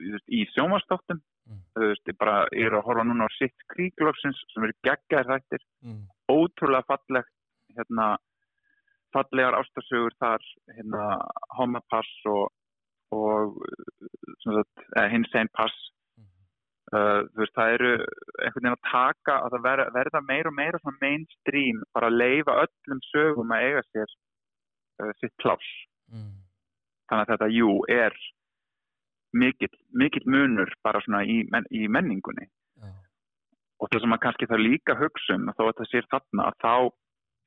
þú 0.00 0.14
veist, 0.16 0.28
í 0.28 0.46
sjónvastáttum, 0.56 1.20
Mm. 1.50 1.62
þú 1.74 1.80
veist, 1.88 2.06
ég 2.06 2.16
bara 2.20 2.46
er 2.52 2.74
að 2.76 2.84
horfa 2.84 3.02
núna 3.02 3.26
á 3.26 3.30
sitt 3.34 3.56
kríklóksins 3.72 4.38
sem 4.52 4.62
eru 4.62 4.74
geggjaðir 4.86 5.30
þættir, 5.30 5.62
Mm. 5.82 6.02
ótrúlega 6.30 6.84
fallegt, 6.86 7.32
hérna, 7.74 8.16
fallegar 9.14 9.56
ástarsögur 9.58 10.16
þar, 10.22 10.44
hérna, 10.76 11.06
homapass 11.58 12.10
og, 12.30 12.50
og 13.14 13.56
hins 15.12 15.34
einn 15.38 15.50
pass. 15.56 15.76
Uh, 16.90 17.22
þú 17.30 17.44
veist, 17.44 17.54
það 17.54 17.72
eru 17.76 17.90
einhvern 17.94 18.64
veginn 18.64 18.72
að 18.74 18.88
taka 18.90 19.34
að 19.44 19.52
það 19.54 19.66
verða, 19.68 19.84
verða 19.94 20.20
meira 20.26 20.50
og 20.50 20.56
meira 20.56 20.78
svona 20.80 20.98
mainstream, 21.04 21.82
bara 21.94 22.08
að 22.10 22.16
leifa 22.18 22.56
öllum 22.64 23.02
sögum 23.06 23.52
að 23.54 23.66
eiga 23.68 23.82
sér 23.92 24.14
uh, 25.04 25.12
sitt 25.20 25.34
pláss. 25.38 25.68
Mm. 26.10 26.32
Þannig 27.06 27.22
að 27.22 27.30
þetta, 27.30 27.48
jú, 27.54 27.76
er 27.94 28.16
mikill, 29.38 29.70
mikill 30.02 30.26
munur 30.34 30.74
bara 30.82 31.02
svona 31.04 31.22
í, 31.22 31.44
men, 31.52 31.68
í 31.70 31.86
menningunni. 31.86 32.48
Já. 32.82 32.90
Og 33.78 33.92
það 33.92 34.02
sem 34.02 34.12
maður 34.12 34.24
kannski 34.26 34.50
þarf 34.50 34.66
líka 34.66 34.96
að 34.96 35.04
hugsa 35.04 35.38
um, 35.38 35.46
þó 35.54 35.62
að 35.68 35.76
það 35.78 35.90
sér 35.92 36.10
þarna, 36.10 36.48
að 36.48 36.58
þá 36.64 36.74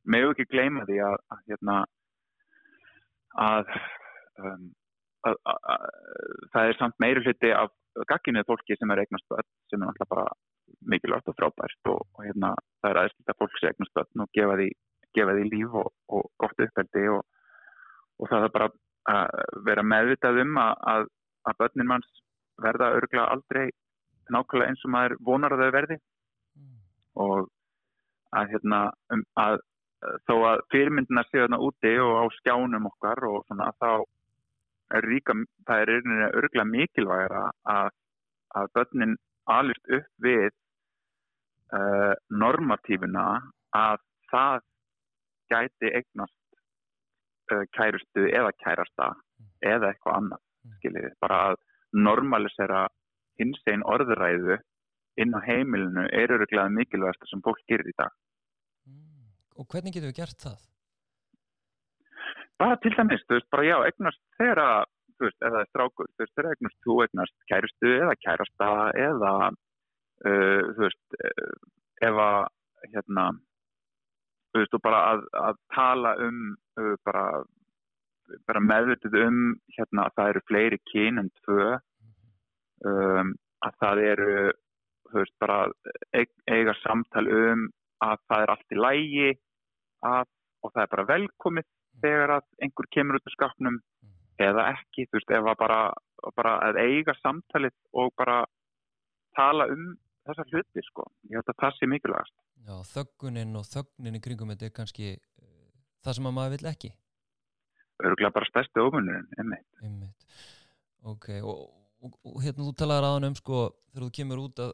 meðu 0.06 0.34
ekki 0.34 0.50
gleyma 0.52 0.86
því 0.88 1.00
að, 1.08 1.18
að 1.34 1.44
hérna, 1.52 1.76
að, 3.44 3.76
um, 4.42 4.66
að, 5.30 5.38
að, 5.52 5.60
að 5.74 5.86
það 6.54 6.70
er 6.70 6.80
samt 6.80 7.00
meiri 7.04 7.24
hluti 7.26 7.54
af 7.58 7.74
gagginuð 8.10 8.48
fólki 8.50 8.78
sem 8.80 8.94
er 8.94 9.04
eignast 9.04 9.28
börn, 9.30 9.50
sem 9.70 9.80
er 9.80 9.86
náttúrulega 9.86 10.14
bara 10.16 10.26
mikilvægt 10.90 11.30
og 11.30 11.38
frábært 11.38 11.92
og, 11.92 12.02
og 12.18 12.26
hérna, 12.26 12.54
það 12.82 12.90
er 12.90 13.02
aðeins 13.02 13.20
þetta 13.20 13.38
fólk 13.40 13.60
sem 13.60 13.72
eignast 13.72 13.96
börn 13.98 14.26
og 14.26 14.32
gefa 14.38 14.58
því, 14.60 14.70
gefa 15.18 15.38
því 15.38 15.46
líf 15.52 15.78
og, 15.84 15.92
og 16.18 16.26
gott 16.42 16.66
uppeldi 16.68 17.06
og, 17.14 17.22
og 18.20 18.32
það 18.32 18.48
er 18.48 18.56
bara 18.58 18.72
að 19.14 19.62
vera 19.68 19.84
meðvitað 19.84 20.42
um 20.46 20.58
að, 20.64 20.74
að, 20.94 21.08
að 21.50 21.60
börnin 21.62 21.90
manns 21.92 22.22
verða 22.64 22.94
örgla 22.98 23.28
aldrei 23.34 23.66
nákvæmlega 24.32 24.72
eins 24.72 24.84
og 24.88 24.94
maður 24.94 25.16
vonar 25.28 25.56
að 25.56 25.66
þau 25.66 25.72
verði 25.78 26.00
Mm. 26.54 26.74
og 27.18 27.48
að 28.38 28.52
hérna 28.54 28.80
um, 29.14 29.24
að 29.42 29.60
þó 30.28 30.36
að 30.50 30.64
fyrirmyndina 30.74 31.24
séu 31.30 31.44
þarna 31.44 31.60
úti 31.68 31.94
og 32.02 32.14
á 32.20 32.26
skjánum 32.40 32.90
okkar 32.90 33.24
og 33.30 33.46
svona 33.48 33.70
þá 33.82 33.92
er 34.98 35.08
ríka, 35.10 35.36
það 35.68 35.84
er 35.84 35.92
örgla 36.40 36.66
mikilvægara 36.70 37.44
að, 37.74 37.90
að 38.60 38.72
börnin 38.78 39.16
alist 39.50 39.94
upp 39.98 40.10
við 40.26 40.50
uh, 41.74 42.14
normatífuna 42.30 43.28
að 43.78 44.02
það 44.32 44.66
gæti 45.54 45.94
eignast 46.00 46.60
uh, 47.54 47.64
kærustu 47.78 48.28
eða 48.30 48.54
kærasta 48.64 49.14
eða 49.64 49.92
eitthvað 49.92 50.20
annað, 50.20 50.44
skiljið, 50.78 51.10
bara 51.24 51.40
að 51.50 51.58
normalisera 51.94 52.86
hins 53.40 53.62
einn 53.70 53.86
orðræðu 53.90 54.60
inn 55.22 55.36
á 55.38 55.40
heimilinu 55.46 56.06
er 56.10 56.34
öruglega 56.36 56.70
mikilvægast 56.74 57.26
sem 57.30 57.42
fólk 57.46 57.62
gerir 57.70 57.90
í 57.90 57.96
dag. 57.98 58.14
Og 59.60 59.68
hvernig 59.70 59.94
getum 59.94 60.10
við 60.10 60.20
gert 60.22 60.46
það? 60.46 60.62
Bara 62.62 62.78
til 62.82 62.94
dæmis, 62.96 63.24
þú 63.28 63.38
veist, 63.38 63.50
bara 63.54 63.66
já, 63.68 63.76
eignast 63.88 64.22
þegar 64.40 64.62
að, 64.64 64.92
þú 65.18 65.28
veist, 65.28 65.40
eða 65.50 65.64
strákur, 65.70 66.10
þú 66.12 66.24
veist, 66.24 66.34
þegar 66.34 66.50
eignast 66.54 66.78
þú 66.86 66.98
eignast 67.06 67.48
kærustu 67.52 67.94
eða 67.96 68.16
kærasta 68.22 68.70
eða, 69.04 69.34
uh, 70.30 70.62
þú 70.70 70.86
veist, 70.86 71.18
ef 72.10 72.22
að, 72.26 72.38
hérna, 72.94 73.26
þú 74.54 74.64
veist, 74.64 74.78
og 74.78 74.86
bara 74.86 75.02
að, 75.12 75.26
að 75.42 75.62
tala 75.76 76.16
um, 76.28 76.42
uh, 76.80 76.96
bara, 77.10 77.26
bara 78.50 78.66
meðvitið 78.72 79.20
um, 79.26 79.46
hérna, 79.78 80.08
að 80.08 80.18
það 80.20 80.34
eru 80.34 80.46
fleiri 80.50 80.82
kyn 80.94 81.22
en 81.24 81.32
tvö, 81.44 81.70
um, 82.90 83.34
að 83.66 83.80
það 83.84 84.04
eru, 84.14 84.36
þú 85.12 85.22
veist, 85.22 85.38
bara 85.42 85.62
eiga 86.14 86.78
samtal 86.82 87.28
um 87.28 87.72
að 88.04 88.22
það 88.30 88.44
er 88.44 88.54
allt 88.54 88.74
í 88.74 88.80
lægi 88.80 89.32
að, 90.08 90.30
og 90.64 90.74
það 90.74 90.84
er 90.84 90.92
bara 90.94 91.10
velkomið 91.12 91.68
þegar 92.04 92.36
að 92.38 92.48
einhver 92.66 92.90
kemur 92.96 93.20
út 93.20 93.30
af 93.30 93.36
skapnum 93.36 93.80
eða 94.42 94.70
ekki, 94.74 95.06
þú 95.08 95.20
veist, 95.20 95.34
ef 95.38 95.50
að 95.52 95.60
bara, 95.60 95.80
bara 96.38 96.54
að 96.68 96.80
eiga 96.82 97.16
samtalið 97.22 97.76
og 98.00 98.14
bara 98.18 98.40
tala 99.38 99.68
um 99.74 99.94
þessar 100.28 100.50
hluti, 100.52 100.84
sko. 100.88 101.06
Ég 101.30 101.40
held 101.40 101.52
að 101.52 101.60
það 101.62 101.78
sé 101.78 101.90
mikilvægast. 101.92 102.36
Já, 102.64 102.76
þöggunin 102.94 103.60
og 103.60 103.68
þögnin 103.68 104.18
í 104.20 104.24
kringum 104.24 104.54
þetta 104.54 104.70
er 104.70 104.76
kannski 104.78 105.14
uh, 105.14 105.72
það 106.06 106.18
sem 106.18 106.30
að 106.30 106.36
maður 106.38 106.56
vill 106.56 106.70
ekki. 106.72 106.92
Öruglega 108.04 108.36
bara 108.36 108.50
stærsti 108.50 108.84
ofunurinn, 108.84 109.28
einmitt. 109.38 109.68
Einmitt. 109.84 110.28
Ok, 111.12 111.30
og, 111.44 111.68
og, 112.04 112.16
og 112.32 112.40
hérna 112.44 112.66
þú 112.70 112.76
talaður 112.80 113.10
aðan 113.10 113.30
um 113.30 113.38
sko 113.38 113.66
þegar 113.92 114.08
þú 114.08 114.14
kemur 114.18 114.44
út 114.46 114.64
að 114.64 114.74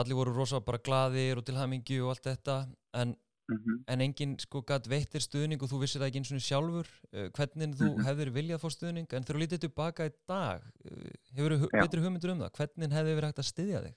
allir 0.00 0.16
voru 0.16 0.32
rosa 0.34 0.60
bara 0.64 0.80
glaðir 0.82 1.40
og 1.40 1.46
til 1.46 1.58
hamingju 1.58 2.04
og 2.06 2.14
allt 2.14 2.28
þetta 2.30 2.56
en, 2.98 3.14
Mm 3.50 3.80
en 3.90 4.00
enginn 4.00 4.36
sko 4.38 4.60
gætt 4.62 4.86
veittir 4.88 5.20
stuðning 5.20 5.60
og 5.62 5.68
þú 5.68 5.80
vissir 5.82 6.00
það 6.00 6.08
ekki 6.12 6.20
eins 6.22 6.30
og 6.32 6.42
sjálfur. 6.46 6.88
Uh, 7.12 7.26
hvernig 7.36 7.74
þú 7.76 7.88
Mhm. 7.90 8.04
hefðir 8.06 8.30
viljað 8.36 8.60
fór 8.62 8.72
stuðning 8.76 9.12
en 9.12 9.24
þú 9.26 9.34
lítið 9.42 9.60
tilbaka 9.66 10.06
í 10.06 10.12
dag 10.28 10.62
uh, 10.62 11.10
hefur 11.36 11.56
þú 11.58 11.68
betri 11.72 12.00
hugmyndur 12.04 12.30
um 12.32 12.38
það? 12.44 12.52
Hvernig 12.60 12.92
hefði 12.96 13.16
verið 13.18 13.28
hægt 13.32 13.42
að 13.42 13.50
styðja 13.50 13.82
þig? 13.86 13.96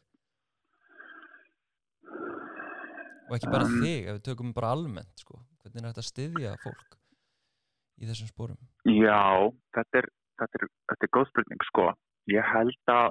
Og 3.29 3.35
ekki 3.37 3.49
bara 3.53 3.65
Um, 3.65 3.79
þig 3.81 4.07
ef 4.09 4.13
við 4.17 4.23
tökum 4.27 4.53
bara 4.53 4.71
almennt 4.75 5.17
sko. 5.23 5.39
Hvernig 5.63 5.81
er 5.81 5.87
hægt 5.89 6.01
að 6.03 6.09
styðja 6.11 6.51
fólk 6.61 6.97
í 8.01 8.05
þessum 8.09 8.29
spórum 8.29 8.59
Já, 8.85 9.49
þetta 9.77 10.01
er, 10.01 10.09
þetta 10.41 10.59
er, 10.61 10.67
þetta 10.91 11.07
er 11.07 11.13
góð 11.15 11.29
spurning, 11.31 11.63
sko. 11.71 11.85
Ég 12.29 12.43
held 12.53 12.91
að, 12.91 13.09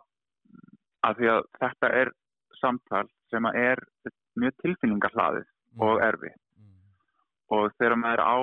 að 1.09 1.19
því 1.19 1.31
að 1.35 1.43
þetta 1.63 1.91
er 2.03 2.13
samtal 2.61 3.07
sem 3.31 3.47
er 3.55 3.83
mjög 4.39 4.55
tilfinningarhlaðið 4.63 5.47
og 5.79 6.01
erfið. 6.03 6.35
mm. 6.59 6.77
og 7.57 7.73
þegar 7.79 7.97
maður 7.97 8.23
á 8.25 8.37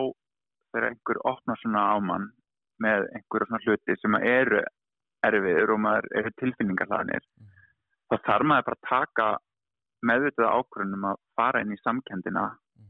þegar 0.72 0.88
einhver 0.90 1.20
opnar 1.32 1.60
svona 1.62 1.84
á 1.92 1.98
mann 2.00 2.30
með 2.82 3.08
einhverja 3.16 3.48
svona 3.50 3.64
hluti 3.66 3.96
sem 4.02 4.16
eru 4.22 4.62
erfiður 5.24 5.74
og 5.76 5.80
maður 5.86 6.08
eru 6.22 6.32
tilfinningarhlaðinir 6.42 7.24
Mm. 7.40 7.48
þá 8.12 8.16
þarf 8.28 8.46
maður 8.52 8.66
bara 8.70 8.78
að 8.80 8.90
taka 8.90 9.28
meðvitað 10.10 10.54
ákvörðunum 10.58 11.06
að 11.12 11.18
fara 11.36 11.62
inn 11.62 11.74
í 11.76 11.82
samkendina 11.84 12.46
Mm. 12.52 12.90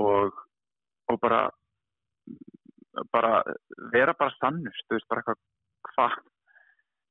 og, 0.00 0.32
og 1.08 1.20
bara 1.20 1.50
bara 3.12 3.42
vera 3.92 4.14
bara 4.18 4.32
sannust, 4.40 4.86
þú 4.88 4.96
veist, 4.96 5.08
bara 5.08 5.20
eitthvað 5.20 5.36
hvað 5.36 5.55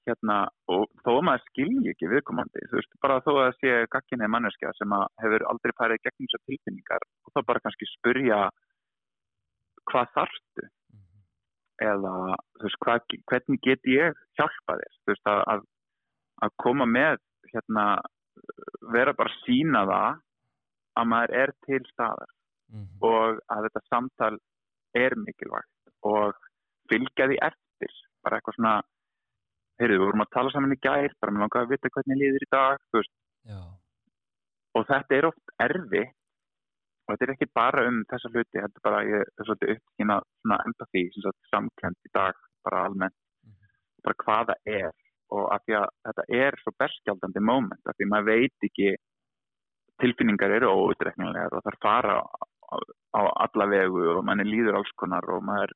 hérna, 0.05 0.37
og 0.69 0.85
þó 1.03 1.11
að 1.15 1.23
maður 1.27 1.43
skilji 1.49 1.91
ekki 1.93 2.09
viðkomandi, 2.11 2.63
þú 2.69 2.77
veist, 2.79 2.93
bara 3.01 3.21
þó 3.25 3.31
að 3.45 3.51
sé 3.59 3.73
gagginni 3.93 4.27
manneskja 4.29 4.71
sem 4.77 4.93
að 4.97 5.05
hefur 5.23 5.45
aldrei 5.51 5.73
farið 5.79 6.01
gegn 6.05 6.25
þessar 6.27 6.43
tilfinningar 6.49 7.05
og 7.25 7.33
þá 7.35 7.39
bara 7.49 7.63
kannski 7.65 7.89
spurja 7.95 8.39
hvað 9.91 10.11
þarftu 10.17 10.65
Mm. 10.65 11.01
eða 11.81 12.11
þú 12.59 12.67
veist, 12.67 12.79
hvað, 12.85 13.15
hvernig 13.31 13.61
get 13.65 13.89
ég 13.89 14.19
hjálpa 14.37 14.77
þér, 14.79 14.93
þú 15.03 15.11
veist, 15.13 15.25
að, 15.31 15.41
að, 15.53 15.65
að 16.45 16.55
koma 16.63 16.85
með 16.85 17.17
hérna, 17.53 17.85
vera 18.93 19.13
bara 19.17 19.33
sína 19.43 19.85
það 19.89 20.21
að 20.95 21.09
maður 21.11 21.35
er 21.41 21.53
til 21.67 21.83
staðar 21.91 22.31
Mm. 22.73 22.87
og 23.05 23.39
að 23.53 23.67
þetta 23.67 23.81
samtal 23.89 24.37
er 24.97 25.13
mikilvægt 25.21 25.91
og 26.01 26.33
fylgja 26.89 27.27
því 27.29 27.37
eftir 27.45 27.91
bara 28.25 28.39
eitthvað 28.39 28.55
svona 28.57 28.71
heyrðu, 29.79 29.97
við 29.99 30.05
vorum 30.05 30.23
að 30.25 30.31
tala 30.35 30.51
saman 30.53 30.75
í 30.75 30.79
gær, 30.81 31.13
bara 31.21 31.31
mér 31.35 31.43
langaði 31.45 31.65
að 31.65 31.73
vita 31.75 31.89
hvernig 31.95 32.19
líður 32.21 32.45
í 32.45 32.51
dag, 32.51 32.77
og 34.75 34.85
þetta 34.89 35.15
er 35.17 35.25
oft 35.29 35.55
erfi 35.59 36.03
og 37.05 37.11
þetta 37.13 37.25
er 37.27 37.33
ekki 37.35 37.47
bara 37.53 37.83
um 37.87 37.99
þessa 38.09 38.29
hluti, 38.33 38.57
þetta 38.59 38.79
er 38.79 38.85
bara, 38.87 39.01
ég 39.05 39.21
er 39.21 39.45
svolítið 39.45 39.73
uppkynna 39.75 40.19
svona 40.41 40.57
sagt 41.21 41.49
samkend 41.53 41.97
í 42.07 42.11
dag, 42.13 42.35
bara 42.65 42.85
almennt, 42.85 43.15
Mhm. 43.45 43.67
bara 44.03 44.15
hvað 44.23 44.45
það 44.49 44.59
er 44.65 44.91
og 45.31 45.51
af 45.53 45.61
því 45.65 45.73
að 45.81 45.87
þetta 46.05 46.23
er 46.29 46.57
svo 46.61 46.71
berskjaldandi 46.79 47.41
moment, 47.41 47.81
af 47.85 47.95
því 47.97 48.05
maður 48.09 48.25
veit 48.25 48.57
ekki 48.63 48.95
tilfinningar 50.01 50.51
eru 50.51 50.67
óutreknilegar 50.69 51.53
og 51.53 51.63
þar 51.63 51.77
fara 51.81 52.15
á, 52.21 52.75
á 53.15 53.21
alla 53.45 53.65
vegu 53.67 54.17
og 54.17 54.23
manni 54.25 54.43
líður 54.43 54.75
alls 54.79 54.91
konar 54.97 55.23
og 55.29 55.43
maður 55.43 55.71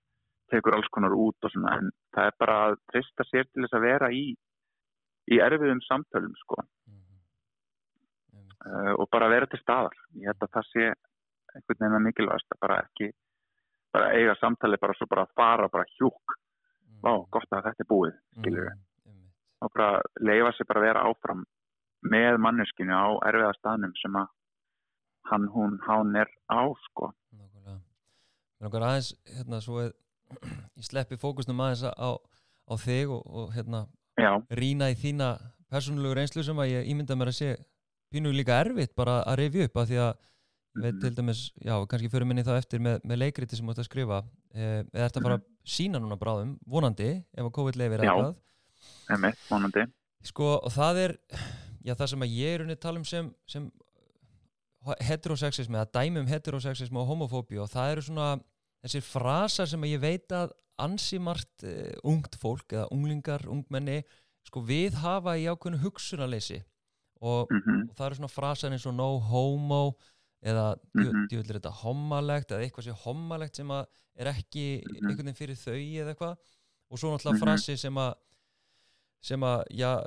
tekur 0.51 0.75
alls 0.77 0.89
konar 0.93 1.13
út 1.15 1.45
og 1.47 1.51
svona, 1.53 1.77
en 1.79 1.91
það 2.15 2.29
er 2.31 2.35
bara 2.39 2.57
að 2.69 2.77
trista 2.91 3.25
sér 3.29 3.47
til 3.49 3.63
þess 3.65 3.77
að 3.79 3.85
vera 3.87 4.09
í 4.11 4.23
í 5.29 5.37
erfiðum 5.45 5.81
samtölum, 5.85 6.33
sko 6.41 6.57
mhm. 6.89 7.01
Einmitt. 8.33 8.65
uh, 8.65 8.93
og 8.97 9.09
bara 9.13 9.29
vera 9.29 9.45
til 9.45 9.59
staðar. 9.61 9.97
Ég 10.17 10.31
held 10.31 10.45
að 10.47 10.53
það 10.57 10.69
sé 10.71 10.85
einhvern 11.53 11.79
veginn 11.79 11.97
að 11.99 12.05
mikilvægast 12.07 12.55
að 12.55 12.61
bara 12.65 12.79
ekki 12.85 13.11
bara 13.93 14.11
eiga 14.13 14.35
samtali 14.37 14.77
bara 14.81 14.93
svo 14.97 15.07
bara 15.09 15.25
að 15.25 15.35
fara 15.37 15.69
bara 15.69 15.85
hjúk, 15.97 16.35
vá, 17.01 17.13
gott 17.33 17.55
að 17.55 17.69
þetta 17.69 17.85
er 17.85 17.89
búið 17.89 18.17
skilur 18.39 18.65
við, 18.67 18.73
Mhm, 18.73 19.13
einmitt. 19.13 19.31
og 19.61 19.71
bara 19.73 20.01
leifa 20.19 20.51
sér 20.57 20.67
bara 20.67 20.79
að 20.79 20.87
vera 20.89 21.05
áfram 21.09 21.45
með 22.03 22.37
manneskinu 22.37 22.93
á 22.93 23.07
erfiða 23.29 23.53
staðnum 23.57 23.93
sem 24.01 24.13
að 24.15 24.27
hann, 25.29 25.47
hún, 25.47 25.79
hán 25.87 26.15
er 26.15 26.29
á 26.49 26.61
sko. 26.89 27.13
Nákvæmlega. 27.33 27.81
Aðeins, 28.61 29.13
hérna, 29.25 29.61
svo 29.61 29.81
að 29.83 29.93
ég 30.79 30.85
sleppi 30.85 31.17
fókusnum 31.17 31.59
aðeins 31.65 31.83
á, 31.89 32.09
á 32.69 32.73
þig 32.77 33.09
og, 33.09 33.23
og 33.25 33.53
hérna, 33.55 33.87
Já, 34.19 34.31
rýna 34.51 34.89
í 34.91 34.95
þína 34.99 35.27
persónulegu 35.71 36.15
reynslu 36.17 36.43
sem 36.43 36.57
að 36.59 36.71
ég 36.73 36.89
ímynda 36.91 37.15
mér 37.15 37.31
að 37.31 37.37
sé 37.39 37.49
pínu 38.11 38.31
líka 38.33 38.57
erfitt 38.63 38.95
bara 38.97 39.21
að 39.23 39.37
reyfi 39.43 39.63
upp 39.67 39.77
af 39.77 39.87
því 39.89 39.99
að 40.05 40.13
veit 40.79 40.93
Mhm. 40.95 41.01
til 41.01 41.15
dæmis, 41.15 41.39
já, 41.65 41.73
kannski 41.87 42.09
fyrir 42.09 42.25
minni 42.27 42.43
þá 42.43 42.57
eftir 42.57 42.79
með, 42.79 42.99
með 43.03 43.17
leikriti 43.17 43.55
sem 43.57 43.65
þú 43.65 43.71
ert 43.73 43.79
að 43.79 43.87
skrifa 43.89 44.19
eh, 44.55 44.83
eða 44.93 45.05
ert 45.05 45.17
að 45.17 45.23
fara 45.23 45.37
að 45.39 45.45
sína 45.65 45.99
núna 45.99 46.17
bráðum 46.17 46.57
vonandi, 46.67 47.23
ef 47.37 47.43
að 47.45 47.51
COVID 47.57 47.75
leifir 47.75 47.99
Mhm. 47.99 48.05
Já. 48.05 48.13
eitthvað 48.13 48.35
einmitt, 49.09 49.37
vonandi. 49.49 49.85
Sko, 50.23 50.59
og 50.63 50.71
það 50.71 50.97
er 51.05 51.17
já, 51.83 51.93
það 51.95 52.07
sem 52.09 52.19
að 52.21 52.35
ég 52.37 52.53
er 52.55 52.61
unni 52.61 52.75
tala 52.75 52.97
um 52.97 53.05
sem, 53.05 53.33
sem 53.47 53.71
heterosexismi, 55.03 55.75
eða 55.77 55.91
dæmi 55.93 56.19
um 56.23 56.27
heterosexismi 56.27 56.97
og 57.01 57.07
homofóbíu 57.09 57.61
og 57.63 57.69
það 57.69 57.91
eru 57.91 58.01
svona 58.01 58.27
þessir 58.83 59.01
frasar 59.03 59.67
sem 59.67 59.83
ég 59.89 59.99
veit 60.01 60.31
að 60.31 60.51
ansimart 60.79 61.63
uh, 61.67 61.91
ungt 62.07 62.35
fólk 62.39 62.71
eða 62.71 62.87
unglingar, 62.95 63.43
ungmenni 63.51 64.03
sko 64.47 64.61
við 64.63 64.93
hafa 65.01 65.33
í 65.37 65.43
ákveðnu 65.51 65.81
hugsunarleysi 65.83 66.61
og, 67.21 67.49
Mm 67.51 67.89
og 67.89 67.95
það 67.97 68.05
eru 68.05 68.15
svona 68.21 68.31
frasar 68.31 68.71
eins 68.71 68.85
og 68.87 68.93
no 68.95 69.19
homo 69.19 69.95
eða 70.45 70.77
djú, 70.95 71.09
Mhm. 71.11 71.27
djúvill 71.27 71.49
er 71.51 71.59
þetta 71.59 71.73
hommalegt 71.83 72.51
eða 72.51 72.63
eitthvað 72.63 72.85
sé 72.87 72.93
hommalegt 73.03 73.55
sem 73.59 73.67
að 73.67 73.85
er 74.15 74.27
ekki 74.31 74.83
Mhm. 74.85 75.09
einhvern 75.09 75.25
veginn 75.25 75.35
fyrir 75.35 75.57
þau 75.59 75.75
eða 75.75 76.13
eitthvað 76.15 76.37
og 76.91 76.97
svo 76.97 77.11
náttúrulega 77.11 77.35
Mhm. 77.35 77.43
frasi 77.43 77.77
sem 77.77 77.93
að 77.95 78.13
sem 79.21 79.39
að, 79.41 79.63
já, 79.75 80.05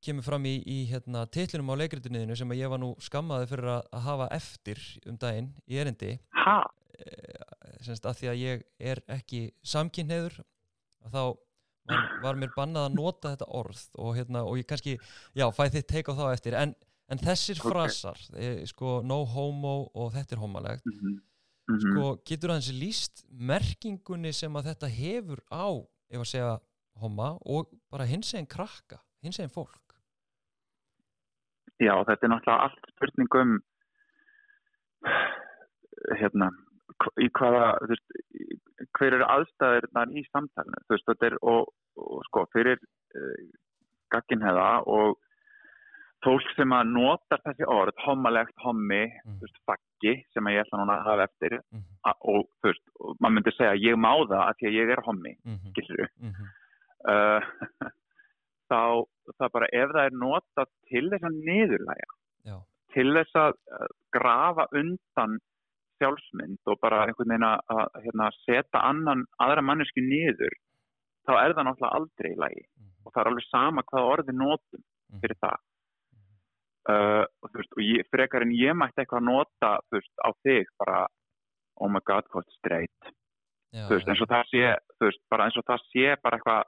kemur 0.00 0.22
fram 0.24 0.44
í, 0.44 0.64
í 0.64 0.88
hérna, 0.88 1.26
titlinum 1.28 1.68
á 1.68 1.76
leikrituniðinu 1.76 2.34
sem 2.36 2.48
að 2.48 2.56
ég 2.62 2.70
var 2.70 2.78
nú 2.78 2.94
skammaði 2.98 3.46
fyrir 3.50 3.68
að, 3.68 3.82
að 3.92 4.00
hafa 4.00 4.28
eftir 4.32 4.78
um 5.06 5.16
daginn 5.18 5.52
í 5.68 5.74
erindi 5.76 6.18
Ha? 6.32 6.64
Semst 7.86 8.06
að 8.06 8.18
því 8.20 8.28
að 8.32 8.40
ég 8.42 8.64
er 8.78 9.00
ekki 9.08 9.42
samkynhneður 9.62 10.40
að 11.04 11.14
þá 11.14 11.22
var, 11.88 12.04
var 12.22 12.34
mér 12.40 12.52
bannað 12.56 12.88
að 12.88 12.96
nota 12.98 13.32
þetta 13.32 13.48
orð 13.60 13.84
og, 13.96 14.10
hérna, 14.16 14.44
og 14.44 14.58
ég 14.60 14.66
kannski, 14.68 14.98
já, 15.34 15.46
fæ 15.54 15.64
þitt 15.72 15.88
teik 15.88 16.10
á 16.12 16.14
þá 16.18 16.24
eftir 16.32 16.58
en, 16.58 16.74
en 17.08 17.18
þessir 17.22 17.60
Ok. 17.62 17.70
frasar 17.70 18.20
e, 18.36 18.66
sko, 18.68 19.00
no 19.04 19.24
homo 19.24 19.90
og 19.94 20.12
þetta 20.16 20.36
er 20.36 20.44
homalegt 20.44 20.84
Mm 21.68 21.76
-hmm. 21.76 21.92
sko, 21.92 22.04
getur 22.24 22.50
aðeins 22.50 22.72
líst 22.72 23.24
merkingunni 23.28 24.32
sem 24.32 24.54
að 24.56 24.70
þetta 24.70 24.88
hefur 24.88 25.40
á 25.52 25.68
ef 26.08 26.20
að 26.20 26.30
segja 26.30 26.60
homa 26.96 27.38
og 27.44 27.68
bara 27.90 28.06
hins 28.08 28.32
eginn 28.32 28.48
krakka, 28.48 29.02
hins 29.20 29.38
eginn 29.38 29.52
fólk 29.52 29.92
Já, 31.78 31.92
þetta 32.08 32.24
er 32.26 32.30
náttúrulega 32.32 32.62
allt 32.64 32.88
spurning 32.94 33.34
um 33.34 33.60
hérna 36.16 36.48
í 37.22 37.28
hvaða, 37.38 37.70
þú 37.82 37.88
veist, 37.92 38.18
hver 38.98 39.16
eru 39.18 39.26
aðstæðirnar 39.36 40.12
í 40.18 40.24
samtalenu, 40.32 40.82
þú 40.86 40.96
veist, 40.96 41.08
þetta 41.10 41.26
er 41.30 41.38
og, 41.42 41.72
og 41.96 42.20
sko, 42.28 42.44
fyrir 42.54 42.78
uh, 42.78 43.48
gagginheða 44.14 44.68
og 44.86 45.18
fólk 46.24 46.48
sem 46.56 46.72
að 46.74 46.88
nota 46.90 47.38
þessi 47.44 47.66
orð, 47.70 47.94
hommalegt, 48.06 48.56
hommi, 48.64 49.04
Mm. 49.24 49.36
þú 49.38 49.46
veist, 49.46 49.60
faggi, 49.68 50.14
sem 50.34 50.46
að 50.46 50.56
ég 50.56 50.64
ætla 50.64 50.80
núna 50.80 50.96
að 50.98 51.06
hafa 51.10 51.28
eftir 51.28 51.60
mm 51.60 51.84
a, 52.08 52.14
og 52.32 52.48
þú 52.62 52.70
veist, 52.72 52.84
maður 53.20 53.34
myndi 53.36 53.52
segja 53.54 53.82
ég 53.84 53.96
má 53.98 54.12
það 54.26 54.42
að 54.42 54.56
því 54.58 54.66
að 54.68 54.78
ég 54.80 54.90
er 54.94 55.02
hommi, 55.06 55.34
-hmm. 55.44 55.72
gilur 55.74 56.08
Mm 56.18 56.32
-hmm. 56.32 56.48
uh, 57.12 57.42
þá 58.70 59.04
það 59.38 59.52
bara 59.52 59.68
ef 59.72 59.90
það 59.94 60.04
er 60.04 60.14
notað 60.24 60.68
til 60.88 61.04
þess 61.10 61.24
að 61.28 61.38
niðurlæga 61.48 62.10
já, 62.48 62.56
til 62.94 63.08
þess 63.16 63.34
að 63.34 63.52
uh, 63.78 63.88
grafa 64.16 64.66
undan 64.72 65.38
sjálfsmynd 65.98 66.58
og 66.66 66.80
bara 66.80 67.04
einhvern 67.06 67.28
veginn 67.34 67.48
að 67.48 67.84
hérna, 68.04 68.30
setja 68.44 68.82
annan, 68.82 69.26
aðra 69.38 69.62
mannesku 69.62 70.00
niður 70.00 70.54
þá 71.28 71.32
er 71.44 71.54
það 71.54 71.64
náttúrulega 71.68 71.96
aldrei 71.98 72.30
í 72.32 72.40
lagi. 72.44 72.64
Mm 72.78 72.88
og 73.08 73.14
það 73.14 73.22
er 73.22 73.28
alveg 73.30 73.48
sama 73.48 73.82
hvað 73.88 74.10
orði 74.12 74.32
notum 74.36 74.82
Mhm. 75.08 75.20
fyrir 75.22 75.38
það. 75.40 75.58
Uh, 76.88 77.24
og, 77.42 77.50
þú 77.50 77.58
veist, 77.60 77.72
og 77.76 77.82
ég, 77.84 78.06
frekar 78.08 78.44
en 78.44 78.52
ég 78.56 78.76
mætti 78.76 79.02
eitthvað 79.02 79.20
að 79.20 79.28
nota 79.28 79.70
þú 79.88 79.96
veist, 79.98 80.14
á 80.24 80.28
þig 80.44 80.66
bara 80.80 81.00
oh 81.84 81.88
my 81.92 82.00
god, 82.00 82.24
hvað 82.32 82.46
straight 82.56 83.10
já, 83.74 83.84
þú 83.88 83.92
veist, 83.92 84.08
eins 84.08 84.22
og 84.24 84.30
það 84.30 84.44
sé 84.48 84.62
þú 84.96 85.04
veist, 85.04 85.22
bara 85.28 85.44
eins 85.44 85.58
og 85.60 85.66
það 85.68 85.84
sé 85.92 86.06
bara 86.22 86.38
eitthvað 86.38 86.62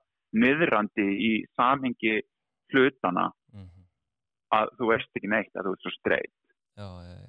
niðrandi 0.44 1.06
í 1.24 1.30
samhengi 1.56 2.20
hlutana 2.72 3.30
mm 3.52 3.64
-hmm. 3.64 3.84
að 4.58 4.66
þú 4.76 4.84
veist 4.92 5.16
ekki 5.16 5.28
neitt 5.32 5.54
að 5.56 5.64
þú 5.64 5.72
ert 5.72 5.82
svo 5.86 5.92
straight 5.96 6.36
já, 6.76 6.84
já, 6.84 7.16
já. 7.16 7.19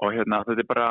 Og 0.00 0.14
hérna 0.16 0.42
þetta 0.48 0.64
er 0.64 0.70
bara 0.70 0.88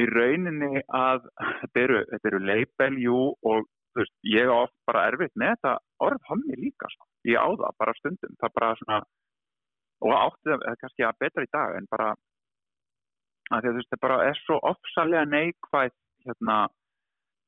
í 0.00 0.06
rauninni 0.10 0.82
að 0.92 1.26
þetta 1.62 1.82
eru, 1.82 2.00
þetta 2.12 2.30
eru 2.30 2.40
label, 2.44 2.98
jú 3.00 3.20
og 3.42 3.66
þú 3.96 4.02
veist, 4.02 4.14
ég 4.28 4.50
á 4.52 4.56
oft 4.60 4.76
bara 4.86 5.06
erfitt 5.10 5.34
með 5.40 5.54
þetta 5.56 5.74
orð 6.04 6.26
hommi 6.30 6.56
líka 6.60 6.90
sko. 6.92 7.06
ég 7.26 7.40
á 7.40 7.48
það 7.48 7.78
bara 7.80 7.94
stundum, 7.98 8.34
það 8.42 8.56
bara 8.60 8.74
svona 8.80 8.98
og 10.04 10.12
átti 10.12 10.50
það 10.52 10.66
er 10.70 10.80
kannski 10.82 11.06
að 11.08 11.20
betra 11.24 11.46
í 11.46 11.52
dag 11.56 11.76
en 11.78 11.86
bara 11.90 12.08
að 13.50 13.62
því 13.62 13.70
að 13.70 13.86
það 13.90 14.02
bara 14.02 14.18
er 14.28 14.42
svo 14.42 14.58
ofsalega 14.70 15.24
neikvæð 15.30 15.94
hérna 16.26 16.58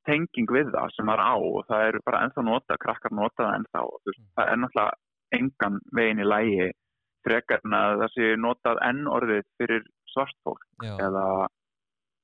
tenging 0.09 0.49
við 0.57 0.71
það 0.73 0.95
sem 0.95 1.07
maður 1.09 1.25
á 1.29 1.35
og 1.37 1.67
það 1.69 1.87
eru 1.91 2.01
bara 2.07 2.23
ennþá 2.25 2.45
nota, 2.47 2.79
krakkar 2.81 3.13
nota 3.13 3.45
það 3.45 3.57
ennþá 3.59 3.83
veist, 4.07 4.19
Mm. 4.19 4.31
það 4.39 4.53
er 4.53 4.59
náttúrulega 4.63 4.95
engan 5.39 5.81
veginn 5.93 6.23
í 6.25 6.29
lægi 6.33 6.69
frekar 7.27 7.61
en 7.65 7.75
að 7.77 7.99
það 8.01 8.13
sé 8.15 8.29
notað 8.41 8.79
enn 8.89 9.03
orðið 9.17 9.45
fyrir 9.61 9.83
svart 10.13 10.37
fólk 10.47 10.67
eða, 10.85 11.25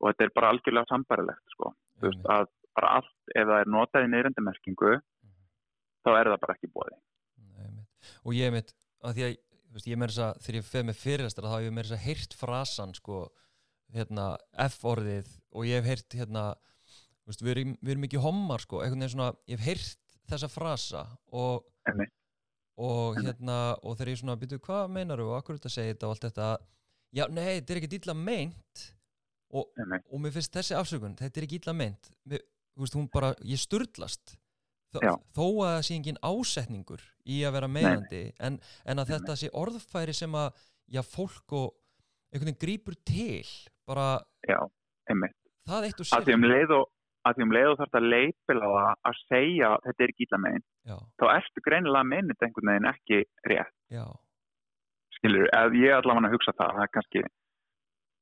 og 0.00 0.10
þetta 0.10 0.26
er 0.26 0.34
bara 0.36 0.52
algjörlega 0.54 0.90
sambarilegt 0.90 1.56
sko. 1.56 1.72
veist, 2.04 2.28
að 2.30 2.48
bara 2.74 2.92
allt, 2.98 3.16
ef 3.34 3.48
það 3.48 3.60
er 3.60 3.70
notað 3.70 4.06
í 4.06 4.12
neyrendamerkingu 4.12 4.94
þá 6.04 6.10
er 6.14 6.30
það 6.32 6.40
bara 6.44 6.56
ekki 6.58 6.72
bóði 6.74 6.98
og 8.24 8.36
ég 8.36 8.52
mitt 8.52 8.74
að 9.04 9.18
því 9.18 9.26
að 9.26 9.36
veist, 9.74 9.88
ég 9.90 9.98
meira 9.98 10.12
þess 10.12 10.24
að 10.24 10.44
þegar 10.44 10.58
ég 10.58 10.68
feð 10.68 10.86
með 10.88 11.00
fyrirlestra 11.00 11.50
þá 11.50 11.56
hef 11.56 11.66
ég 11.66 11.74
meira 11.74 11.88
þess 11.88 11.96
að 11.96 12.06
heyrt 12.08 12.36
frasan 12.38 12.94
sko, 12.96 13.20
hérna, 13.94 14.26
F-orðið 14.68 15.30
og 15.54 15.68
ég 15.68 15.80
hef 15.80 15.90
heyrt 15.90 16.18
hérna 16.20 16.44
veist, 17.24 17.42
við, 17.42 17.52
erum, 17.54 17.76
við 17.80 17.94
erum 17.94 18.08
ekki 18.08 18.22
hommar 18.22 18.64
sko, 18.64 18.82
svona, 18.84 19.30
ég 19.50 19.58
hef 19.58 19.68
heyrt 19.68 20.20
þessa 20.30 20.50
frasa 20.50 21.04
og, 21.36 21.66
og 22.80 23.18
hérna 23.20 23.58
og 23.82 23.98
þegar 23.98 24.12
ég 24.12 24.20
svona 24.22 24.38
byrju 24.40 24.60
hvað 24.64 24.94
meinar 24.94 25.20
þú? 25.20 25.32
Og 25.32 25.38
akkur 25.40 25.58
þetta 25.58 25.72
segir 25.74 25.96
þetta 25.96 26.08
og 26.08 26.14
allt 26.14 26.28
þetta 26.28 26.48
já 27.14 27.24
nei, 27.30 27.58
þetta 27.58 27.74
er 27.74 27.80
ekki 27.82 28.00
illa 28.00 28.16
meint 28.18 28.86
og, 29.54 29.68
Einmitt. 29.78 30.06
og 30.10 30.22
mér 30.22 30.34
finnst 30.34 30.56
þessi 30.56 30.76
afsökun 30.78 31.18
þetta 31.20 31.40
er 31.40 31.46
ekki 31.46 31.60
illa 31.62 31.76
meint. 31.76 32.10
Mér, 32.30 32.42
veist, 32.80 32.98
bara, 33.14 33.34
ég 33.46 33.60
sturlast. 33.62 34.36
Þó, 34.94 35.00
þó 35.34 35.46
að 35.64 35.72
það 35.72 35.80
sé 35.86 35.94
engin 35.98 36.18
ásetningur 36.22 37.02
í 37.26 37.40
að 37.42 37.56
vera 37.56 37.68
meðandi 37.70 38.20
en, 38.46 38.60
en 38.86 39.02
að 39.02 39.14
þetta 39.14 39.34
sé 39.40 39.48
orðfæri 39.58 40.14
sem 40.14 40.36
að 40.38 40.52
já, 40.86 41.00
fólk 41.02 41.54
og 41.58 41.72
einhvern 42.30 42.52
veginn 42.52 42.60
grípur 42.62 42.96
til 43.06 43.46
bara 43.88 44.20
já, 44.46 44.60
það 45.66 45.88
eitt 45.88 46.02
og 46.02 46.12
að 46.14 46.28
því 46.28 46.34
sér 46.34 46.38
um 46.38 46.46
leið 46.50 46.74
og 46.76 46.84
að 47.24 47.36
því 47.36 47.46
um 47.46 47.54
leið 47.56 47.70
og 47.72 47.80
þarf 47.80 47.98
að 47.98 48.08
leipila 48.12 48.70
að 48.92 49.18
segja 49.24 49.72
þetta 49.86 50.04
er 50.06 50.12
ekki 50.14 50.26
illa 50.28 50.40
megin 50.44 50.64
já, 50.64 50.96
þá 51.18 51.26
ertu 51.32 51.64
greinilega 51.66 52.04
að 52.04 52.10
minna 52.12 52.34
þetta 52.36 52.48
einhvern 52.48 52.72
veginn 52.72 52.90
ekki 52.90 53.20
rétt. 53.50 53.74
Já, 53.94 54.04
skilur, 55.24 55.48
ef 55.56 55.72
ég 55.80 55.96
allavega 55.96 56.28
að 56.28 56.36
hugsa 56.36 56.52
það 56.58 56.76
það 56.76 56.84
er 56.84 56.92
kannski 56.92 57.24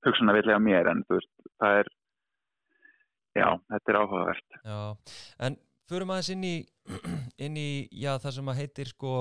hugsana 0.07 0.37
vilja 0.37 0.63
mér 0.63 0.91
en 0.93 1.05
þú 1.09 1.19
veist, 1.19 1.33
það 1.59 1.83
er 1.83 1.93
já, 3.41 3.47
þetta 3.75 3.93
er 3.93 4.01
áhugavert 4.01 4.59
já 4.63 4.81
en 5.47 5.61
förum 5.91 6.13
aðeins 6.15 6.33
inn 6.37 6.47
í, 6.47 6.57
inn 7.47 7.59
í 7.59 7.71
já, 7.91 8.13
það 8.23 8.37
sem 8.39 8.53
að 8.53 8.61
heitir 8.63 8.93
sko 8.93 9.15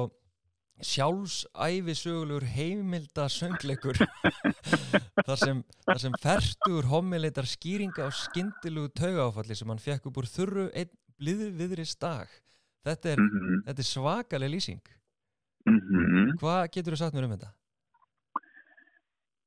sjálfsæfisögulegur 0.82 2.46
heimilda 2.56 3.28
söngleikur 3.30 4.00
þar 5.28 5.38
sem, 5.38 5.60
sem 6.02 6.16
fertur 6.22 6.90
homileitar 6.90 7.50
skýringa 7.50 8.08
á 8.08 8.10
skindilugu 8.10 8.94
taugáfalli 8.98 9.58
sem 9.58 9.70
hann 9.70 9.82
fekk 9.82 10.10
upp 10.10 10.22
úr 10.22 10.30
þurru 10.30 10.70
einn 10.74 10.94
bliðviðri 11.22 11.86
stag 11.86 12.30
þetta 12.86 13.14
er, 13.14 13.22
mm 13.22 13.30
-hmm. 13.30 13.62
er 13.70 13.86
svakaleg 13.86 14.54
lýsing 14.56 14.82
mm 15.70 15.80
-hmm. 15.80 16.38
hvað 16.42 16.72
getur 16.74 16.94
þú 16.96 17.04
sagt 17.04 17.14
mér 17.14 17.30
um 17.30 17.36
þetta? 17.38 17.54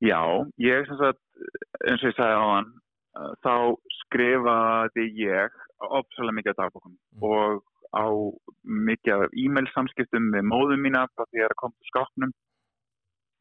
Já, 0.05 0.21
ég 0.61 0.89
sem 0.89 0.99
sagt 1.01 1.21
eins 1.89 2.03
og 2.03 2.11
ég 2.11 2.17
sagði 2.19 2.37
á 2.37 2.45
hann 2.45 2.73
þá 3.47 3.55
skrifaði 4.03 5.05
ég 5.23 5.55
opsalega 5.85 6.37
mikið 6.39 6.53
af 6.55 6.59
dagbókum 6.63 6.97
Mm. 7.15 7.23
og 7.23 7.63
á 7.95 8.07
mikið 8.65 9.15
af 9.15 9.37
e-mail 9.39 9.69
samskiptum 9.75 10.25
með 10.35 10.49
móðum 10.51 10.83
mína 10.83 11.07
frá 11.15 11.25
því 11.25 11.39
að 11.39 11.41
ég 11.41 11.45
er 11.47 11.55
að 11.55 11.61
koma 11.63 11.75
til 11.79 11.91
skápnum 11.93 12.33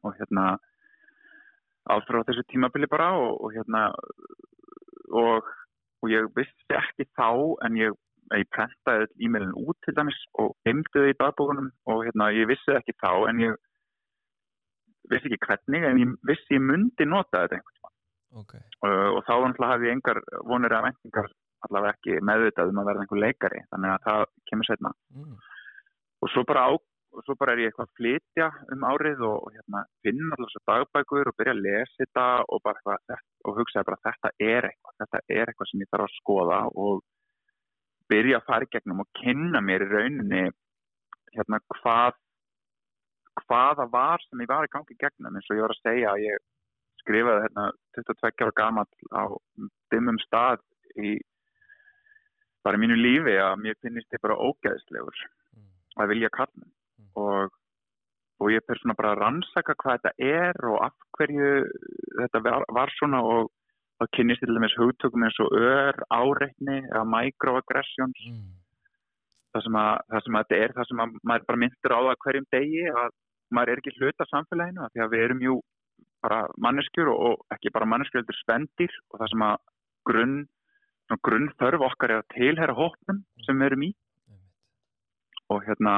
og 0.04 0.14
hérna 0.18 0.44
allt 1.90 2.06
frá 2.08 2.22
þessu 2.28 2.44
tímabili 2.52 2.88
bara 2.88 3.10
og, 3.18 3.40
og 3.44 3.52
hérna 3.56 3.82
og, 5.10 5.44
og 6.02 6.10
ég 6.12 6.30
vissi 6.38 6.78
ekki 6.78 7.08
þá 7.18 7.28
en 7.66 7.76
ég, 7.80 7.92
ég 8.38 8.48
prentaði 8.54 9.10
e-mailin 9.26 9.56
út 9.58 9.76
til 9.84 9.94
dæmis 9.98 10.20
og 10.38 10.54
heimdi 10.64 10.94
þau 10.94 11.10
í 11.10 11.18
dagbókunum 11.20 11.70
og 11.90 12.04
hérna 12.06 12.30
ég 12.32 12.48
vissi 12.48 12.76
ekki 12.78 12.94
þá 13.02 13.28
en 13.28 13.42
ég 13.48 13.58
vissi 15.12 15.30
ekki 15.30 15.46
hvernig 15.48 15.88
en 15.88 16.00
ég 16.00 16.14
vissi 16.28 16.56
ég 16.56 16.64
myndi 16.64 17.08
nota 17.08 17.44
þetta 17.44 17.60
einhvern 17.60 17.84
Okay. 18.34 18.58
uh, 18.82 19.14
og 19.14 19.20
þá 19.28 19.34
náttúrulega 19.44 19.70
hafði 19.70 19.86
ég 19.86 19.94
engar 19.94 20.18
vonir 20.50 20.72
af 20.74 20.80
vendingar 20.88 21.28
allavega 21.66 21.94
ekki 21.94 22.16
meðvitað 22.26 22.72
um 22.72 22.80
að 22.82 22.88
verða 22.88 23.04
einhver 23.04 23.20
leikari 23.22 23.60
þannig 23.70 23.92
að 23.92 24.08
það 24.08 24.24
kemur 24.50 24.68
setna 24.68 24.90
mm. 25.14 25.36
og 26.18 26.32
svo 26.32 26.42
á, 26.50 26.68
og 27.14 27.22
svo 27.22 27.36
bara 27.38 27.54
er 27.54 27.62
ég 27.62 27.70
eitthvað 27.70 27.86
að 27.86 28.00
flytja 28.00 28.48
um 28.74 28.86
árið 28.90 29.22
og, 29.28 29.36
og 29.38 29.54
hérna, 29.54 29.84
finna 30.02 30.34
allar 30.34 30.50
svo 30.50 30.62
dagbækur 30.72 31.30
og 31.30 31.38
byrja 31.38 31.54
að 31.54 31.62
lesa 31.68 32.00
þetta 32.02 32.26
og, 32.48 32.62
bara 32.66 32.96
og 33.46 33.60
hugsaði 33.60 33.88
bara 33.90 34.02
þetta 34.08 34.32
er 34.48 34.68
eitthvað 34.70 34.98
þetta 35.04 35.22
er 35.38 35.52
eitthvað 35.52 35.70
sem 35.70 35.84
ég 35.84 35.92
þarf 35.94 36.08
að 36.08 36.18
skoða 36.18 36.60
og 36.74 37.04
byrja 38.10 38.40
að 38.40 38.46
fara 38.50 38.66
í 38.66 38.72
gegnum 38.74 39.06
og 39.06 39.22
kynna 39.22 39.62
mér 39.62 39.86
í 39.86 39.90
rauninni 39.94 40.44
hérna 41.38 41.62
hvað 41.78 42.18
hvaða 43.42 43.86
var 43.92 44.22
sem 44.28 44.40
ég 44.44 44.48
var 44.50 44.66
í 44.66 44.72
gangi 44.72 44.96
gegnum 45.00 45.36
eins 45.36 45.50
og 45.50 45.56
ég 45.58 45.64
var 45.66 45.74
að 45.74 45.82
segja 45.82 46.12
að 46.14 46.24
ég 46.24 46.42
skrifaði 47.02 47.42
hérna 47.46 47.64
22 47.98 48.44
ára 48.46 48.54
gamall 48.60 49.08
á 49.12 49.22
dimmum 49.92 50.18
stað 50.24 50.62
í 50.96 51.18
bara 52.64 52.78
í 52.78 52.80
mínu 52.84 52.96
lífi 52.96 53.34
að 53.44 53.58
mér 53.64 53.76
finnist 53.82 54.14
ég 54.16 54.22
bara 54.24 54.38
ógeðslegur 54.40 55.18
Mm. 55.54 55.68
að 56.00 56.08
vilja 56.14 56.30
kalla 56.34 56.64
Mm. 56.64 57.10
og, 57.16 57.52
og 58.40 58.48
ég 58.50 58.64
fyrir 58.66 58.80
svona 58.80 58.96
bara 58.98 59.12
að 59.14 59.20
rannsaka 59.22 59.74
hvað 59.78 60.00
þetta 60.00 60.12
er 60.18 60.64
og 60.70 60.80
af 60.86 60.94
hverju 61.18 61.50
þetta 62.18 62.40
var, 62.42 62.64
var 62.72 62.90
svona 62.98 63.20
og 63.22 63.50
þá 64.00 64.08
kynnist 64.16 64.40
til 64.42 64.54
dæmis 64.56 64.74
hugtökum 64.80 65.22
eins 65.22 65.38
og 65.44 65.52
ör, 65.54 65.94
áreitni 66.10 66.80
eða 66.90 67.04
microaggressions 67.06 68.18
Mm. 68.26 68.54
það 69.54 69.62
sem, 69.62 69.76
að, 69.78 70.00
það 70.10 70.24
sem 70.24 70.34
að 70.34 70.42
þetta 70.48 70.62
er 70.64 70.72
það 70.74 70.88
sem 70.88 70.98
að 71.04 71.14
maður 71.22 71.46
bara 71.46 71.62
myndir 71.62 71.92
á 71.94 72.00
það 72.02 72.16
hverjum 72.24 72.46
degi 72.50 72.84
að 72.90 73.10
maður 73.52 73.74
er 73.74 73.82
ekki 73.82 73.94
hluta 73.98 74.26
samfélaginu 74.30 74.84
af 74.84 74.92
því 74.94 75.04
að 75.04 75.14
við 75.14 75.24
erum 75.26 75.44
jú 75.44 75.54
bara 76.24 76.40
manneskjur 76.64 77.10
og, 77.12 77.20
og 77.28 77.56
ekki 77.56 77.72
bara 77.74 77.88
manneskjur 77.90 78.22
heldur 78.22 78.40
spendir 78.40 78.96
og 79.10 79.20
það 79.20 79.32
sem 79.34 79.44
að 79.46 79.56
grunn, 80.08 80.36
grunn 81.26 81.50
þörf 81.60 81.86
okkar 81.90 82.14
er 82.14 82.22
að 82.22 82.32
tilhera 82.36 82.76
hópnum 82.78 83.22
sem 83.46 83.60
við 83.60 83.70
erum 83.70 83.86
í. 83.88 83.92
Og 85.52 85.64
hérna 85.66 85.94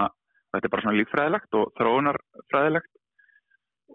þetta 0.50 0.66
er 0.66 0.72
bara 0.74 0.87
svona 0.87 0.98
líffræðilegt 0.98 1.59
og 1.61 1.72
þróunarfræðilegt. 1.78 2.92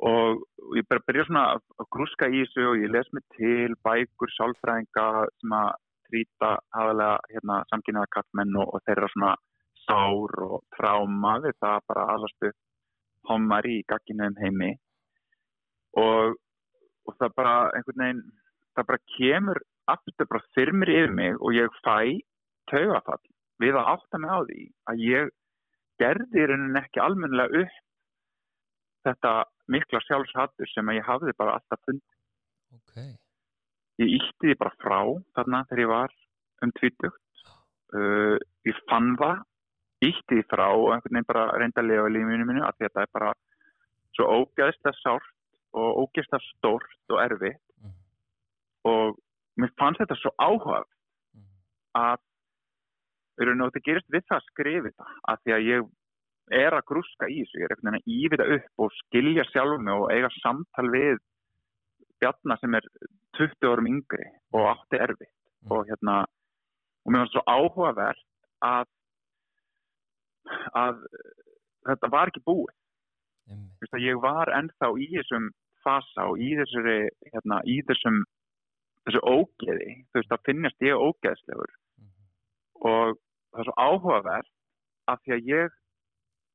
Og 0.07 0.75
ég 0.79 0.87
bara 0.87 1.03
byrja 1.03 1.27
svona 1.27 1.45
að 1.59 1.87
grúska 1.91 2.29
í 2.31 2.45
þessu 2.45 2.67
og 2.69 2.79
ég 2.79 2.93
les 2.93 3.09
mig 3.11 3.25
til 3.35 3.75
bækur, 3.83 4.31
sálfræðinga 4.37 5.07
sem 5.41 5.55
að 5.57 5.71
trýta 6.07 6.51
hafalega 6.75 7.17
hérna, 7.31 7.57
samkynnaða 7.71 8.11
kattmenn 8.15 8.55
og, 8.61 8.71
og 8.71 8.83
þeirra 8.87 9.09
svona 9.11 9.33
sár 9.83 10.43
og 10.47 10.61
tráma 10.77 11.37
við 11.43 11.57
það 11.63 11.87
bara 11.91 12.07
alastu 12.15 12.51
homar 13.29 13.67
í 13.69 13.81
gagginum 13.91 14.37
heimi 14.41 14.71
og, 15.99 16.37
og 17.07 17.17
það 17.19 17.35
bara 17.37 17.55
einhvern 17.77 18.03
veginn, 18.05 18.23
það 18.77 18.89
bara 18.91 19.05
kemur 19.17 19.61
aftur 19.91 20.29
bara 20.31 20.49
þyrmir 20.55 20.93
yfir 20.95 21.15
mig 21.17 21.37
og 21.39 21.55
ég 21.57 21.79
fæ 21.85 22.21
taugafall 22.71 23.21
við 23.61 23.77
að 23.77 23.93
átta 23.95 24.21
mig 24.21 24.31
á 24.33 24.39
því 24.47 24.61
að 24.91 25.05
ég 25.05 25.31
gerði 26.01 26.41
í 26.41 26.47
rauninni 26.49 26.81
ekki 26.81 27.03
almennilega 27.03 27.65
upp 27.65 27.79
þetta 29.05 29.33
mikla 29.71 30.01
sjálfshattur 30.05 30.69
sem 30.71 30.93
ég 30.95 31.05
hafði 31.05 31.33
bara 31.37 31.57
alltaf 31.57 31.81
fundið. 31.85 32.17
Ok. 32.77 32.97
Ég 34.01 34.15
ítti 34.17 34.49
því 34.49 34.57
bara 34.61 34.77
frá 34.81 34.99
þarna 35.37 35.63
þegar 35.69 35.83
ég 35.83 35.91
var 35.91 36.15
um 36.65 36.73
20. 36.79 37.11
Uh, 37.91 38.37
ég 38.69 38.77
fann 38.89 39.15
það, 39.19 39.41
ítti 40.01 40.35
því 40.39 40.43
frá 40.49 40.67
og 40.73 40.87
einhvern 40.95 41.13
veginn 41.15 41.27
bara 41.29 41.43
reynda 41.61 41.81
að 41.81 41.89
lifa 41.91 42.07
í 42.09 42.13
lífinu 42.15 42.45
mínu 42.49 42.63
að 42.65 42.77
þetta 42.81 43.01
er 43.05 43.11
bara 43.13 43.33
svo 44.17 44.25
ógeðslega 44.37 44.97
sárt 45.01 45.29
og 45.73 46.01
ógeðslega 46.03 46.47
stórt 46.51 47.13
og 47.15 47.19
erfitt 47.25 47.61
Mm. 47.81 47.93
og 48.85 49.17
mér 49.57 49.71
fannst 49.79 49.99
þetta 50.01 50.15
svo 50.21 50.31
áhugað 50.41 50.85
Mm. 51.35 51.45
að 51.95 52.19
raun 53.41 53.61
og 53.61 53.71
þetta 53.71 53.85
gerist 53.87 54.09
við 54.13 54.23
það 54.29 54.37
að 54.37 54.47
skrifa 54.51 54.89
þetta 54.89 55.05
að 55.31 55.37
því 55.45 55.53
að 55.55 55.65
ég 55.71 55.89
er 56.51 56.71
að 56.75 56.85
grúska 56.85 57.29
í 57.31 57.37
þessu, 57.41 57.57
ég 57.61 57.63
er 57.65 57.73
einhvern 57.75 57.93
veginn 57.93 58.01
að 58.01 58.11
ívita 58.17 58.45
upp 58.55 58.83
og 58.85 58.91
skilja 58.99 59.43
sjálf 59.51 59.79
mig 59.81 59.93
og 59.95 60.11
eiga 60.11 60.29
samtal 60.41 60.89
við 60.91 61.17
bjarnar 62.21 62.59
sem 62.59 62.75
er 62.75 62.85
20 63.37 63.69
árum 63.71 63.87
yngri 63.87 64.25
og 64.53 64.67
átti 64.75 64.97
erfitt 64.99 65.33
Mm. 65.63 65.71
og 65.71 65.85
hérna 65.87 66.25
og 67.05 67.13
mér 67.13 67.19
var 67.23 67.31
svo 67.33 67.41
áhugavert 67.47 68.23
að 68.61 68.85
að 70.75 71.01
þetta 71.87 72.11
var 72.11 72.31
ekki 72.31 72.43
búið. 72.45 72.75
Að 73.91 74.05
ég 74.05 74.21
var 74.21 74.47
ennþá 74.55 74.91
í 75.01 75.07
þessum 75.17 75.49
fasa 75.83 76.27
og 76.29 76.39
í 76.39 76.53
þessari 76.55 77.09
hérna, 77.33 77.61
í 77.65 77.81
þessum 77.89 78.21
þessu 79.05 79.21
ógeði, 79.25 80.05
þú 80.11 80.19
veist 80.21 80.31
að 80.35 80.45
finnast 80.45 80.85
ég 80.85 80.95
ógeðslegur. 81.07 81.71
Mhm. 81.99 82.11
og 82.81 83.17
það 83.51 83.59
er 83.59 83.65
svo 83.65 83.73
áhugavert 83.77 84.51
af 85.07 85.19
því 85.25 85.31
að 85.35 85.47
ég 85.49 85.69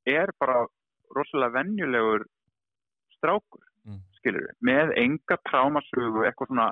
er 0.07 0.33
bara 0.41 0.67
rosalega 1.15 1.53
venjulegur 1.59 2.25
strákur, 3.17 3.63
Mm. 3.87 4.01
skilur 4.19 4.43
við, 4.43 4.55
með 4.63 4.93
enga 4.99 5.37
trámasögu, 5.47 6.25
eitthvað 6.27 6.49
svona 6.49 6.71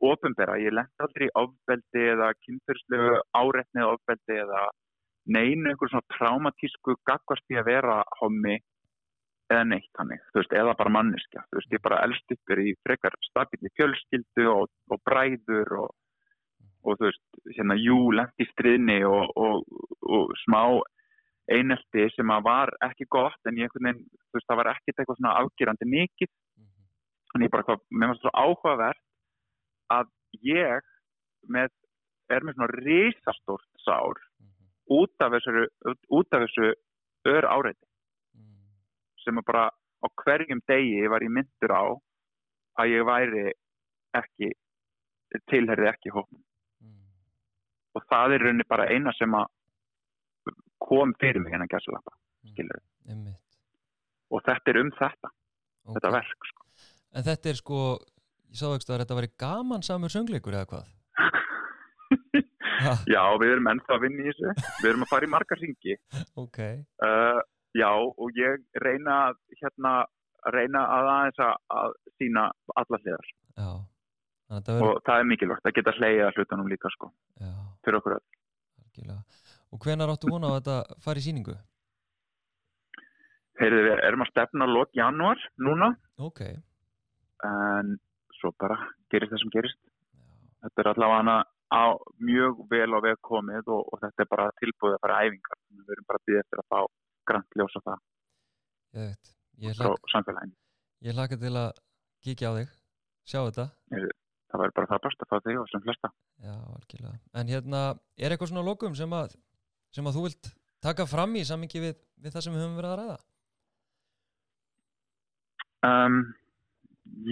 ofinbera, 0.00 0.54
ég 0.62 0.72
lent 0.72 0.90
aldrei 1.00 1.26
í 1.26 1.34
ofbeldi 1.34 2.04
eða 2.14 2.32
kynfyrslegu 2.44 3.20
áreitni 3.34 3.82
eða 3.82 3.94
ofbeldi 3.96 4.36
eða 4.44 4.60
neinu 5.26 5.70
einhver 5.70 5.90
svona 5.90 6.08
traumatísku 6.16 6.96
gaggast 7.06 7.44
í 7.50 7.58
að 7.60 7.68
vera 7.70 8.02
hommi 8.20 8.58
eða 9.52 9.64
neitt 9.68 9.98
hannig, 10.00 10.20
þú 10.32 10.40
veist, 10.40 10.52
eða 10.56 10.74
bara 10.78 10.90
manneskja, 10.96 11.42
þú 11.50 11.58
veist, 11.58 11.72
ég 11.76 11.82
bara 11.84 12.00
elst 12.06 12.32
ykkur 12.32 12.62
í 12.62 12.72
frekar 12.86 13.16
stabili 13.26 13.68
fjölskyldu 13.76 14.46
og, 14.48 14.70
og 14.90 15.02
bræður 15.04 15.74
og, 15.82 15.90
og 16.88 16.96
þú 16.98 17.10
veist, 17.10 17.24
hérna, 17.58 17.76
jú, 17.76 17.98
lent 18.16 18.40
í 18.40 18.46
stríðni 18.48 19.02
og, 19.04 19.28
og, 19.36 19.66
og 20.08 20.32
smá 20.46 20.62
einelti 21.52 22.06
sem 22.14 22.30
að 22.32 22.46
var 22.46 22.72
ekki 22.86 23.04
gott 23.12 23.50
en 23.50 23.58
ég 23.60 23.66
einhvern 23.68 23.90
veginn, 23.90 24.06
þú 24.30 24.38
veist, 24.38 24.48
það 24.48 24.60
var 24.62 24.72
ekkert 24.72 25.02
eitthvað 25.02 25.20
svona 25.20 25.36
afgerandi 25.42 25.90
mikið, 25.98 26.32
Mhm. 26.56 26.68
en 27.34 27.42
ég 27.46 27.50
bara 27.50 27.62
eitthvað, 27.62 27.84
mér 27.90 28.10
var 28.12 28.18
svo 28.20 28.30
áhugavert 28.32 29.02
að 29.90 30.08
ég 30.44 30.82
með, 31.48 31.68
er 32.30 32.40
með 32.40 32.54
svona 32.56 32.72
risastórt 32.78 33.68
sár. 33.84 34.20
Út 34.92 35.24
af 35.24 35.32
þessu, 35.36 35.64
út 36.18 36.34
af 36.36 36.44
þessu 36.46 36.72
ör 37.32 37.46
áreiti 37.48 37.86
Mm. 38.34 38.56
sem 39.24 39.36
að 39.38 39.44
bara 39.50 39.64
á 39.70 40.06
hverjum 40.24 40.60
degi 40.68 41.08
var 41.12 41.20
ég 41.22 41.30
myndur 41.36 41.72
á 41.72 41.84
að 42.80 42.90
ég 42.96 43.04
væri 43.06 43.52
ekki 44.18 44.48
tilherði 45.50 45.88
ekki 45.92 46.10
hóknum 46.14 46.42
Mm. 46.82 47.04
og 47.94 48.02
það 48.10 48.34
er 48.34 48.44
rauninni 48.46 48.68
bara 48.68 48.88
eina 48.90 49.12
sem 49.18 49.30
að 49.32 49.46
kom 50.82 51.12
fyrir 51.20 51.40
mig 51.42 51.52
hennar 51.54 51.68
gæsalappa 51.70 52.12
skilur 52.50 52.80
Einmitt. 53.08 53.38
og 54.30 54.42
þetta 54.42 54.70
er 54.74 54.80
um 54.80 54.90
þetta, 54.90 55.28
Ok. 55.86 55.94
þetta 55.96 56.10
verk 56.12 56.46
sko. 56.50 56.62
En 57.14 57.22
þetta 57.22 57.48
er 57.50 57.54
sko, 57.60 57.78
ég 58.50 58.56
sá 58.58 58.66
ekki 58.74 58.90
að 58.90 59.00
þetta 59.04 59.16
væri 59.20 59.30
gaman 59.38 59.82
samur 59.82 60.08
söngleikur 60.10 60.52
eða 60.58 60.66
hvað? 60.72 60.86
Já, 63.14 63.22
við 63.40 63.54
erum 63.54 63.70
ennþá 63.72 63.96
að 63.96 64.04
vinna 64.06 64.24
í 64.24 64.28
þessu. 64.30 64.52
Við 64.82 64.90
erum 64.90 65.06
að 65.06 65.12
fara 65.12 65.28
í 65.28 65.30
margar 65.32 65.62
ringi 65.62 65.96
ok. 66.42 66.58
uh, 67.06 67.40
já, 67.78 67.90
og 67.92 68.38
ég 68.38 68.82
reyna 68.84 69.16
að, 69.28 69.40
hérna, 69.60 69.94
reyna 70.54 70.84
að 70.96 71.10
aðeins 71.14 71.42
að, 71.46 71.96
sína 72.20 72.46
alla 72.82 73.00
hliðar. 73.02 73.32
Já. 73.56 73.70
Þannig 74.52 74.56
að 74.56 74.60
þetta 74.60 74.76
verður, 74.76 74.88
og 74.88 75.04
það 75.08 75.20
er 75.20 75.28
mikilvægt 75.30 75.68
að 75.68 75.76
geta 75.78 75.96
hleyja 75.96 76.30
hlutunum 76.36 76.68
líka 76.68 76.90
sko, 76.92 77.08
já, 77.40 77.52
fyrir 77.86 78.00
okkur 78.02 78.16
öll. 78.18 79.20
Og 79.72 79.80
hvenar 79.80 80.10
áttu 80.12 80.28
vona 80.28 80.50
á 80.50 80.52
að 80.52 80.58
þetta 80.58 81.00
fari 81.00 81.22
síningu? 81.24 81.54
Heyrðu, 83.60 83.86
við 83.86 84.02
erum 84.04 84.24
að 84.24 84.32
stefna 84.32 84.68
lók 84.68 84.92
januar 84.96 85.40
núna. 85.60 85.92
Ok, 86.20 86.42
en 87.48 87.96
svo 88.40 88.52
bara 88.60 88.76
gerist 89.12 89.32
það 89.32 89.42
sem 89.44 89.54
gerist. 89.54 89.80
já, 90.12 90.26
Þetta 90.66 90.82
er 90.82 90.90
allavega 90.92 91.36
á 91.72 91.96
mjög 92.20 92.60
vel 92.70 92.90
á 92.92 92.98
veg 93.00 93.18
komið 93.24 93.70
og, 93.72 93.86
og 93.88 94.00
þetta 94.02 94.24
er 94.26 94.30
bara 94.30 94.48
tilbúið 94.60 94.96
að 94.98 95.02
fara 95.06 95.20
æfingar. 95.24 95.60
Við 95.72 95.94
erum 95.96 96.08
bara 96.10 96.24
býða 96.28 96.42
eftir 96.44 96.62
að 96.62 96.68
fá 96.72 96.80
grant 97.30 97.56
ljósa 97.58 97.80
það 97.86 98.00
ég 98.92 99.32
Ég 99.62 99.78
frá 99.78 99.92
samfélaginu. 100.12 100.54
ég 101.06 101.14
hlakka 101.16 101.38
til 101.40 101.54
að 101.56 101.70
kíkja 102.24 102.50
á 102.50 102.52
þig 102.58 102.72
sjá 103.24 103.38
þetta 103.46 103.66
Það 104.52 104.60
væri 104.60 104.74
bara 104.76 104.90
það 104.90 105.04
best 105.06 105.22
að 105.24 105.30
fá 105.30 105.36
þig 105.46 105.58
og 105.62 105.68
sem 105.70 105.80
flesta. 105.80 106.08
Já, 106.44 106.52
algjörlega. 106.76 107.18
En 107.40 107.48
hérna, 107.48 107.78
er 108.20 108.34
eitthvað 108.34 108.50
svona 108.50 108.64
lokum 108.66 108.96
sem 108.98 109.14
að, 109.16 109.36
sem 109.96 110.04
að 110.10 110.18
þú 110.18 110.24
vilt 110.26 110.50
taka 110.84 111.06
fram 111.08 111.36
í 111.40 111.44
samingi 111.48 111.80
við, 111.80 111.94
við 112.20 112.34
það 112.34 112.44
sem 112.44 112.52
við 112.52 112.64
höfum 112.66 112.76
verið 112.76 112.92
að 112.92 113.00
ræða? 113.00 113.16
Um, 115.88 116.18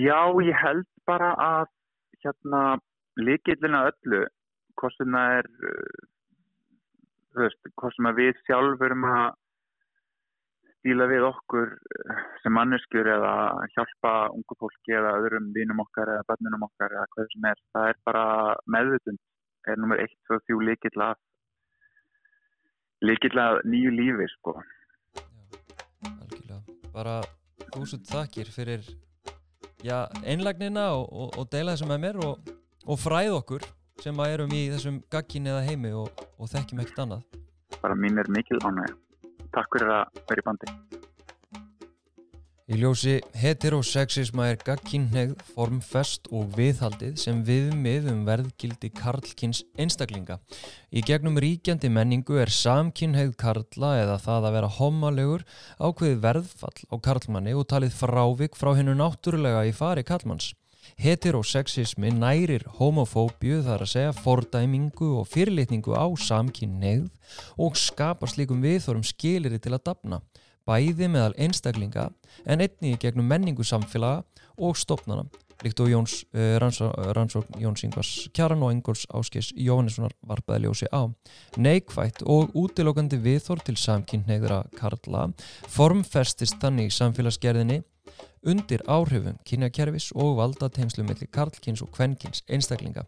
já, 0.00 0.16
ég 0.48 0.56
held 0.64 0.88
bara 1.04 1.34
að 1.44 1.68
hérna 2.24 2.62
líkillina 3.24 3.84
öllu, 3.90 4.24
hvort 4.80 4.96
sem 4.96 5.16
það 5.16 5.36
er, 5.40 5.50
uh, 5.70 7.60
hvort 7.76 7.96
sem 7.96 8.10
að 8.10 8.18
við 8.22 8.42
sjálf 8.46 8.84
erum 8.86 9.06
að 9.10 9.28
díla 10.86 11.06
við 11.10 11.26
okkur 11.28 11.74
uh, 11.76 12.20
sem 12.42 12.56
manneskjur 12.56 13.10
eða 13.16 13.34
hjálpa 13.74 14.14
ungu 14.36 14.58
fólki 14.62 14.96
eða 14.96 15.16
öðrum 15.20 15.50
vinum 15.56 15.82
okkar 15.84 16.14
eða 16.14 16.28
börnunum 16.30 16.68
okkar 16.70 16.96
eða 16.96 17.08
hvað 17.14 17.34
sem 17.34 17.50
er, 17.52 17.64
það 17.76 17.90
er 17.92 18.00
bara 18.08 18.24
meðvutund, 18.76 19.20
er 19.68 19.82
nummer 19.82 20.04
1, 20.06 20.16
2, 20.32 20.40
3 20.48 20.62
líkill 20.70 21.06
að 21.10 21.18
líkill 23.04 23.36
að 23.40 23.60
nýju 23.68 23.92
lífi, 23.96 24.26
sko. 24.36 24.56
Já, 25.16 26.10
algjörlega. 26.10 26.60
Bara 26.92 27.20
þúsund 27.70 28.08
þakkir 28.08 28.50
fyrir 28.52 28.88
já, 29.84 30.06
einlagnina 30.24 30.90
og, 30.96 31.06
og, 31.12 31.36
og 31.40 31.50
deila 31.52 31.76
þessu 31.76 31.88
með 31.90 32.02
mér 32.04 32.20
og, 32.24 32.50
og 32.90 32.98
fræð 32.98 33.36
okkur 33.38 33.66
sem 34.02 34.22
að 34.22 34.34
erum 34.34 34.56
í 34.56 34.64
þessum 34.72 35.02
gagginni 35.12 35.52
eða 35.52 35.66
heimi 35.68 35.92
og, 35.94 36.24
og 36.40 36.50
þekkjum 36.50 36.82
ekkert 36.82 37.04
annað. 37.04 37.38
Bara 37.80 37.96
mín 37.98 38.18
er 38.18 38.30
mikil 38.32 38.58
ánægja. 38.64 38.96
Takk 39.54 39.76
fyrir 39.76 39.92
að 39.94 40.24
vera 40.30 40.42
í 40.42 40.46
bandi. 40.48 40.74
Í 42.70 42.76
ljósi 42.78 43.16
heterosexisma 43.34 44.44
er 44.52 44.60
gagkinnhegð, 44.62 45.32
formfest 45.56 46.28
og 46.30 46.52
viðhaldið 46.54 47.16
sem 47.18 47.40
viðmið 47.46 48.06
um 48.12 48.20
verðgildi 48.28 48.92
karlkins 48.94 49.64
einstaklinga. 49.74 50.36
Í 50.94 51.02
gegnum 51.02 51.40
ríkjandi 51.42 51.90
menningu 51.90 52.38
er 52.38 52.52
samkinnhegð 52.54 53.34
karla 53.42 53.96
eða 54.04 54.20
það 54.22 54.46
að 54.46 54.56
vera 54.60 54.70
homalegur 54.76 55.44
ákveðið 55.82 56.22
verðfall 56.28 56.86
á 56.94 56.96
karlmanni 57.08 57.58
og 57.58 57.66
talið 57.74 57.98
frávik 58.04 58.54
frá 58.54 58.76
hennu 58.78 58.94
náttúrulega 59.02 59.66
í 59.66 59.74
fari 59.74 60.06
karlmanns. 60.06 60.52
Heterosexismi 60.98 62.10
nærir 62.16 62.64
homofóbíu 62.78 63.60
þar 63.66 63.84
að 63.84 63.92
segja 63.92 64.14
fordæmingu 64.16 65.12
og 65.20 65.28
fyrirlitningu 65.30 65.94
á 65.94 66.06
samkinnhegð 66.18 67.06
og 67.58 67.78
skapar 67.78 68.32
slíkum 68.32 68.64
viðþórum 68.64 69.06
skiliri 69.06 69.60
til 69.62 69.76
að 69.76 69.84
dafna 69.92 70.22
bæði 70.68 71.10
meðal 71.10 71.36
einstaklinga 71.38 72.10
en 72.44 72.64
einnig 72.64 72.96
í 72.96 72.98
gegnum 73.00 73.30
menningu 73.30 73.66
samfélaga 73.66 74.24
og 74.60 74.76
stopnana 74.76 75.28
líkt 75.64 75.80
og 75.80 75.90
Jóns, 75.90 76.24
uh, 76.32 76.56
rannsó, 76.60 76.90
rannsókn 77.12 77.60
Jóns 77.60 77.84
Ingvars 77.84 78.28
Kjaran 78.32 78.62
og 78.64 78.72
Ingóls 78.72 79.06
Áskis 79.12 79.50
Jóhannessonar 79.52 80.14
varpaði 80.26 80.64
ljósi 80.64 80.88
á. 80.88 81.04
Neikvætt 81.60 82.24
og 82.24 82.54
útilókandi 82.56 83.20
viðþór 83.20 83.60
til 83.66 83.76
samkynneigðra 83.76 84.62
karla 84.78 85.28
formfestist 85.68 86.60
þannig 86.62 86.90
í 86.90 86.96
samfélagsgerðinni 86.96 87.82
undir 88.42 88.82
áhrifum 88.88 89.38
kynjakerfis 89.46 90.10
og 90.16 90.36
valda 90.38 90.70
teimslu 90.72 91.04
melli 91.04 91.28
karlkins 91.30 91.82
og 91.84 91.92
kvenkins 91.94 92.44
einstaklinga. 92.48 93.06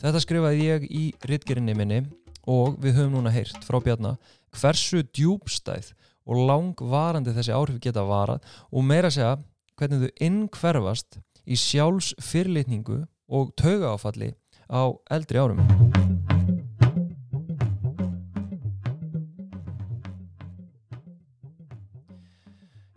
Þetta 0.00 0.22
skrifaði 0.22 0.66
ég 0.66 0.86
í 0.88 1.04
rittgerinni 1.28 1.74
minni 1.76 2.04
og 2.48 2.78
við 2.80 3.00
höfum 3.00 3.18
núna 3.18 3.32
heyrt 3.34 3.64
frá 3.66 3.80
Bjarnar 3.84 4.16
hversu 4.56 5.02
djúbstæð 5.04 5.92
og 6.30 6.44
langvarandi 6.48 7.34
þessi 7.36 7.54
áhrif 7.54 7.80
geta 7.82 8.06
varað 8.06 8.44
og 8.70 8.86
meira 8.86 9.10
segja 9.12 9.36
hvernig 9.78 10.06
þau 10.06 10.24
innkverfast 10.26 11.20
í 11.46 11.56
sjálfs 11.58 12.14
fyrirlitningu 12.22 13.02
og 13.30 13.52
taugaáfalli 13.58 14.34
á 14.70 14.82
eldri 15.10 15.40
árum. 15.40 15.60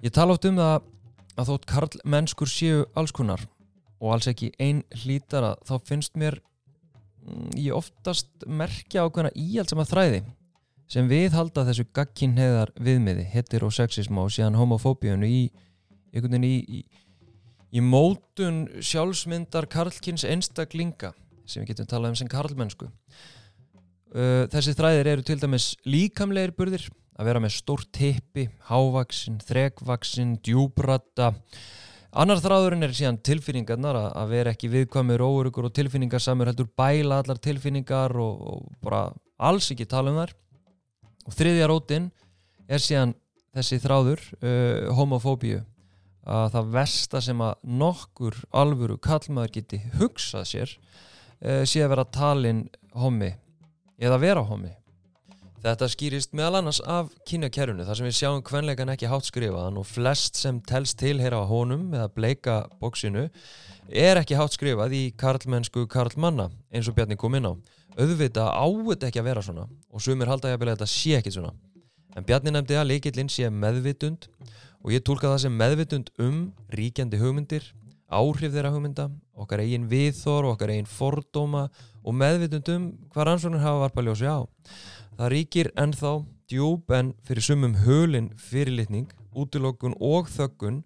Ég 0.04 0.12
tala 0.12 0.36
oft 0.36 0.43
um 0.45 0.58
það 0.60 0.89
að 1.38 1.49
þótt 1.49 1.67
karl 1.69 1.99
mennskur 2.05 2.49
séu 2.49 2.86
alls 2.99 3.13
konar 3.15 3.43
og 4.03 4.13
alls 4.15 4.29
ekki 4.29 4.51
ein 4.61 4.84
hlítara 5.03 5.55
þá 5.67 5.75
finnst 5.88 6.17
mér 6.19 6.39
mm, 7.23 7.53
ég 7.57 7.75
oftast 7.75 8.29
merkja 8.45 9.05
ákveðna 9.07 9.34
íhaldsama 9.39 9.88
þræði 9.88 10.23
sem 10.91 11.07
viðhalda 11.09 11.63
þessu 11.65 11.88
gagkinnheðar 11.95 12.73
viðmiði, 12.77 13.25
heterosexisma 13.34 14.25
og 14.25 14.34
síðan 14.36 14.59
homofóbíunu 14.59 15.25
í, 15.25 15.43
í, 16.13 16.53
í, 16.61 16.81
í 17.73 17.81
mótun 17.81 18.67
sjálfsmyndar 18.84 19.69
karlkins 19.71 20.25
einstaklinga 20.27 21.13
sem 21.47 21.63
við 21.63 21.73
getum 21.73 21.89
talað 21.89 22.13
um 22.13 22.19
sem 22.19 22.29
karlmennsku. 22.31 22.89
Þessi 24.13 24.75
þræðir 24.77 25.09
eru 25.15 25.25
til 25.25 25.39
dæmis 25.41 25.71
líkamlegir 25.89 26.53
burðir, 26.55 26.86
að 27.14 27.30
vera 27.30 27.41
með 27.43 27.55
stórt 27.57 27.89
tippi, 27.93 28.47
hávaksin, 28.70 29.39
þrekvaksin, 29.45 30.38
djúbrata. 30.43 31.34
Annar 32.14 32.41
þráðurinn 32.41 32.86
er 32.86 32.93
síðan 32.93 33.20
tilfinningarnar 33.26 33.97
að, 33.97 34.30
vera 34.30 34.53
ekki 34.53 34.70
viðkvæmur, 34.74 35.22
óurugur 35.26 35.70
og 35.70 35.74
tilfinningarsamur 35.78 36.51
heldur 36.51 36.70
bæla 36.78 37.24
allar 37.24 37.41
tilfinningar 37.41 38.14
og, 38.22 38.41
og 38.53 38.80
bara 38.86 39.07
alls 39.41 39.72
ekki 39.74 39.88
tala 39.89 40.14
um 40.14 40.20
þær 40.22 40.36
og 41.24 41.38
þriðja 41.38 41.70
rótin 41.72 42.09
er 42.70 42.84
síðan 42.84 43.16
þessi 43.53 43.80
þráður 43.84 44.22
uh, 44.41 44.91
homofóbíu 44.97 45.61
að 46.24 46.45
það 46.53 46.70
versta 46.78 47.22
sem 47.24 47.41
að 47.43 47.66
nokkur 47.82 48.38
alvöru 48.55 48.99
kallmaður 49.03 49.55
geti 49.57 49.82
hugsað 49.97 50.47
sér 50.49 50.76
uh, 50.78 51.64
sé 51.68 51.84
að 51.84 51.95
vera 51.95 52.07
talin 52.07 52.64
homi 52.95 53.34
eða 53.99 54.22
vera 54.22 54.45
homi 54.47 54.72
Þetta 55.64 55.88
skýrist 55.88 56.34
meðal 56.36 56.57
annars 56.59 56.82
af 56.84 57.14
kynjakerfinu 57.24 57.86
þar 57.88 57.95
sem 57.95 58.07
við 58.09 58.16
sjáum 58.18 58.41
kvenleikan 58.43 58.89
ekki 58.91 59.07
hátt 59.07 59.30
skrifaðan 59.30 59.78
og 59.80 59.86
flest 59.88 60.36
sem 60.36 60.57
telst 60.68 60.97
tilheyra 60.99 61.39
á 61.39 61.47
honum 61.47 61.86
eða 61.95 62.09
bleika 62.11 62.55
bóksinu 62.82 63.30
er 63.88 64.20
ekki 64.20 64.36
hátt 64.36 64.57
skrifað 64.57 64.95
í 64.97 65.03
karlmennsku 65.16 65.86
karlmanna 65.88 66.49
eins 66.68 66.89
og 66.91 66.97
Bjarni 66.97 67.16
kom 67.16 67.39
inn 67.39 67.47
á. 67.47 67.55
Auðvitað 67.95 68.51
áut 68.51 69.07
ekki 69.07 69.22
að 69.22 69.30
vera 69.30 69.45
svona 69.45 69.64
og 69.88 70.03
sumir 70.03 70.28
halda 70.28 70.51
ég 70.51 70.59
að 70.59 70.66
byrja 70.66 70.76
þetta 70.76 70.89
sé 70.97 71.16
ekki 71.22 71.34
svona. 71.38 71.53
En 72.11 72.28
Bjarni 72.28 72.51
nefndi 72.51 72.76
að 72.76 72.89
leikillinn 72.91 73.32
sé 73.32 73.47
meðvitund 73.47 74.28
og 74.84 74.91
ég 74.91 75.07
tólka 75.07 75.32
það 75.32 75.45
sem 75.45 75.57
meðvitund 75.64 76.11
um 76.20 76.43
ríkjandi 76.76 77.24
hugmyndir 77.24 77.72
áhrif 78.14 78.53
þeirra 78.53 78.72
hugmynda, 78.74 79.09
okkar 79.36 79.64
eigin 79.64 79.89
viðþor 79.91 80.51
okkar 80.53 80.74
eigin 80.74 80.89
fordóma 80.89 81.68
og 82.03 82.16
meðvitund 82.18 82.70
um 82.74 82.88
hvað 83.14 83.28
rannsóknir 83.30 83.64
hafa 83.64 83.84
varpa 83.86 84.05
ljósi 84.05 84.30
á. 84.30 84.39
Það 85.18 85.32
ríkir 85.34 85.70
ennþá 85.80 86.14
djúb 86.51 86.93
en 86.93 87.14
fyrir 87.26 87.45
sumum 87.45 87.78
hölin 87.86 88.32
fyrirlitning, 88.38 89.09
útilokun 89.34 89.95
og 89.99 90.30
þöggun 90.32 90.84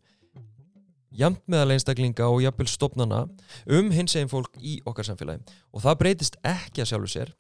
jamt 1.17 1.41
meðal 1.49 1.73
einstaklinga 1.75 2.28
og 2.30 2.43
jafnvel 2.43 2.69
stopnana 2.69 3.23
um 3.65 3.91
hins 3.91 4.15
eginn 4.15 4.32
fólk 4.32 4.59
í 4.59 4.78
okkar 4.88 5.07
samfélagi. 5.07 5.43
Og 5.73 5.84
það 5.84 5.99
breytist 6.03 6.39
ekki 6.45 6.84
að 6.84 6.91
sjálfu 6.91 7.13
sér. 7.13 7.34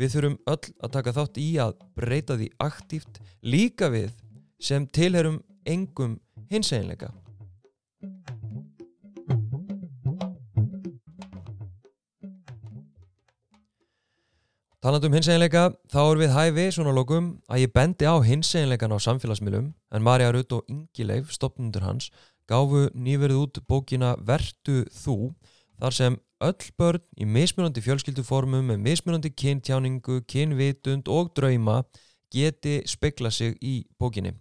Við 0.00 0.16
þurfum 0.16 0.38
öll 0.48 0.74
að 0.80 0.92
taka 0.96 1.16
þátt 1.16 1.40
í 1.40 1.48
að 1.60 1.76
breyta 1.96 2.36
því 2.40 2.50
aktíft 2.66 3.20
líka 3.44 3.90
við 3.92 4.12
sem 4.60 4.88
tilherum 4.88 5.42
engum 5.68 6.18
hins 6.50 6.72
eginleika 6.72 7.12
Taland 14.80 15.04
um 15.04 15.12
hins 15.12 15.26
eginleika, 15.28 15.66
þá 15.92 15.98
er 16.00 16.18
við 16.22 16.30
hæfi 16.32 16.62
svona 16.72 16.92
lokum 16.96 17.26
að 17.52 17.66
ég 17.66 17.72
bendi 17.74 18.06
á 18.08 18.16
hins 18.24 18.48
eginleikan 18.56 18.94
á 18.96 18.98
samfélagsmiðlum 19.04 19.66
en 19.76 20.04
Marja 20.06 20.30
Rutt 20.32 20.54
og 20.56 20.70
Ingi 20.72 21.04
Leif, 21.04 21.34
stopnundur 21.36 21.84
hans 21.84 22.06
gáfu 22.48 22.86
nýverið 22.96 23.42
út 23.42 23.58
bókina 23.68 24.14
Vertu 24.24 24.86
þú 24.88 25.34
þar 25.82 25.96
sem 25.98 26.16
öll 26.40 26.70
börn 26.80 27.04
í 27.20 27.28
mismunandi 27.28 27.82
fjölskylduformum 27.84 28.72
með 28.72 28.80
mismunandi 28.86 29.34
kyntjáningu, 29.36 30.22
kynvitund 30.24 31.12
og 31.12 31.28
drauma 31.36 31.82
geti 32.32 32.78
spekla 32.88 33.28
sig 33.28 33.58
í 33.60 33.82
bókinni. 34.00 34.32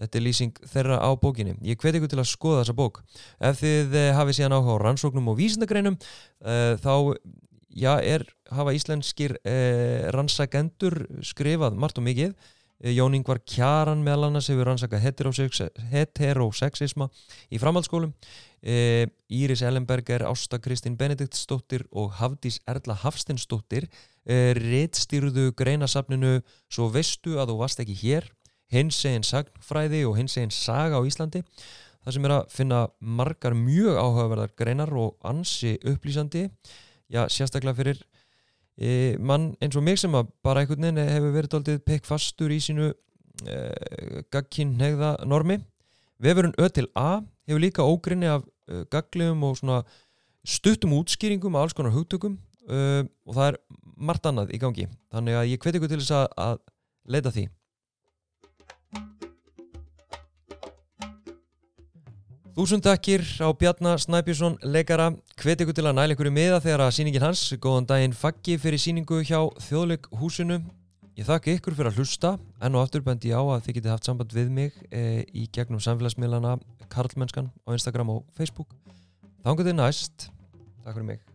Þetta 0.00 0.16
er 0.16 0.24
lýsing 0.24 0.62
þeirra 0.70 0.96
á 0.96 1.12
bókinni. 1.12 1.58
Ég 1.60 1.76
hveti 1.76 2.00
ykkur 2.00 2.14
til 2.14 2.22
að 2.22 2.30
skoða 2.30 2.62
þessa 2.62 2.76
bók. 2.78 3.02
Ef 3.36 3.60
þið 3.60 3.98
hafið 4.16 4.38
síðan 4.38 4.56
áhuga 4.56 4.78
á 4.80 4.84
rannsóknum 4.86 5.28
og 5.28 5.36
vísindagreinum 5.42 5.98
uh, 5.98 6.78
þá 6.80 7.20
já, 7.68 7.98
er, 8.00 8.24
hafa 8.50 8.74
íslenskir 8.76 9.36
eh, 9.44 10.08
rannsakendur 10.14 11.04
skrifað 11.24 11.76
margt 11.78 12.00
og 12.00 12.06
mikið. 12.06 12.34
Eh, 12.80 12.94
Jón 12.94 13.16
Ingvar 13.18 13.40
Kjaran 13.42 14.04
meðal 14.06 14.28
annars 14.28 14.48
hefur 14.52 14.68
rannsakað 14.70 15.02
heterosex, 15.02 15.62
heterosexisma 15.90 17.08
í 17.50 17.58
framhaldsskólum. 17.58 18.12
Eh, 18.62 19.06
Íris 19.30 19.62
Ellenberger, 19.62 20.24
Ásta 20.26 20.58
Kristín 20.62 20.96
Benediktsdóttir 20.98 21.86
og 21.90 22.16
Hafdís 22.18 22.60
Erla 22.66 22.96
Hafstinsdóttir 23.02 23.88
eh, 24.26 24.54
réttstýrðu 24.58 25.52
greinasafninu 25.58 26.40
Svo 26.70 26.88
veistu 26.90 27.38
að 27.38 27.52
þú 27.52 27.60
varst 27.62 27.82
ekki 27.82 27.98
hér. 28.02 28.30
Hins 28.68 28.98
eginn 29.08 29.24
sagnfræði 29.24 30.02
og 30.04 30.18
hins 30.18 30.36
eginn 30.36 30.52
saga 30.52 30.98
á 31.00 31.02
Íslandi. 31.06 31.44
Það 32.04 32.14
sem 32.14 32.26
er 32.26 32.34
að 32.34 32.50
finna 32.52 32.82
margar 33.00 33.54
mjög 33.56 33.96
áhugaverðar 33.98 34.52
greinar 34.58 34.92
og 34.96 35.16
ansi 35.26 35.78
upplýsandi 35.82 36.46
já, 37.08 37.24
sérstaklega 37.28 37.76
fyrir 37.78 38.02
e, 38.76 39.16
mann 39.18 39.52
eins 39.62 39.76
og 39.76 39.84
mig 39.84 39.98
sem 40.00 40.14
að 40.14 40.30
bara 40.44 40.62
einhvern 40.62 40.86
veginn 40.86 41.02
hefur 41.02 41.34
verið 41.34 41.54
doldið 41.56 41.80
pekk 41.88 42.08
fastur 42.08 42.52
í 42.54 42.60
sínu 42.62 42.90
e, 42.90 43.58
gagkinn 44.32 44.76
hegða 44.80 45.16
normi. 45.26 45.60
Vefurinn 46.18 46.56
Ö 46.58 46.68
til 46.68 46.88
A 46.98 47.20
hefur 47.48 47.62
líka 47.62 47.86
ógrinni 47.86 48.30
af 48.30 48.46
e, 48.68 48.84
gaglegum 48.90 49.44
og 49.48 49.58
svona 49.60 49.82
stuttum 50.44 50.96
útskýringum 50.98 51.56
af 51.56 51.66
alls 51.66 51.76
konar 51.76 51.96
hugtökum 51.96 52.38
e, 52.68 53.04
og 53.26 53.34
það 53.34 53.52
er 53.52 53.62
margt 53.96 54.26
annað 54.26 54.54
í 54.54 54.62
gangi. 54.62 54.88
Þannig 55.12 55.38
að 55.38 55.52
ég 55.52 55.62
hveti 55.62 55.80
ykkur 55.80 55.94
til 55.94 56.02
þess 56.02 56.16
að, 56.22 56.28
að 56.36 56.60
leita 57.08 57.34
því 57.34 57.48
Þúsund 62.58 62.82
takkir 62.82 63.22
á 63.38 63.54
Bjarnar 63.54 64.00
Snæbjörnsson 64.02 64.56
leikara, 64.66 65.12
hvet 65.38 65.60
ykkur 65.62 65.76
til 65.78 65.84
að 65.86 65.94
næla 65.94 66.16
ykkur 66.16 66.26
í 66.26 66.32
miða 66.34 66.56
þegar 66.64 66.82
að 66.88 66.96
síningin 66.96 67.22
hans, 67.22 67.42
góðan 67.62 67.86
daginn 67.86 68.16
faggi 68.18 68.56
fyrir 68.58 68.82
síningu 68.82 69.20
hjá 69.22 69.44
Þjóðleik 69.68 70.10
húsinu 70.18 70.58
ég 71.14 71.28
þakka 71.30 71.54
ykkur 71.54 71.78
fyrir 71.78 71.92
að 71.92 72.02
hlusta. 72.02 72.34
En 72.58 72.74
og 72.74 72.82
aftur 72.82 73.06
bendi 73.06 73.30
ég 73.30 73.38
á 73.38 73.46
að 73.46 73.62
þið 73.68 73.78
getið 73.78 73.94
haft 73.94 74.10
samband 74.10 74.34
við 74.34 74.50
mig 74.58 74.82
e, 74.90 75.22
í 75.30 75.46
gegnum 75.54 75.78
samfélagsmiðlana 75.86 76.58
Karlmennskan 76.90 77.54
á 77.62 77.70
Instagram 77.78 78.16
og 78.18 78.26
Facebook. 78.34 78.74
Að 79.46 79.62
þið 79.62 79.78
næst. 79.78 80.30
Takk 80.82 80.98
fyrir 80.98 81.12
mig 81.14 81.27